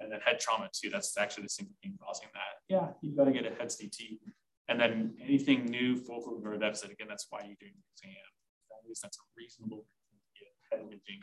And 0.00 0.10
then 0.10 0.20
head 0.24 0.40
trauma 0.40 0.68
too. 0.72 0.90
That's 0.90 1.16
actually 1.16 1.44
the 1.44 1.48
syncope 1.48 1.98
causing 2.00 2.28
that. 2.34 2.60
Yeah, 2.68 2.88
you've 3.00 3.16
got 3.16 3.24
to 3.24 3.32
get 3.32 3.46
a 3.46 3.50
head 3.50 3.72
CT. 3.78 4.18
And 4.68 4.80
then 4.80 5.14
anything 5.22 5.66
new 5.66 5.96
focal 5.96 6.40
nerve 6.42 6.60
deficit. 6.60 6.90
Again, 6.90 7.06
that's 7.08 7.26
why 7.30 7.40
you're 7.40 7.56
doing 7.60 7.74
the 7.76 7.86
exam. 7.94 8.16
At 8.72 8.88
least 8.88 9.02
that's 9.02 9.18
a 9.18 9.22
reasonable 9.36 9.86
head 10.70 10.80
imaging. 10.80 11.22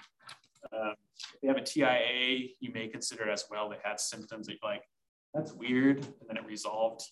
Um, 0.74 0.94
if 1.34 1.42
they 1.42 1.48
have 1.48 1.58
a 1.58 1.62
TIA, 1.62 2.50
you 2.60 2.72
may 2.74 2.88
consider 2.88 3.28
it 3.28 3.32
as 3.32 3.46
well. 3.50 3.70
They 3.70 3.78
had 3.84 4.00
symptoms 4.00 4.48
that 4.48 4.54
you're 4.62 4.72
like, 4.72 4.84
that's 5.34 5.54
weird, 5.54 5.98
and 5.98 6.28
then 6.28 6.38
it 6.38 6.46
resolved. 6.46 7.04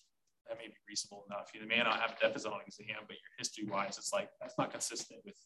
That 0.48 0.58
may 0.58 0.66
be 0.66 0.74
reasonable 0.88 1.24
enough. 1.28 1.50
You 1.54 1.66
may 1.66 1.78
not 1.78 2.00
have 2.00 2.16
a 2.16 2.20
deficit 2.20 2.52
on 2.52 2.60
exam, 2.66 3.04
but 3.06 3.16
your 3.16 3.32
history-wise, 3.38 3.98
it's 3.98 4.12
like 4.12 4.30
that's 4.40 4.56
not 4.58 4.70
consistent 4.70 5.20
with 5.24 5.36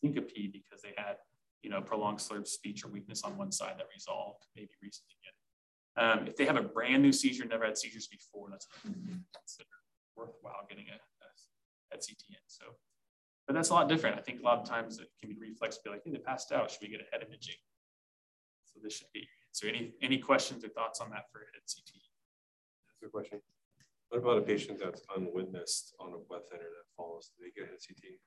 syncope 0.00 0.52
because 0.52 0.80
they 0.82 0.94
had, 0.96 1.16
you 1.62 1.70
know, 1.70 1.80
prolonged 1.80 2.20
slurred 2.20 2.46
speech 2.46 2.84
or 2.84 2.88
weakness 2.88 3.22
on 3.24 3.36
one 3.36 3.52
side 3.52 3.74
that 3.78 3.86
resolved. 3.92 4.46
Maybe 4.56 4.70
recently 4.82 5.14
again. 5.22 5.34
Um, 5.96 6.26
if 6.26 6.36
they 6.36 6.44
have 6.46 6.56
a 6.56 6.62
brand 6.62 7.02
new 7.02 7.12
seizure, 7.12 7.44
never 7.44 7.64
had 7.64 7.78
seizures 7.78 8.06
before, 8.08 8.48
that's 8.50 8.66
considered 8.82 9.68
worthwhile 10.16 10.66
getting 10.68 10.86
a, 10.88 10.94
a 10.94 11.28
head 11.90 12.00
CT 12.00 12.33
but 13.46 13.54
that's 13.54 13.70
a 13.70 13.74
lot 13.74 13.88
different. 13.88 14.18
I 14.18 14.22
think 14.22 14.40
a 14.40 14.44
lot 14.44 14.58
of 14.58 14.68
times 14.68 14.98
it 14.98 15.08
can 15.20 15.30
be 15.30 15.36
reflex, 15.38 15.78
be 15.78 15.90
like, 15.90 16.02
hey, 16.04 16.10
they 16.12 16.18
passed 16.18 16.52
out. 16.52 16.70
Should 16.70 16.80
we 16.82 16.88
get 16.88 17.00
a 17.00 17.04
head 17.12 17.26
imaging? 17.26 17.56
So 18.64 18.80
this 18.82 18.96
should 18.96 19.12
be 19.12 19.20
your 19.20 19.28
answer. 19.48 19.68
Any 19.68 19.94
any 20.02 20.18
questions 20.18 20.64
or 20.64 20.68
thoughts 20.68 21.00
on 21.00 21.10
that 21.10 21.30
for 21.30 21.40
a 21.40 21.44
head 21.52 21.62
CT? 21.62 22.00
That's 22.88 23.08
a 23.08 23.10
question. 23.10 23.40
What 24.08 24.18
about 24.18 24.38
a 24.38 24.42
patient 24.42 24.78
that's 24.82 25.02
unwitnessed 25.16 25.94
on 26.00 26.14
a 26.14 26.18
blood 26.18 26.42
thinner 26.50 26.62
that 26.62 26.86
falls? 26.96 27.30
Do 27.36 27.44
they 27.44 27.50
get 27.50 27.68
a 27.68 27.76
CT? 27.76 28.18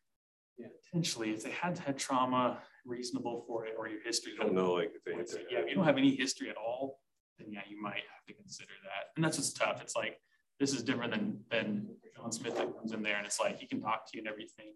Yeah, 0.58 0.68
potentially. 0.84 1.32
If 1.32 1.44
they 1.44 1.52
had 1.52 1.78
head 1.78 1.98
trauma, 1.98 2.60
reasonable 2.86 3.44
for 3.48 3.66
it, 3.66 3.76
or 3.78 3.88
your 3.88 4.02
history. 4.04 4.34
You 4.34 4.40
don't 4.40 4.54
know, 4.54 4.74
like 4.74 4.92
if 4.96 5.04
they 5.04 5.14
hit 5.14 5.32
their 5.32 5.42
yeah, 5.52 5.60
if 5.60 5.70
you 5.70 5.76
don't 5.76 5.86
have 5.86 5.98
any 5.98 6.16
history 6.16 6.50
at 6.50 6.58
all, 6.58 7.00
then 7.38 7.52
yeah, 7.52 7.62
you 7.70 7.82
might 7.82 8.04
have 8.14 8.26
to 8.28 8.34
consider 8.34 8.74
that. 8.84 9.12
And 9.16 9.24
that's 9.24 9.38
what's 9.38 9.54
tough. 9.54 9.82
It's 9.82 9.96
like 9.96 10.20
this 10.60 10.74
is 10.74 10.84
different 10.84 11.12
than 11.12 11.40
than 11.52 11.88
John 12.16 12.32
Smith 12.32 12.58
that 12.58 12.76
comes 12.76 12.92
in 12.92 13.04
there 13.04 13.18
and 13.18 13.26
it's 13.26 13.40
like 13.40 13.60
he 13.60 13.68
can 13.68 13.80
talk 13.80 14.10
to 14.12 14.18
you 14.18 14.22
and 14.22 14.28
everything. 14.28 14.74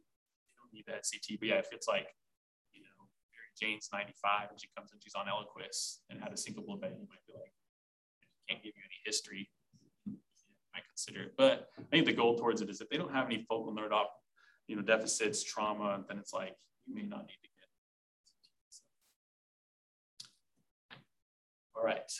Need 0.74 0.86
that 0.88 1.03
CT. 1.03 1.39
But 1.39 1.47
yeah, 1.49 1.59
if 1.59 1.67
it's 1.72 1.88
like, 1.88 2.07
you 2.74 2.82
know, 2.82 2.95
Mary 3.32 3.51
Jane's 3.59 3.89
95 3.91 4.49
and 4.51 4.59
she 4.59 4.67
comes 4.76 4.91
and 4.91 5.01
she's 5.03 5.15
on 5.15 5.26
Eliquis 5.28 5.99
and 6.09 6.22
had 6.22 6.32
a 6.32 6.36
syncopal 6.36 6.78
event, 6.78 6.95
you 6.99 7.07
might 7.09 7.26
be 7.28 7.34
like, 7.34 7.51
can't 8.47 8.63
give 8.63 8.74
you 8.76 8.84
any 8.86 8.99
history. 9.05 9.49
You 10.05 10.17
might 10.74 10.86
consider 10.88 11.24
it. 11.24 11.34
But 11.38 11.67
I 11.78 11.84
think 11.91 12.05
the 12.05 12.13
goal 12.13 12.38
towards 12.38 12.61
it 12.61 12.69
is 12.69 12.82
if 12.82 12.89
they 12.89 12.97
don't 12.97 13.11
have 13.11 13.26
any 13.26 13.45
focal 13.47 13.74
nerve 13.74 13.91
op, 13.91 14.11
you 14.67 14.76
know, 14.76 14.82
deficits, 14.82 15.43
trauma, 15.43 16.03
then 16.07 16.17
it's 16.17 16.34
like 16.34 16.55
you 16.86 16.95
may 16.95 17.03
not 17.03 17.28
need 17.28 17.39
to 17.41 17.49
get. 17.49 17.67
All 21.76 21.84
right. 21.84 22.11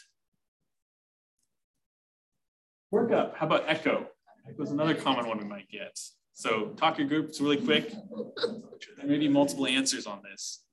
Workup. 2.94 3.36
How 3.36 3.46
about 3.46 3.64
echo? 3.68 4.08
Echo 4.50 4.64
is 4.64 4.72
another 4.72 4.96
common 4.96 5.28
one 5.28 5.38
we 5.38 5.46
might 5.46 5.70
get. 5.70 5.98
So 6.42 6.70
talk 6.70 6.98
your 6.98 7.08
groups 7.08 7.40
really 7.40 7.64
quick. 7.64 7.94
There 8.98 9.06
may 9.06 9.20
be 9.20 9.28
multiple 9.28 9.68
answers 9.68 10.08
on 10.08 10.24
this. 10.24 10.64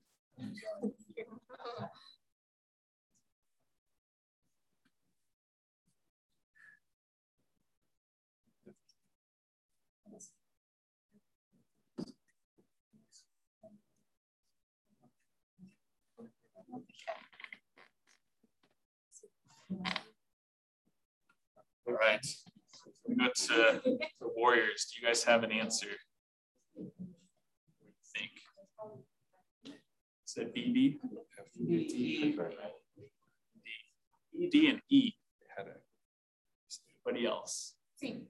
All 21.87 21.93
right. 21.93 22.27
We 23.09 23.15
go 23.15 23.29
to 23.35 23.81
the 24.21 24.29
Warriors. 24.37 24.93
Do 24.93 25.01
you 25.01 25.07
guys 25.07 25.25
have 25.25 25.43
an 25.43 25.51
answer? 25.51 25.89
What 26.75 26.87
do 26.99 27.07
think? 28.15 28.31
Is 30.27 30.35
BB? 30.55 30.99
D. 31.67 32.01
E, 34.39 34.51
D, 34.51 34.69
and 34.69 34.81
E. 34.91 35.13
Anybody 37.07 37.27
else? 37.27 37.75
C. 37.97 38.27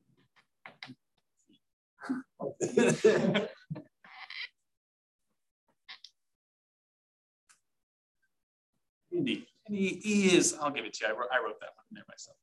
B 9.11 9.17
and 9.17 9.27
D. 9.27 9.47
And 9.67 9.77
E, 9.77 10.01
E 10.05 10.37
is, 10.37 10.55
I'll 10.61 10.71
give 10.71 10.85
it 10.85 10.93
to 10.95 11.07
you. 11.07 11.13
I 11.13 11.17
wrote, 11.19 11.29
I 11.33 11.45
wrote 11.45 11.59
that 11.61 11.71
one 11.75 11.85
there 11.91 12.05
myself. 12.09 12.37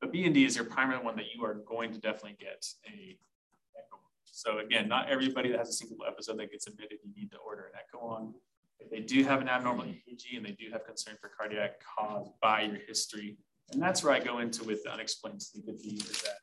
But 0.00 0.12
B 0.12 0.24
and 0.24 0.34
D 0.34 0.44
is 0.44 0.56
your 0.56 0.64
primary 0.64 1.02
one 1.02 1.16
that 1.16 1.26
you 1.34 1.44
are 1.44 1.54
going 1.54 1.92
to 1.92 1.98
definitely 1.98 2.36
get 2.38 2.66
a 2.86 3.18
echo. 3.76 3.98
So 4.24 4.58
again, 4.58 4.88
not 4.88 5.08
everybody 5.08 5.50
that 5.50 5.58
has 5.58 5.68
a 5.68 5.72
single 5.72 6.06
episode 6.06 6.38
that 6.38 6.50
gets 6.50 6.66
admitted, 6.66 6.98
you 7.04 7.12
need 7.16 7.30
to 7.32 7.38
order 7.38 7.64
an 7.72 7.78
echo 7.78 8.04
on. 8.04 8.34
If 8.80 8.90
they 8.90 9.00
do 9.00 9.24
have 9.24 9.40
an 9.40 9.48
abnormal 9.48 9.86
EKG 9.86 10.36
and 10.36 10.44
they 10.44 10.52
do 10.52 10.70
have 10.72 10.84
concern 10.84 11.16
for 11.20 11.30
cardiac 11.30 11.80
cause 11.80 12.28
by 12.42 12.62
your 12.62 12.80
history, 12.86 13.38
and 13.72 13.80
that's 13.80 14.04
where 14.04 14.12
I 14.12 14.20
go 14.20 14.40
into 14.40 14.64
with 14.64 14.82
the 14.84 14.92
unexplained 14.92 15.42
sleep 15.42 15.66
apnea 15.66 15.94
is 15.94 16.22
that 16.22 16.38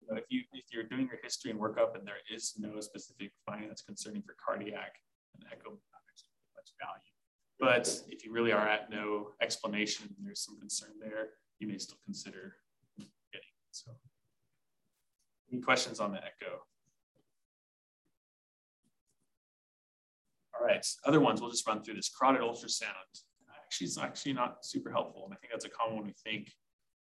you 0.00 0.08
know, 0.08 0.16
if 0.16 0.24
you 0.30 0.42
if 0.52 0.64
you're 0.72 0.84
doing 0.84 1.06
your 1.06 1.18
history 1.22 1.50
and 1.50 1.60
workup 1.60 1.96
and 1.96 2.06
there 2.06 2.22
is 2.32 2.54
no 2.58 2.80
specific 2.80 3.32
finding 3.46 3.68
that's 3.68 3.82
concerning 3.82 4.22
for 4.22 4.34
cardiac, 4.44 4.94
an 5.36 5.46
echo 5.52 5.70
not 5.70 6.02
actually 6.08 6.30
much 6.56 6.72
value. 6.80 7.12
But 7.60 8.02
if 8.08 8.24
you 8.24 8.32
really 8.32 8.52
are 8.52 8.66
at 8.66 8.90
no 8.90 9.30
explanation 9.40 10.08
there's 10.24 10.40
some 10.40 10.58
concern 10.58 10.92
there, 11.00 11.30
you 11.58 11.68
may 11.68 11.78
still 11.78 11.98
consider. 12.04 12.56
So 13.72 13.90
any 15.50 15.60
questions 15.60 15.98
on 16.00 16.12
the 16.12 16.18
echo? 16.18 16.60
All 20.58 20.66
right, 20.66 20.86
other 21.04 21.20
ones 21.20 21.40
we'll 21.40 21.50
just 21.50 21.66
run 21.66 21.82
through 21.82 21.94
this 21.94 22.10
carotid 22.10 22.42
ultrasound. 22.42 22.88
Actually, 23.64 23.86
it's 23.86 23.98
actually 23.98 24.34
not 24.34 24.64
super 24.64 24.90
helpful. 24.90 25.24
And 25.24 25.34
I 25.34 25.36
think 25.38 25.52
that's 25.52 25.64
a 25.64 25.70
common 25.70 25.96
one 25.96 26.06
we 26.06 26.14
think. 26.24 26.52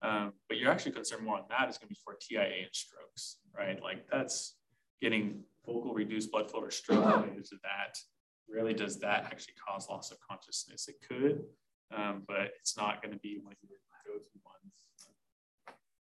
Um, 0.02 0.34
but 0.48 0.58
you're 0.58 0.72
actually 0.72 0.94
concerned 0.94 1.24
more 1.24 1.38
on 1.38 1.44
that 1.50 1.70
is 1.70 1.78
going 1.78 1.90
to 1.90 1.94
be 1.94 1.98
for 2.04 2.16
TIA 2.20 2.64
and 2.64 2.74
strokes, 2.74 3.38
right? 3.56 3.82
Like 3.84 4.08
that's 4.10 4.56
getting 5.02 5.44
focal 5.66 5.94
reduced 5.94 6.32
blood 6.32 6.50
flow 6.50 6.62
or 6.62 6.72
stroke 6.72 7.06
related 7.06 7.46
to 7.46 7.58
that. 7.64 7.98
Rarely 8.50 8.74
does 8.74 9.00
that 9.00 9.26
actually 9.26 9.54
cause 9.68 9.88
loss 9.90 10.12
of 10.12 10.18
consciousness. 10.28 10.88
It 10.88 10.96
could, 11.08 11.44
um, 11.96 12.24
but 12.28 12.52
it's 12.60 12.76
not 12.78 13.02
going 13.02 13.14
to 13.14 13.20
be 13.20 13.40
one 13.44 13.54
of 13.54 13.70
your 13.70 13.78
go-to 14.06 14.40
ones. 14.44 14.61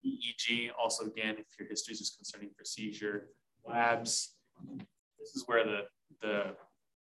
EEG, 0.07 0.71
also 0.81 1.05
again, 1.07 1.37
if 1.39 1.47
your 1.59 1.69
history 1.69 1.93
is 1.93 1.99
just 1.99 2.17
concerning 2.17 2.51
for 2.57 2.65
seizure, 2.65 3.29
labs. 3.67 4.35
This 5.19 5.35
is 5.35 5.45
where 5.47 5.65
the 5.65 5.81
the 6.23 6.55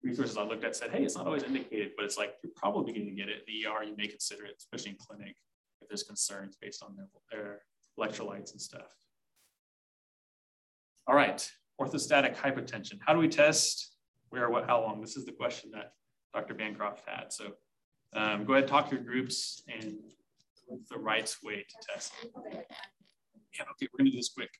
resources 0.03 0.37
I 0.37 0.43
looked 0.43 0.63
at 0.63 0.75
said, 0.75 0.91
hey, 0.91 1.03
it's 1.03 1.15
not 1.15 1.25
always 1.27 1.43
indicated, 1.43 1.91
but 1.95 2.05
it's 2.05 2.17
like 2.17 2.35
you're 2.43 2.51
probably 2.55 2.91
going 2.93 3.05
to 3.05 3.11
get 3.13 3.29
it. 3.29 3.45
The 3.47 3.65
ER, 3.67 3.83
you 3.83 3.95
may 3.95 4.07
consider 4.07 4.45
it, 4.45 4.55
especially 4.57 4.91
in 4.91 4.97
clinic, 4.97 5.35
if 5.81 5.87
there's 5.87 6.03
concerns 6.03 6.57
based 6.59 6.83
on 6.83 6.95
their, 6.97 7.07
their 7.31 7.61
electrolytes 7.97 8.51
and 8.51 8.61
stuff. 8.61 8.95
All 11.07 11.15
right, 11.15 11.49
orthostatic 11.79 12.35
hypotension. 12.35 12.99
How 13.05 13.13
do 13.13 13.19
we 13.19 13.27
test? 13.29 13.95
Where, 14.29 14.49
what, 14.49 14.65
how 14.65 14.81
long? 14.81 14.99
This 14.99 15.15
is 15.15 15.25
the 15.25 15.31
question 15.31 15.71
that 15.71 15.93
Dr. 16.33 16.53
Bancroft 16.53 17.01
had. 17.05 17.31
So 17.31 17.53
Um, 18.15 18.45
go 18.45 18.53
ahead, 18.53 18.67
talk 18.67 18.89
to 18.89 18.95
your 18.95 19.03
groups 19.03 19.63
and 19.67 19.97
the 20.89 20.97
right 20.97 21.29
way 21.43 21.57
to 21.57 21.75
test. 21.93 22.13
Yeah, 23.57 23.65
okay, 23.71 23.87
we're 23.93 23.99
gonna 23.99 24.11
do 24.11 24.17
this 24.17 24.29
quick. 24.29 24.51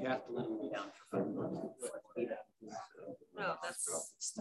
You 0.00 0.06
have 0.06 0.26
to 0.26 0.32
let 0.32 0.46
them 0.46 0.70
down 0.72 0.90
for 1.10 1.18
five 1.18 1.26
minutes. 1.28 1.88
No, 3.36 3.56
that's. 3.62 4.40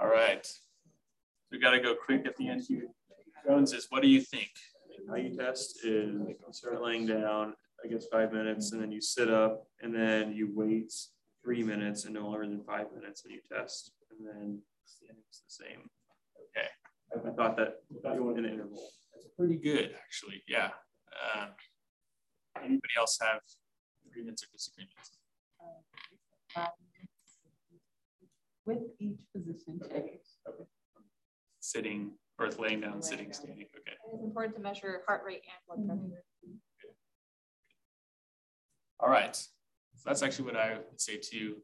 All 0.00 0.08
right. 0.08 0.46
We 1.50 1.58
got 1.58 1.70
to 1.70 1.80
go 1.80 1.94
quick 1.94 2.26
at 2.26 2.36
the 2.36 2.48
end 2.48 2.62
here. 2.68 2.88
Jones 3.46 3.72
is, 3.72 3.86
what 3.90 4.02
do 4.02 4.08
you 4.08 4.20
think? 4.20 4.50
How 5.08 5.16
you 5.16 5.34
test 5.34 5.84
is 5.84 6.14
you 6.14 6.36
start 6.50 6.82
laying 6.82 7.06
down, 7.06 7.54
I 7.82 7.88
guess 7.88 8.06
five 8.12 8.32
minutes, 8.32 8.72
and 8.72 8.82
then 8.82 8.92
you 8.92 9.00
sit 9.00 9.30
up, 9.30 9.66
and 9.80 9.94
then 9.94 10.32
you 10.32 10.50
wait 10.52 10.92
three 11.42 11.62
minutes 11.62 12.04
and 12.04 12.14
no 12.14 12.28
longer 12.28 12.46
than 12.46 12.62
five 12.64 12.86
minutes, 12.94 13.24
and 13.24 13.32
you 13.32 13.40
test, 13.50 13.92
and 14.10 14.26
then 14.28 14.60
it's 15.30 15.42
the 15.46 15.64
same. 15.64 15.88
Okay. 16.56 16.68
I 17.14 17.34
thought 17.34 17.56
that 17.56 17.76
I 17.90 18.02
thought 18.02 18.16
you 18.16 18.24
wanted 18.24 18.44
an 18.44 18.52
interval. 18.52 18.90
That's 19.14 19.28
pretty 19.38 19.56
good, 19.56 19.94
actually. 20.04 20.42
Yeah. 20.46 20.70
Um, 21.34 21.48
anybody 22.62 22.94
else 22.98 23.18
have 23.20 23.40
agreements 24.06 24.42
or 24.42 24.48
disagreements? 24.52 25.18
Um, 26.56 26.68
With 28.64 28.78
each 28.98 29.18
position 29.34 29.80
change. 29.90 30.20
Sitting 31.60 32.12
or 32.38 32.48
laying 32.58 32.80
down, 32.80 33.02
sitting, 33.02 33.32
standing. 33.32 33.66
Okay. 33.76 33.96
It's 34.12 34.24
important 34.24 34.54
to 34.56 34.62
measure 34.62 35.02
heart 35.06 35.22
rate 35.26 35.42
and 35.44 35.86
blood 35.86 35.98
pressure. 35.98 36.22
All 39.00 39.08
right. 39.10 39.36
So 39.36 40.02
that's 40.04 40.22
actually 40.22 40.46
what 40.46 40.56
I 40.56 40.74
would 40.74 41.00
say 41.00 41.16
too. 41.16 41.56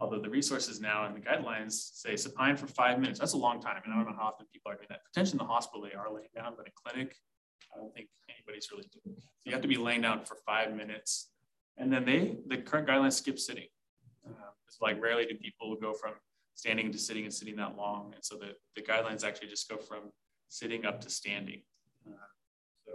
Although 0.00 0.20
the 0.20 0.30
resources 0.30 0.80
now 0.80 1.04
and 1.04 1.14
the 1.14 1.20
guidelines 1.20 1.72
say 1.72 2.16
supine 2.16 2.56
for 2.56 2.66
five 2.66 2.98
minutes. 2.98 3.18
That's 3.18 3.34
a 3.34 3.38
long 3.38 3.60
time. 3.60 3.80
And 3.84 3.92
I 3.92 3.96
don't 3.96 4.06
know 4.10 4.16
how 4.16 4.28
often 4.28 4.46
people 4.52 4.72
are 4.72 4.76
doing 4.76 4.88
that. 4.90 5.00
Potentially 5.12 5.38
in 5.40 5.46
the 5.46 5.52
hospital, 5.52 5.82
they 5.82 5.92
are 5.92 6.12
laying 6.12 6.28
down, 6.34 6.54
but 6.56 6.66
in 6.66 6.72
clinic, 6.74 7.16
I 7.74 7.78
don't 7.78 7.92
think 7.94 8.08
anybody's 8.28 8.68
really 8.70 8.88
doing. 8.92 9.16
So 9.18 9.28
you 9.44 9.52
have 9.52 9.62
to 9.62 9.68
be 9.68 9.76
laying 9.76 10.02
down 10.02 10.24
for 10.24 10.36
five 10.46 10.74
minutes. 10.74 11.30
And 11.78 11.92
then 11.92 12.04
they, 12.04 12.36
the 12.46 12.58
current 12.58 12.88
guidelines 12.88 13.14
skip 13.14 13.38
sitting. 13.38 13.66
Uh, 14.26 14.50
it's 14.68 14.78
like 14.80 15.02
rarely 15.02 15.26
do 15.26 15.34
people 15.36 15.74
go 15.76 15.92
from 15.92 16.12
standing 16.54 16.92
to 16.92 16.98
sitting 16.98 17.24
and 17.24 17.32
sitting 17.32 17.56
that 17.56 17.76
long. 17.76 18.12
And 18.14 18.24
so 18.24 18.36
the, 18.36 18.52
the 18.76 18.82
guidelines 18.82 19.24
actually 19.24 19.48
just 19.48 19.68
go 19.68 19.78
from 19.78 20.12
sitting 20.48 20.84
up 20.84 21.00
to 21.00 21.10
standing. 21.10 21.62
Uh, 22.06 22.28
so, 22.84 22.92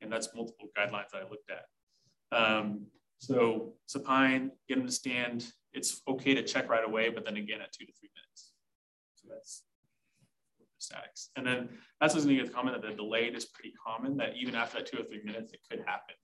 and 0.00 0.12
that's 0.12 0.34
multiple 0.34 0.68
guidelines 0.76 1.10
that 1.12 1.22
I 1.22 1.30
looked 1.30 1.50
at. 1.50 2.36
Um, 2.36 2.86
so 3.18 3.74
supine, 3.86 4.50
get 4.68 4.76
them 4.76 4.86
to 4.86 4.92
stand. 4.92 5.52
It's 5.72 6.02
okay 6.08 6.34
to 6.34 6.42
check 6.42 6.68
right 6.68 6.84
away, 6.84 7.10
but 7.10 7.24
then 7.24 7.36
again 7.36 7.60
at 7.60 7.72
two 7.72 7.86
to 7.86 7.92
three 7.92 8.10
minutes. 8.14 8.52
So 9.14 9.28
that's 9.30 9.62
statics. 10.82 11.30
And 11.36 11.46
then 11.46 11.68
that's 12.00 12.14
what's 12.14 12.24
going 12.24 12.36
to 12.36 12.42
get 12.42 12.50
the 12.50 12.54
comment 12.54 12.80
that 12.80 12.88
the 12.88 12.94
delayed 12.94 13.36
is 13.36 13.46
pretty 13.46 13.72
common, 13.84 14.16
that 14.18 14.34
even 14.40 14.54
after 14.54 14.78
that 14.78 14.86
two 14.86 14.98
or 14.98 15.04
three 15.04 15.22
minutes, 15.24 15.52
it 15.52 15.60
could 15.68 15.80
happen. 15.86 16.14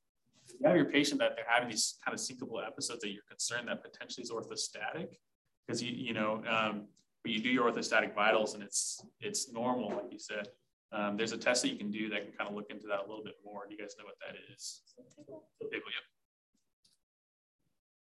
If 0.46 0.60
you 0.60 0.66
have 0.66 0.76
your 0.76 0.86
patient 0.86 1.20
that 1.20 1.32
they're 1.36 1.44
having 1.48 1.68
these 1.68 1.98
kind 2.04 2.14
of 2.14 2.20
syncopal 2.20 2.66
episodes 2.66 3.00
that 3.00 3.10
you're 3.10 3.22
concerned 3.28 3.68
that 3.68 3.82
potentially 3.82 4.22
is 4.22 4.30
orthostatic, 4.30 5.08
because 5.66 5.82
you, 5.82 5.92
you 5.92 6.14
know, 6.14 6.42
um, 6.48 6.86
when 7.22 7.34
you 7.34 7.40
do 7.40 7.50
your 7.50 7.70
orthostatic 7.70 8.14
vitals 8.14 8.54
and 8.54 8.62
it's 8.62 9.04
it's 9.20 9.52
normal, 9.52 9.90
like 9.90 10.12
you 10.12 10.18
said, 10.18 10.48
um, 10.92 11.16
there's 11.16 11.32
a 11.32 11.36
test 11.36 11.62
that 11.62 11.68
you 11.68 11.76
can 11.76 11.90
do 11.90 12.08
that 12.08 12.22
can 12.22 12.32
kind 12.32 12.48
of 12.48 12.54
look 12.54 12.70
into 12.70 12.86
that 12.86 13.00
a 13.00 13.06
little 13.08 13.24
bit 13.24 13.34
more. 13.44 13.66
Do 13.68 13.74
you 13.74 13.80
guys 13.80 13.96
know 13.98 14.04
what 14.04 14.14
that 14.20 14.36
is? 14.54 14.82
Tilt 15.26 15.72
table, 15.72 15.84
yep. 15.86 16.04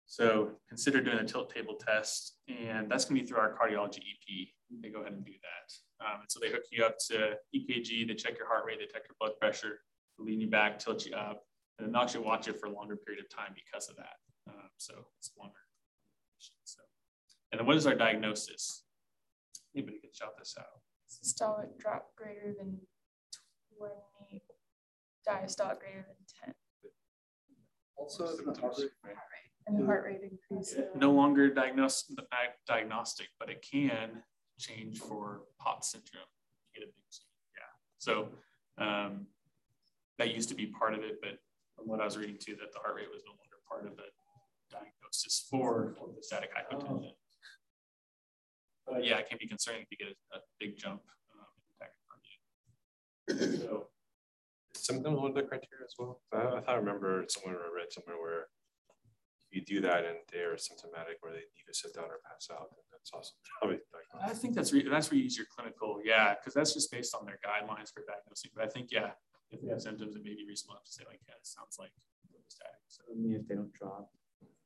So 0.05 0.51
consider 0.69 1.01
doing 1.01 1.17
a 1.17 1.25
tilt 1.25 1.53
table 1.53 1.75
test, 1.75 2.37
and 2.47 2.89
that's 2.89 3.05
going 3.05 3.17
to 3.17 3.23
be 3.23 3.27
through 3.27 3.39
our 3.39 3.57
cardiology 3.57 3.97
EP. 3.97 4.47
They 4.81 4.89
go 4.89 5.01
ahead 5.01 5.13
and 5.13 5.25
do 5.25 5.31
that. 5.31 5.73
Um, 6.01 6.21
and 6.21 6.29
so 6.29 6.39
they 6.39 6.49
hook 6.49 6.63
you 6.71 6.83
up 6.83 6.97
to 7.09 7.35
EKG, 7.55 8.07
they 8.07 8.15
check 8.15 8.37
your 8.37 8.47
heart 8.47 8.65
rate, 8.65 8.79
they 8.79 8.85
check 8.85 9.03
your 9.07 9.15
blood 9.19 9.37
pressure, 9.39 9.79
lean 10.17 10.41
you 10.41 10.49
back, 10.49 10.79
tilt 10.79 11.05
you 11.05 11.15
up, 11.15 11.43
and 11.79 11.87
then 11.87 12.01
actually 12.01 12.25
watch 12.25 12.47
it 12.47 12.59
for 12.59 12.67
a 12.67 12.71
longer 12.71 12.95
period 12.95 13.23
of 13.23 13.29
time 13.29 13.53
because 13.55 13.89
of 13.89 13.95
that. 13.95 14.15
Um, 14.47 14.69
so 14.77 14.93
it's 15.19 15.31
longer. 15.37 15.53
So, 16.63 16.81
and 17.51 17.59
then 17.59 17.65
what 17.65 17.77
is 17.77 17.87
our 17.87 17.95
diagnosis? 17.95 18.83
Anybody 19.75 19.99
can 19.99 20.09
shout 20.13 20.37
this 20.37 20.55
out. 20.59 20.81
Systolic 21.09 21.77
drop 21.79 22.15
greater 22.15 22.53
than 22.57 22.77
20, 23.77 24.43
diastolic 25.27 25.79
greater 25.79 26.05
than 26.07 26.15
10. 26.45 26.53
Also, 27.97 28.25
the 28.25 28.59
heart 28.59 28.75
rate. 28.77 29.15
And 29.67 29.79
the 29.79 29.85
heart 29.85 30.03
rate 30.05 30.19
increase. 30.21 30.75
No 30.95 31.11
longer 31.11 31.49
diagnos 31.49 32.03
diagnostic, 32.67 33.29
but 33.39 33.49
it 33.49 33.65
can 33.69 34.21
change 34.59 34.99
for 34.99 35.41
POTS 35.59 35.91
syndrome. 35.91 36.29
You 36.73 36.81
get 36.81 36.89
a 36.89 36.91
big 36.91 37.05
change. 37.11 37.27
Yeah. 37.57 37.71
So 37.97 38.29
um, 38.77 39.27
that 40.17 40.33
used 40.33 40.49
to 40.49 40.55
be 40.55 40.67
part 40.67 40.93
of 40.93 41.01
it, 41.03 41.19
but 41.21 41.39
from 41.75 41.87
what 41.87 41.99
I 42.01 42.05
was 42.05 42.17
reading 42.17 42.37
too, 42.39 42.55
that 42.59 42.71
the 42.73 42.79
heart 42.79 42.95
rate 42.95 43.09
was 43.11 43.23
no 43.25 43.31
longer 43.31 43.59
part 43.67 43.85
of 43.85 43.97
the 43.97 44.09
diagnosis 44.71 45.47
for 45.49 45.95
orthostatic 46.01 46.49
hypotension. 46.55 47.11
But 48.87 49.03
yeah, 49.03 49.17
it 49.17 49.27
can 49.29 49.37
be 49.39 49.47
concerning 49.47 49.81
if 49.81 49.87
you 49.91 49.97
get 49.97 50.07
a, 50.07 50.37
a 50.37 50.39
big 50.59 50.77
jump 50.77 51.01
um, 51.33 51.51
in 51.67 53.37
tachycardia. 53.37 53.59
So, 53.65 53.87
Symptoms 54.75 55.17
one 55.17 55.29
of 55.29 55.35
the 55.35 55.41
criteria 55.41 55.83
as 55.83 55.95
well. 55.97 56.21
I, 56.31 56.57
I 56.57 56.61
thought 56.61 56.75
I 56.75 56.75
remember 56.75 57.25
somewhere 57.27 57.57
I 57.57 57.75
read 57.75 57.91
somewhere 57.91 58.21
where 58.21 58.47
you 59.55 59.61
do 59.63 59.81
that 59.81 60.05
and 60.05 60.17
they're 60.31 60.57
symptomatic 60.57 61.17
where 61.21 61.31
they 61.31 61.39
need 61.39 61.65
to 61.67 61.73
sit 61.73 61.93
down 61.95 62.05
or 62.05 62.19
pass 62.27 62.49
out, 62.51 62.69
and 62.75 62.85
that's 62.91 63.11
awesome. 63.13 63.37
I 64.21 64.33
think 64.33 64.53
that's 64.55 64.73
re- 64.73 64.87
that's 64.87 65.09
where 65.09 65.17
you 65.17 65.23
use 65.23 65.37
your 65.37 65.47
clinical, 65.55 66.01
yeah, 66.03 66.35
because 66.35 66.53
that's 66.53 66.73
just 66.73 66.91
based 66.91 67.15
on 67.15 67.25
their 67.25 67.39
guidelines 67.39 67.91
for 67.93 68.03
diagnosing. 68.05 68.51
But 68.55 68.65
I 68.65 68.67
think 68.67 68.89
yeah, 68.91 69.11
if 69.51 69.61
they 69.61 69.69
have 69.69 69.81
symptoms, 69.81 70.15
it 70.15 70.23
may 70.23 70.35
be 70.35 70.45
reasonable 70.47 70.79
to 70.83 70.91
say 70.91 71.03
like, 71.07 71.19
yeah, 71.27 71.35
it 71.39 71.47
sounds 71.47 71.77
like 71.79 71.91
orthostatic. 72.33 72.81
So, 72.87 73.03
Only 73.11 73.35
if 73.35 73.47
they 73.47 73.55
don't 73.55 73.73
drop. 73.73 74.09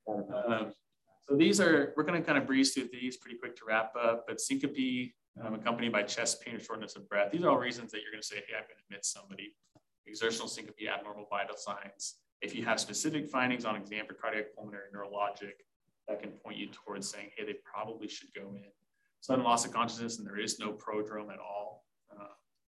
um, 0.08 0.74
so 1.28 1.36
these 1.36 1.62
are, 1.62 1.94
we're 1.96 2.04
going 2.04 2.20
to 2.20 2.26
kind 2.26 2.38
of 2.40 2.48
breeze 2.48 2.74
through 2.74 2.90
these 2.92 3.18
pretty 3.18 3.38
quick 3.38 3.56
to 3.58 3.62
wrap 3.68 3.94
up, 3.96 4.26
but 4.28 4.42
syncope 4.42 5.14
um, 5.44 5.54
accompanied 5.54 5.92
by 5.92 6.02
chest 6.04 6.42
pain 6.42 6.56
or 6.56 6.60
shortness 6.60 6.96
of 6.96 7.08
breath. 7.08 7.32
These 7.32 7.44
are 7.44 7.50
all 7.50 7.58
reasons 7.58 7.92
that 7.92 8.02
you're 8.02 8.12
going 8.12 8.22
to 8.22 8.28
say, 8.28 8.38
hey, 8.38 8.56
I'm 8.58 8.64
going 8.64 8.78
to 8.78 8.84
admit 8.90 9.06
somebody. 9.06 9.54
Exertional 10.08 10.48
syncope, 10.48 10.82
abnormal 10.92 11.28
vital 11.30 11.56
signs. 11.56 12.16
If 12.42 12.56
you 12.56 12.64
have 12.66 12.80
specific 12.80 13.30
findings 13.30 13.66
on 13.66 13.76
exam 13.76 14.06
for 14.08 14.14
cardiac, 14.14 14.56
pulmonary, 14.56 14.86
neurologic, 14.96 15.54
that 16.08 16.22
can 16.22 16.32
point 16.32 16.58
you 16.58 16.68
towards 16.68 17.10
saying, 17.10 17.30
hey, 17.38 17.46
they 17.46 17.56
probably 17.64 18.08
should 18.08 18.34
go 18.34 18.54
in. 18.56 18.64
Sudden 19.22 19.44
loss 19.44 19.66
of 19.66 19.74
consciousness 19.74 20.18
and 20.18 20.28
there 20.28 20.40
is 20.40 20.60
no 20.60 20.72
prodrome 20.72 21.32
at 21.32 21.40
all. 21.40 21.86
Uh, 22.12 22.24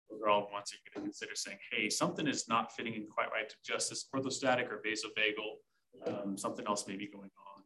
those 0.09 0.21
are 0.21 0.29
all 0.29 0.49
ones 0.51 0.71
you're 0.71 0.79
going 0.93 1.05
to 1.05 1.11
consider 1.11 1.35
saying, 1.35 1.57
hey, 1.71 1.89
something 1.89 2.27
is 2.27 2.47
not 2.47 2.71
fitting 2.73 2.93
in 2.93 3.07
quite 3.07 3.31
right 3.31 3.49
to 3.49 3.55
just 3.65 3.89
this 3.89 4.05
orthostatic 4.15 4.69
or 4.71 4.81
vasovagal. 4.85 6.23
Um, 6.23 6.37
something 6.37 6.65
else 6.67 6.87
may 6.87 6.95
be 6.95 7.07
going 7.07 7.31
on. 7.55 7.63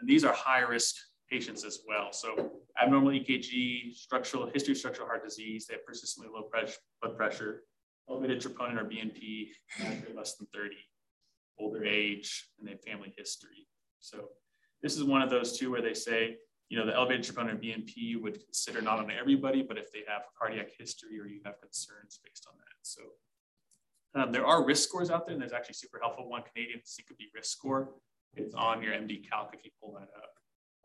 And 0.00 0.08
these 0.08 0.24
are 0.24 0.32
high 0.32 0.60
risk 0.60 0.94
patients 1.30 1.64
as 1.64 1.80
well. 1.86 2.12
So 2.12 2.52
abnormal 2.80 3.12
EKG, 3.12 3.94
structural 3.94 4.46
history 4.46 4.72
of 4.72 4.78
structural 4.78 5.08
heart 5.08 5.24
disease, 5.24 5.66
they 5.66 5.74
have 5.74 5.84
persistently 5.84 6.30
low 6.32 6.42
pressure, 6.42 6.76
blood 7.02 7.16
pressure, 7.16 7.62
elevated 8.08 8.40
troponin 8.40 8.80
or 8.80 8.84
BNP, 8.84 9.48
less 10.14 10.36
than 10.36 10.46
30, 10.54 10.76
older 11.58 11.84
age, 11.84 12.48
and 12.58 12.66
they 12.66 12.72
have 12.72 12.82
family 12.82 13.12
history. 13.16 13.66
So 14.00 14.28
this 14.82 14.96
is 14.96 15.04
one 15.04 15.22
of 15.22 15.30
those 15.30 15.58
two 15.58 15.70
where 15.70 15.82
they 15.82 15.94
say, 15.94 16.36
you 16.68 16.78
know, 16.78 16.86
the 16.86 16.94
elevated 16.94 17.24
troponin 17.24 17.62
BNP 17.62 18.20
would 18.20 18.44
consider 18.44 18.80
not 18.80 18.98
on 18.98 19.10
everybody, 19.10 19.62
but 19.62 19.78
if 19.78 19.92
they 19.92 20.02
have 20.08 20.22
cardiac 20.38 20.70
history 20.78 21.20
or 21.20 21.26
you 21.26 21.40
have 21.44 21.60
concerns 21.60 22.20
based 22.24 22.46
on 22.50 22.56
that. 22.58 22.74
So 22.82 23.02
um, 24.14 24.32
there 24.32 24.46
are 24.46 24.64
risk 24.64 24.88
scores 24.88 25.10
out 25.10 25.26
there, 25.26 25.32
and 25.32 25.42
there's 25.42 25.52
actually 25.52 25.74
super 25.74 25.98
helpful 26.00 26.28
one 26.28 26.42
Canadian 26.52 26.80
syncope 26.84 27.18
risk 27.34 27.50
score. 27.50 27.94
It's 28.34 28.54
on 28.54 28.82
your 28.82 28.92
MDCalc 28.94 29.54
if 29.54 29.64
you 29.64 29.70
pull 29.80 29.94
that 29.94 30.08
up. 30.16 30.30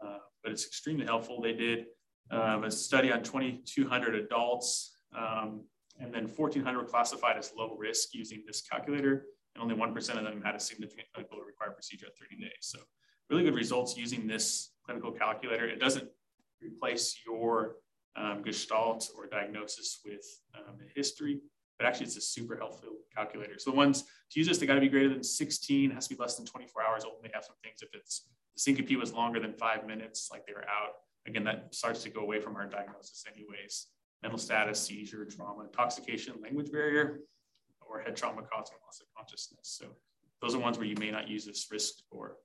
Uh, 0.04 0.18
but 0.44 0.52
it's 0.52 0.66
extremely 0.66 1.06
helpful. 1.06 1.42
They 1.42 1.54
did 1.54 1.86
um, 2.32 2.64
a 2.64 2.72
study 2.72 3.12
on 3.12 3.24
2,200 3.24 4.16
adults, 4.16 4.96
um, 5.16 5.64
and 6.00 6.14
then 6.14 6.28
1,400 6.28 6.80
were 6.80 6.86
classified 6.86 7.38
as 7.38 7.52
low 7.58 7.76
risk 7.78 8.10
using 8.14 8.44
this 8.46 8.62
calculator, 8.62 9.26
and 9.60 9.72
only 9.72 9.76
1% 9.76 10.18
of 10.18 10.24
them 10.24 10.42
had 10.44 10.56
a 10.56 10.60
significant 10.60 11.08
clinical 11.14 11.40
required 11.40 11.76
procedure 11.76 12.08
at 12.08 12.18
30 12.18 12.42
days. 12.42 12.52
So 12.62 12.80
really 13.30 13.44
good 13.44 13.56
results 13.56 13.98
using 13.98 14.28
this 14.28 14.72
clinical 14.86 15.12
calculator. 15.12 15.68
It 15.68 15.80
doesn't 15.80 16.10
replace 16.62 17.22
your 17.26 17.76
um, 18.16 18.42
gestalt 18.44 19.10
or 19.16 19.28
diagnosis 19.28 20.00
with 20.06 20.26
um, 20.58 20.78
history, 20.96 21.40
but 21.78 21.88
actually 21.88 22.08
it's 22.08 22.18
a 22.18 22.22
super 22.22 22.58
helpful 22.58 22.90
calculator. 23.16 23.54
So 23.58 23.72
the 23.72 23.78
ones 23.78 24.04
to 24.32 24.40
use 24.40 24.48
this, 24.48 24.58
they 24.58 24.66
got 24.66 24.76
to 24.76 24.82
be 24.82 24.90
greater 24.90 25.10
than 25.10 25.24
16, 25.24 25.92
has 25.92 26.08
to 26.08 26.16
be 26.16 26.20
less 26.20 26.36
than 26.36 26.46
24 26.46 26.84
hours 26.84 27.06
old. 27.06 27.16
They 27.24 27.32
have 27.34 27.46
some 27.46 27.56
things 27.64 27.82
if 27.82 27.90
it's 27.94 28.26
the 28.56 28.60
syncope 28.60 29.00
was 29.00 29.14
longer 29.14 29.40
than 29.40 29.54
five 29.54 29.86
minutes, 29.86 30.30
like 30.32 30.46
they 30.46 30.54
were 30.54 30.66
out. 30.66 30.94
Again, 31.28 31.44
that 31.44 31.74
starts 31.74 32.04
to 32.04 32.10
go 32.10 32.22
away 32.22 32.40
from 32.40 32.56
our 32.56 32.66
diagnosis 32.66 33.24
anyways. 33.32 33.88
Mental 34.22 34.40
status, 34.40 34.80
seizure, 34.80 35.26
trauma, 35.26 35.64
intoxication, 35.64 36.34
language 36.42 36.72
barrier, 36.72 37.22
or 37.90 38.02
head 38.02 38.16
trauma 38.16 38.42
causing 38.42 38.78
loss 38.86 39.02
of 39.02 39.08
consciousness. 39.18 39.78
So 39.80 39.88
those 40.42 40.56
are 40.56 40.60
ones 40.60 40.78
where 40.78 40.88
you 40.88 40.96
may 40.98 41.12
not 41.12 41.28
use 41.28 41.46
this 41.46 41.68
risk 41.72 41.96
score. 41.98 42.38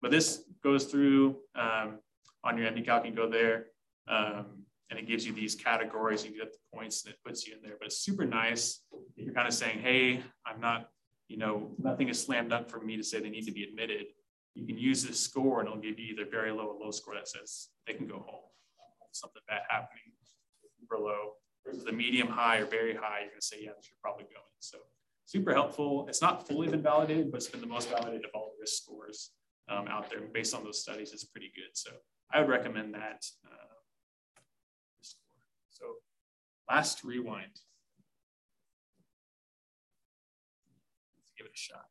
But 0.00 0.10
this 0.10 0.44
goes 0.62 0.84
through 0.84 1.36
um, 1.56 1.98
on 2.44 2.56
your 2.56 2.70
MDCalc, 2.70 3.04
you 3.04 3.12
go 3.12 3.28
there, 3.28 3.66
um, 4.08 4.46
and 4.90 4.98
it 4.98 5.06
gives 5.06 5.26
you 5.26 5.32
these 5.32 5.54
categories. 5.54 6.24
You 6.24 6.30
get 6.30 6.52
the 6.52 6.58
points, 6.72 7.04
and 7.04 7.12
it 7.12 7.20
puts 7.24 7.46
you 7.46 7.54
in 7.54 7.62
there. 7.62 7.76
But 7.78 7.86
it's 7.86 7.98
super 7.98 8.24
nice. 8.24 8.80
You're 9.16 9.34
kind 9.34 9.46
of 9.46 9.54
saying, 9.54 9.80
"Hey, 9.80 10.22
I'm 10.46 10.60
not, 10.60 10.88
you 11.28 11.36
know, 11.36 11.74
nothing 11.78 12.08
is 12.08 12.20
slammed 12.20 12.50
dunk 12.50 12.70
for 12.70 12.80
me 12.80 12.96
to 12.96 13.02
say 13.02 13.20
they 13.20 13.28
need 13.28 13.46
to 13.46 13.52
be 13.52 13.64
admitted." 13.64 14.06
You 14.54 14.66
can 14.66 14.78
use 14.78 15.04
this 15.04 15.20
score, 15.20 15.60
and 15.60 15.68
it'll 15.68 15.80
give 15.80 15.98
you 15.98 16.12
either 16.12 16.24
very 16.30 16.52
low 16.52 16.66
or 16.68 16.84
low 16.84 16.90
score 16.90 17.14
that 17.14 17.28
says 17.28 17.68
they 17.86 17.94
can 17.94 18.06
go 18.06 18.24
home. 18.26 18.44
Something 19.12 19.42
bad 19.48 19.62
happening, 19.68 20.12
super 20.78 20.96
low. 20.98 21.32
Versus 21.68 21.84
the 21.84 21.92
medium 21.92 22.28
high 22.28 22.58
or 22.58 22.66
very 22.66 22.94
high, 22.94 23.20
you're 23.20 23.28
going 23.28 23.40
to 23.40 23.46
say, 23.46 23.58
"Yeah, 23.60 23.66
you're 23.66 24.00
probably 24.02 24.24
going." 24.24 24.56
So 24.58 24.78
super 25.26 25.52
helpful. 25.52 26.06
It's 26.08 26.22
not 26.22 26.48
fully 26.48 26.68
been 26.68 26.82
validated, 26.82 27.30
but 27.30 27.36
it's 27.38 27.48
been 27.48 27.60
the 27.60 27.66
most 27.66 27.90
validated 27.90 28.24
of 28.24 28.30
all 28.34 28.54
risk 28.58 28.82
scores 28.82 29.32
um, 29.68 29.86
out 29.86 30.08
there. 30.08 30.20
Based 30.32 30.54
on 30.54 30.64
those 30.64 30.80
studies, 30.80 31.12
it's 31.12 31.24
pretty 31.24 31.52
good. 31.54 31.68
So 31.74 31.90
I 32.32 32.40
would 32.40 32.48
recommend 32.48 32.94
that. 32.94 33.26
Uh, 33.44 33.76
so 35.68 35.84
last 36.70 37.04
rewind. 37.04 37.60
Let's 41.18 41.32
give 41.36 41.46
it 41.46 41.52
a 41.54 41.58
shot. 41.58 41.84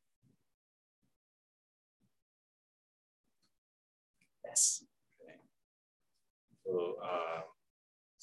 Yes. 4.43 4.83
Okay. 5.21 5.37
So 6.65 6.95
uh, 7.03 7.41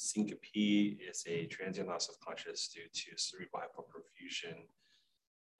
syncope 0.05 0.98
is 1.00 1.24
a 1.26 1.46
transient 1.46 1.88
loss 1.88 2.09
of 2.09 2.20
consciousness 2.20 2.68
due 2.68 2.88
to 2.92 3.16
cerebral 3.16 3.62
hypoperfusion 3.62 4.68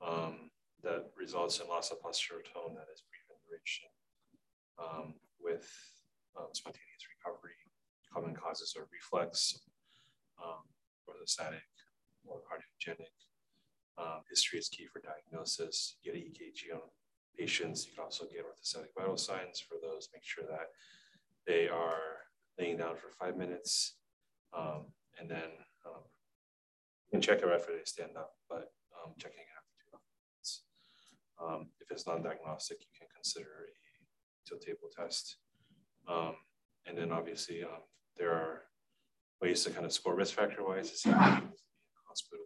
um, 0.05 0.51
that 0.83 1.11
results 1.17 1.61
in 1.61 1.69
loss 1.69 1.91
of 1.91 1.99
postural 1.99 2.45
tone 2.45 2.75
that 2.75 2.93
is 2.93 3.03
brief 3.09 3.25
in 3.31 3.37
duration 3.49 3.89
um, 4.79 5.15
with 5.41 5.67
um, 6.37 6.49
spontaneous 6.53 7.09
recovery. 7.17 7.57
Common 8.13 8.35
causes 8.35 8.77
are 8.79 8.87
reflex, 8.93 9.59
um, 10.43 10.63
orthostatic, 11.09 11.65
or 12.27 12.41
cardiogenic. 12.45 13.17
Um, 13.97 14.23
history 14.29 14.59
is 14.59 14.69
key 14.69 14.87
for 14.93 15.01
diagnosis. 15.01 15.97
You 16.03 16.13
get 16.13 16.21
an 16.21 16.29
EKG 16.29 16.75
on 16.75 16.83
patients. 17.39 17.87
You 17.87 17.95
can 17.95 18.05
also 18.05 18.25
get 18.25 18.45
orthostatic 18.45 18.93
vital 18.97 19.17
signs 19.17 19.61
for 19.61 19.77
those. 19.81 20.09
Make 20.13 20.25
sure 20.25 20.45
that 20.51 20.69
they 21.47 21.69
are 21.69 22.29
laying 22.59 22.77
down 22.77 22.97
for 22.97 23.11
five 23.19 23.37
minutes, 23.37 23.97
um, 24.57 24.87
and 25.19 25.31
then 25.31 25.51
um, 25.87 26.03
you 27.07 27.11
can 27.11 27.21
check 27.21 27.41
it 27.41 27.47
right 27.47 27.61
after 27.61 27.73
they 27.73 27.85
stand 27.85 28.17
up, 28.17 28.33
but 28.49 28.73
um, 28.95 29.13
checking 29.19 29.39
it 29.39 29.55
after 29.57 29.73
two 29.81 29.99
minutes. 30.31 30.63
Um, 31.41 31.69
if 31.81 31.91
it's 31.91 32.07
non-diagnostic, 32.07 32.79
you 32.81 32.93
can 32.99 33.09
consider 33.15 33.69
a 33.69 34.49
tilt 34.49 34.63
table 34.63 34.89
test. 34.95 35.37
Um, 36.09 36.37
and 36.87 36.97
then 36.97 37.13
obviously 37.13 37.65
um, 37.65 37.83
there 38.17 38.33
are 38.33 38.63
ways 39.41 39.65
to 39.65 39.71
kind 39.71 39.87
of 39.87 39.93
score 39.93 40.15
risk 40.15 40.35
factor 40.35 40.65
wise 40.65 40.91
to 40.91 40.97
see 40.97 41.11
hospital 41.11 42.45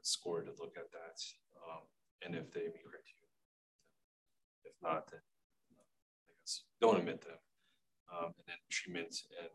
is 0.00 0.08
score 0.08 0.42
to 0.42 0.50
look 0.58 0.74
at 0.76 0.90
that 0.92 1.18
um, 1.68 1.82
and 2.24 2.34
if 2.34 2.50
they 2.52 2.66
meet 2.72 2.84
criteria. 2.84 3.30
If 4.64 4.74
not, 4.82 5.10
then 5.10 5.20
I 5.20 6.32
guess 6.40 6.64
don't 6.80 6.98
admit 6.98 7.20
them. 7.20 7.38
Um, 8.08 8.32
and 8.38 8.46
then 8.46 8.56
treatment 8.70 9.14
and 9.42 9.52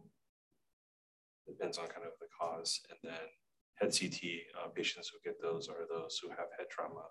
depends 1.47 1.77
on 1.77 1.87
kind 1.87 2.05
of 2.05 2.13
the 2.19 2.27
cause. 2.31 2.81
And 2.89 2.99
then 3.03 3.27
head 3.75 3.91
CT 3.91 4.19
uh, 4.57 4.69
patients 4.69 5.11
who 5.11 5.19
get 5.23 5.41
those 5.41 5.67
are 5.67 5.85
those 5.89 6.19
who 6.21 6.29
have 6.29 6.49
head 6.57 6.69
trauma 6.69 7.05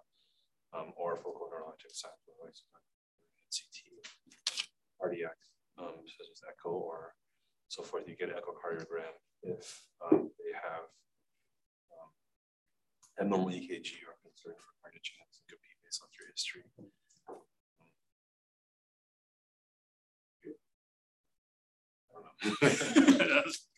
um, 0.72 0.92
or 0.96 1.16
focal 1.16 1.48
neurologic 1.52 1.92
signs, 1.92 2.14
head 2.40 2.54
CT, 3.52 3.76
cardiac 4.98 5.36
um, 5.78 6.04
such 6.06 6.28
as 6.32 6.40
echo 6.48 6.70
or 6.70 7.14
so 7.68 7.82
forth. 7.82 8.04
You 8.06 8.16
get 8.16 8.30
an 8.30 8.36
echocardiogram 8.36 9.14
if 9.42 9.84
um, 10.00 10.30
they 10.38 10.52
have 10.54 10.88
um, 11.92 12.10
abnormal 13.20 13.48
EKG 13.50 14.06
or 14.08 14.16
concern 14.22 14.56
for 14.56 14.72
cardiogenic 14.80 15.28
syncope 15.30 15.60
based 15.84 16.02
on 16.02 16.08
your 16.16 16.28
history. 16.32 16.64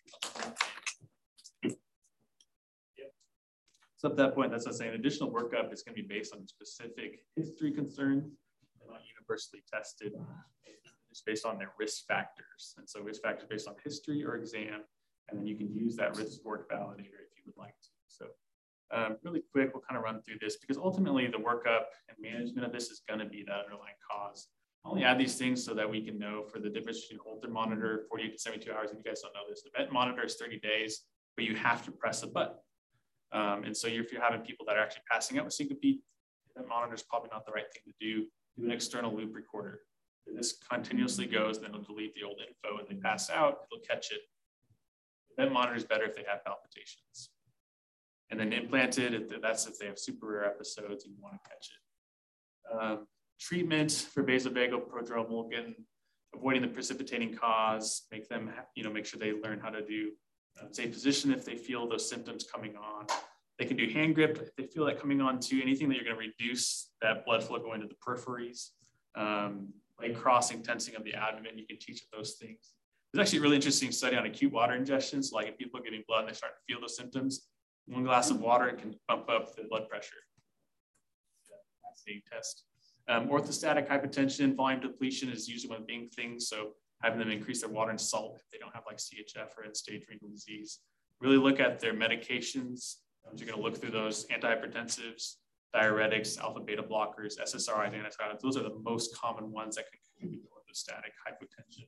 So 4.05 4.11
at 4.11 4.17
that 4.17 4.35
point, 4.35 4.51
that's 4.51 4.67
what 4.67 4.75
saying. 4.75 4.93
Additional 4.93 5.33
workup 5.33 5.73
is 5.73 5.83
going 5.83 5.97
to 5.97 6.03
be 6.03 6.07
based 6.07 6.35
on 6.35 6.47
specific 6.47 7.25
history 7.37 7.73
concerns 7.73 8.25
and 8.27 8.91
not 8.91 9.01
universally 9.17 9.63
tested 9.73 10.13
It's 11.11 11.23
based 11.23 11.47
on 11.47 11.57
their 11.57 11.73
risk 11.79 12.05
factors. 12.07 12.75
And 12.77 12.87
so 12.87 13.01
risk 13.01 13.23
factors 13.23 13.47
based 13.49 13.67
on 13.67 13.77
history 13.83 14.23
or 14.23 14.37
exam, 14.37 14.83
and 15.31 15.39
then 15.39 15.47
you 15.47 15.57
can 15.57 15.75
use 15.75 15.97
that 15.97 16.19
risk 16.19 16.33
score 16.33 16.67
validator 16.71 17.17
if 17.25 17.33
you 17.39 17.45
would 17.47 17.57
like 17.57 17.77
to. 17.81 17.89
So 18.07 18.27
um, 18.93 19.17
really 19.23 19.43
quick, 19.51 19.71
we'll 19.73 19.83
kind 19.89 19.97
of 19.97 20.05
run 20.05 20.21
through 20.21 20.37
this 20.39 20.59
because 20.59 20.77
ultimately 20.77 21.27
the 21.29 21.39
workup 21.39 21.85
and 22.11 22.19
management 22.21 22.67
of 22.67 22.75
this 22.75 22.91
is 22.91 23.01
going 23.09 23.21
to 23.21 23.27
be 23.27 23.43
that 23.47 23.65
underlying 23.65 23.97
cause. 24.11 24.49
I 24.85 24.91
only 24.91 25.05
add 25.05 25.19
these 25.19 25.37
things 25.37 25.65
so 25.65 25.73
that 25.73 25.89
we 25.89 26.03
can 26.05 26.19
know 26.19 26.45
for 26.53 26.59
the 26.59 26.69
difference 26.69 27.01
between 27.01 27.21
Holter 27.25 27.49
monitor, 27.49 28.05
48 28.11 28.33
to 28.33 28.39
72 28.39 28.71
hours, 28.71 28.91
If 28.91 28.99
you 28.99 29.03
guys 29.03 29.23
don't 29.23 29.33
know 29.33 29.49
this, 29.49 29.63
the 29.63 29.71
event 29.75 29.95
monitor 29.95 30.27
is 30.27 30.35
30 30.35 30.61
days, 30.61 31.05
but 31.37 31.47
you 31.47 31.57
have 31.57 31.83
to 31.87 31.91
press 31.91 32.23
a 32.23 32.27
button. 32.27 32.57
Um, 33.35 33.65
and 33.65 33.77
so 33.77 33.89
if 33.89 34.13
you're 34.13 34.23
having 34.23 34.41
people 34.41 34.65
that 34.67 34.77
are 34.77 34.83
actually 34.83 35.03
passing 35.11 35.39
out 35.39 35.45
with 35.45 35.55
syncope, 35.55 36.01
that 36.57 36.69
monitor 36.69 36.95
is 36.95 37.03
probably 37.03 37.31
not 37.33 37.45
the 37.45 37.53
right 37.53 37.71
thing 37.73 37.83
to 37.87 37.95
do. 38.01 38.27
Do 38.57 38.65
an 38.65 38.71
external 38.71 39.15
loop 39.15 39.35
recorder 39.35 39.81
this 40.33 40.55
continuously 40.71 41.27
goes, 41.27 41.61
then 41.61 41.71
it'll 41.71 41.83
delete 41.83 42.15
the 42.15 42.23
old 42.23 42.41
info 42.41 42.79
and 42.79 42.89
they 42.89 43.01
pass 43.01 43.31
out, 43.31 43.61
it'll 43.71 43.85
catch 43.85 44.11
it. 44.11 44.21
That 45.37 45.53
monitor 45.53 45.77
is 45.77 45.85
better 45.85 46.05
if 46.05 46.15
they 46.15 46.25
have 46.29 46.45
palpitations. 46.45 47.31
And 48.31 48.41
then 48.41 48.53
implanted, 48.53 49.35
that's 49.43 49.67
if 49.67 49.79
they 49.79 49.87
have 49.87 49.99
super 49.99 50.27
rare 50.29 50.47
episodes 50.47 51.05
and 51.05 51.15
you 51.15 51.23
want 51.23 51.37
to 51.43 51.49
catch 51.49 51.71
it. 51.71 52.77
Um, 52.77 53.07
treatment 53.39 53.93
for 53.93 54.25
vasovagal 54.25 54.89
prodromal, 54.89 55.47
again, 55.47 55.75
avoiding 56.35 56.63
the 56.63 56.69
precipitating 56.69 57.35
cause, 57.35 58.07
make 58.11 58.29
them, 58.29 58.51
you 58.75 58.83
know, 58.83 58.91
make 58.91 59.07
sure 59.07 59.21
they 59.21 59.33
learn 59.33 59.61
how 59.61 59.71
to 59.71 59.85
do 59.85 60.13
uh, 60.61 60.67
safe 60.71 60.93
position 60.93 61.33
if 61.33 61.45
they 61.45 61.57
feel 61.57 61.89
those 61.89 62.09
symptoms 62.09 62.45
coming 62.45 62.77
on. 62.77 63.07
They 63.59 63.65
can 63.65 63.77
do 63.77 63.89
hand 63.89 64.15
grip 64.15 64.39
if 64.41 64.55
they 64.57 64.65
feel 64.65 64.85
that 64.87 65.01
coming 65.01 65.21
on 65.21 65.39
too, 65.41 65.61
anything 65.63 65.89
that 65.89 65.95
you're 65.95 66.05
going 66.05 66.17
to 66.17 66.21
reduce 66.21 66.91
that 67.03 67.25
blood 67.25 67.45
flow 67.45 67.59
going 67.59 67.81
to 67.81 67.87
the 67.87 67.95
peripheries. 67.95 68.71
Um, 69.15 69.69
like 70.01 70.17
crossing, 70.17 70.63
tensing 70.63 70.97
of 70.97 71.05
the 71.05 71.15
abdomen. 71.15 71.59
You 71.59 71.67
can 71.67 71.79
teach 71.79 72.03
those 72.13 72.33
things. 72.33 72.75
There's 73.13 73.27
actually 73.27 73.39
a 73.39 73.43
really 73.43 73.57
interesting 73.57 73.93
study 73.93 74.17
on 74.17 74.27
acute 74.27 74.53
water 74.53 74.75
ingestion. 74.75 75.23
So 75.23 75.37
like 75.37 75.47
if 75.47 75.57
people 75.57 75.79
are 75.79 75.83
getting 75.83 76.03
blood 76.09 76.21
and 76.21 76.29
they 76.29 76.35
start 76.35 76.55
to 76.57 76.73
feel 76.73 76.81
those 76.81 76.97
symptoms, 76.97 77.47
one 77.87 78.05
glass 78.05 78.31
of 78.31 78.41
water 78.41 78.73
can 78.73 78.95
bump 79.07 79.29
up 79.29 79.55
the 79.55 79.65
blood 79.65 79.89
pressure. 79.89 80.17
That's 81.85 82.03
the 82.05 82.23
test. 82.31 82.65
Um, 83.07 83.29
orthostatic 83.29 83.89
hypotension, 83.89 84.57
volume 84.57 84.81
depletion 84.81 85.29
is 85.29 85.49
usually 85.49 85.71
one 85.71 85.83
of 85.83 85.87
the 85.87 85.99
big 85.99 86.13
things. 86.13 86.49
So 86.49 86.71
having 87.05 87.19
them 87.19 87.31
increase 87.31 87.61
their 87.61 87.71
water 87.71 87.91
and 87.91 88.01
salt 88.01 88.37
if 88.37 88.51
they 88.51 88.59
don't 88.59 88.75
have 88.75 88.85
like 88.87 88.97
CHF 88.97 89.57
or 89.59 89.65
end-stage 89.65 90.05
renal 90.09 90.31
disease. 90.31 90.81
Really 91.21 91.37
look 91.37 91.61
at 91.61 91.79
their 91.79 91.93
medications. 91.93 92.97
You're 93.37 93.47
going 93.47 93.59
to 93.59 93.63
look 93.63 93.77
through 93.77 93.91
those 93.91 94.27
antihypertensives, 94.27 95.35
diuretics, 95.75 96.39
alpha 96.39 96.61
beta 96.61 96.83
blockers, 96.83 97.39
SSRIs, 97.39 97.93
antipsychotics. 97.93 98.41
Those 98.41 98.57
are 98.57 98.63
the 98.63 98.77
most 98.83 99.15
common 99.15 99.53
ones 99.53 99.77
that 99.77 99.85
can 99.91 100.01
contribute 100.19 100.43
to 100.43 100.49
orthostatic 100.49 101.13
hypotension. 101.27 101.87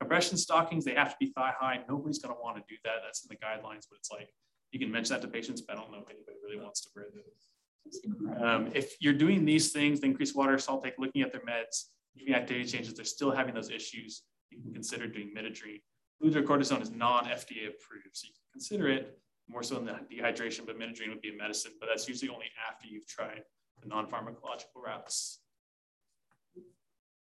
Compression 0.00 0.36
stockings, 0.36 0.84
they 0.84 0.94
have 0.94 1.10
to 1.10 1.16
be 1.18 1.32
thigh 1.34 1.54
high. 1.58 1.80
Nobody's 1.88 2.18
going 2.18 2.34
to 2.34 2.40
want 2.42 2.56
to 2.56 2.62
do 2.68 2.76
that. 2.84 2.96
That's 3.04 3.24
in 3.24 3.28
the 3.30 3.36
guidelines, 3.36 3.86
but 3.88 3.98
it's 3.98 4.10
like 4.10 4.28
you 4.72 4.78
can 4.78 4.90
mention 4.90 5.14
that 5.14 5.22
to 5.22 5.28
patients, 5.28 5.62
but 5.62 5.76
I 5.76 5.80
don't 5.80 5.90
know 5.90 5.98
if 5.98 6.10
anybody 6.10 6.36
really 6.44 6.62
wants 6.62 6.82
to 6.82 6.90
wear 6.94 7.06
those. 7.14 8.42
Um, 8.42 8.70
if 8.74 8.96
you're 9.00 9.14
doing 9.14 9.44
these 9.44 9.72
things, 9.72 10.00
the 10.00 10.06
increased 10.06 10.34
water 10.34 10.58
salt 10.58 10.84
take, 10.84 10.94
looking 10.98 11.22
at 11.22 11.32
their 11.32 11.42
meds, 11.42 11.86
giving 12.18 12.34
activity 12.34 12.66
changes, 12.66 12.94
they're 12.94 13.04
still 13.04 13.30
having 13.30 13.54
those 13.54 13.70
issues, 13.70 14.22
you 14.54 14.62
can 14.62 14.72
consider 14.72 15.06
doing 15.06 15.32
midodrine. 15.36 15.82
Fludrocortisone 16.22 16.82
is 16.82 16.90
non-FDA 16.90 17.68
approved, 17.68 18.12
so 18.12 18.26
you 18.26 18.32
can 18.32 18.52
consider 18.52 18.88
it 18.88 19.18
more 19.48 19.62
so 19.62 19.76
in 19.76 19.84
the 19.84 19.98
dehydration, 20.10 20.66
but 20.66 20.78
midodrine 20.78 21.10
would 21.10 21.20
be 21.20 21.30
a 21.30 21.36
medicine, 21.36 21.72
but 21.80 21.88
that's 21.88 22.08
usually 22.08 22.30
only 22.30 22.46
after 22.70 22.86
you've 22.86 23.06
tried 23.06 23.42
the 23.82 23.88
non-pharmacological 23.88 24.82
routes. 24.84 25.40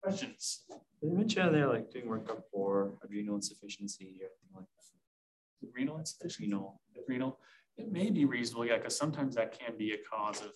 Questions? 0.02 0.62
Did 1.02 1.10
you 1.10 1.16
mention 1.16 1.52
they're 1.52 1.68
like 1.68 1.90
doing 1.90 2.06
workup 2.06 2.42
for 2.52 2.92
adrenal 3.04 3.34
insufficiency 3.34 4.20
or 4.22 4.26
anything 4.26 4.54
like 4.54 4.64
that? 4.64 5.72
Renal 5.74 5.98
insufficiency? 5.98 6.44
Renal. 6.44 6.80
Renal. 7.08 7.38
It 7.76 7.92
may 7.92 8.10
be 8.10 8.24
reasonable, 8.24 8.66
yeah, 8.66 8.76
because 8.76 8.96
sometimes 8.96 9.34
that 9.34 9.58
can 9.58 9.76
be 9.76 9.92
a 9.92 9.98
cause 10.10 10.40
of 10.40 10.52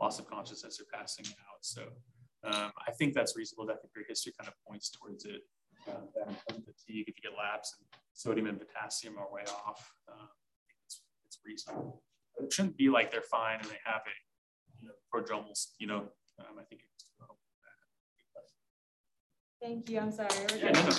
loss 0.00 0.18
of 0.18 0.26
consciousness 0.26 0.80
or 0.80 0.84
passing 0.92 1.26
out. 1.26 1.58
So 1.60 1.82
um, 2.44 2.72
I 2.86 2.92
think 2.92 3.14
that's 3.14 3.36
reasonable. 3.36 3.66
That 3.66 3.82
the 3.82 3.88
great 3.92 4.06
history 4.08 4.32
kind 4.38 4.48
of 4.48 4.54
points 4.66 4.90
towards 4.90 5.24
it. 5.24 5.42
That 5.86 6.28
fatigue, 6.46 7.08
if 7.08 7.16
you 7.16 7.22
get 7.22 7.32
laps 7.36 7.76
and 7.78 7.86
sodium 8.12 8.46
and 8.46 8.58
potassium 8.58 9.18
are 9.18 9.32
way 9.32 9.42
off, 9.66 9.92
uh, 10.08 10.26
it's, 10.84 11.02
it's 11.26 11.38
reasonable. 11.44 12.02
It 12.38 12.52
shouldn't 12.52 12.76
be 12.76 12.88
like 12.88 13.10
they're 13.10 13.22
fine 13.22 13.60
and 13.60 13.68
they 13.68 13.78
have 13.84 14.02
a 14.06 14.14
you 14.80 14.88
know, 14.88 14.94
prodromal, 15.12 15.54
you 15.78 15.86
know, 15.86 16.08
um, 16.38 16.58
I 16.58 16.64
think 16.64 16.82
it's 16.82 17.02
Thank 19.62 19.88
you. 19.90 20.00
I'm 20.00 20.10
sorry. 20.10 20.28
Yeah, 20.58 20.72
no. 20.72 20.90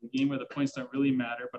The 0.00 0.08
game 0.14 0.28
where 0.28 0.38
the 0.38 0.46
points 0.46 0.72
don't 0.72 0.88
really 0.92 1.10
matter, 1.10 1.48
but 1.48 1.48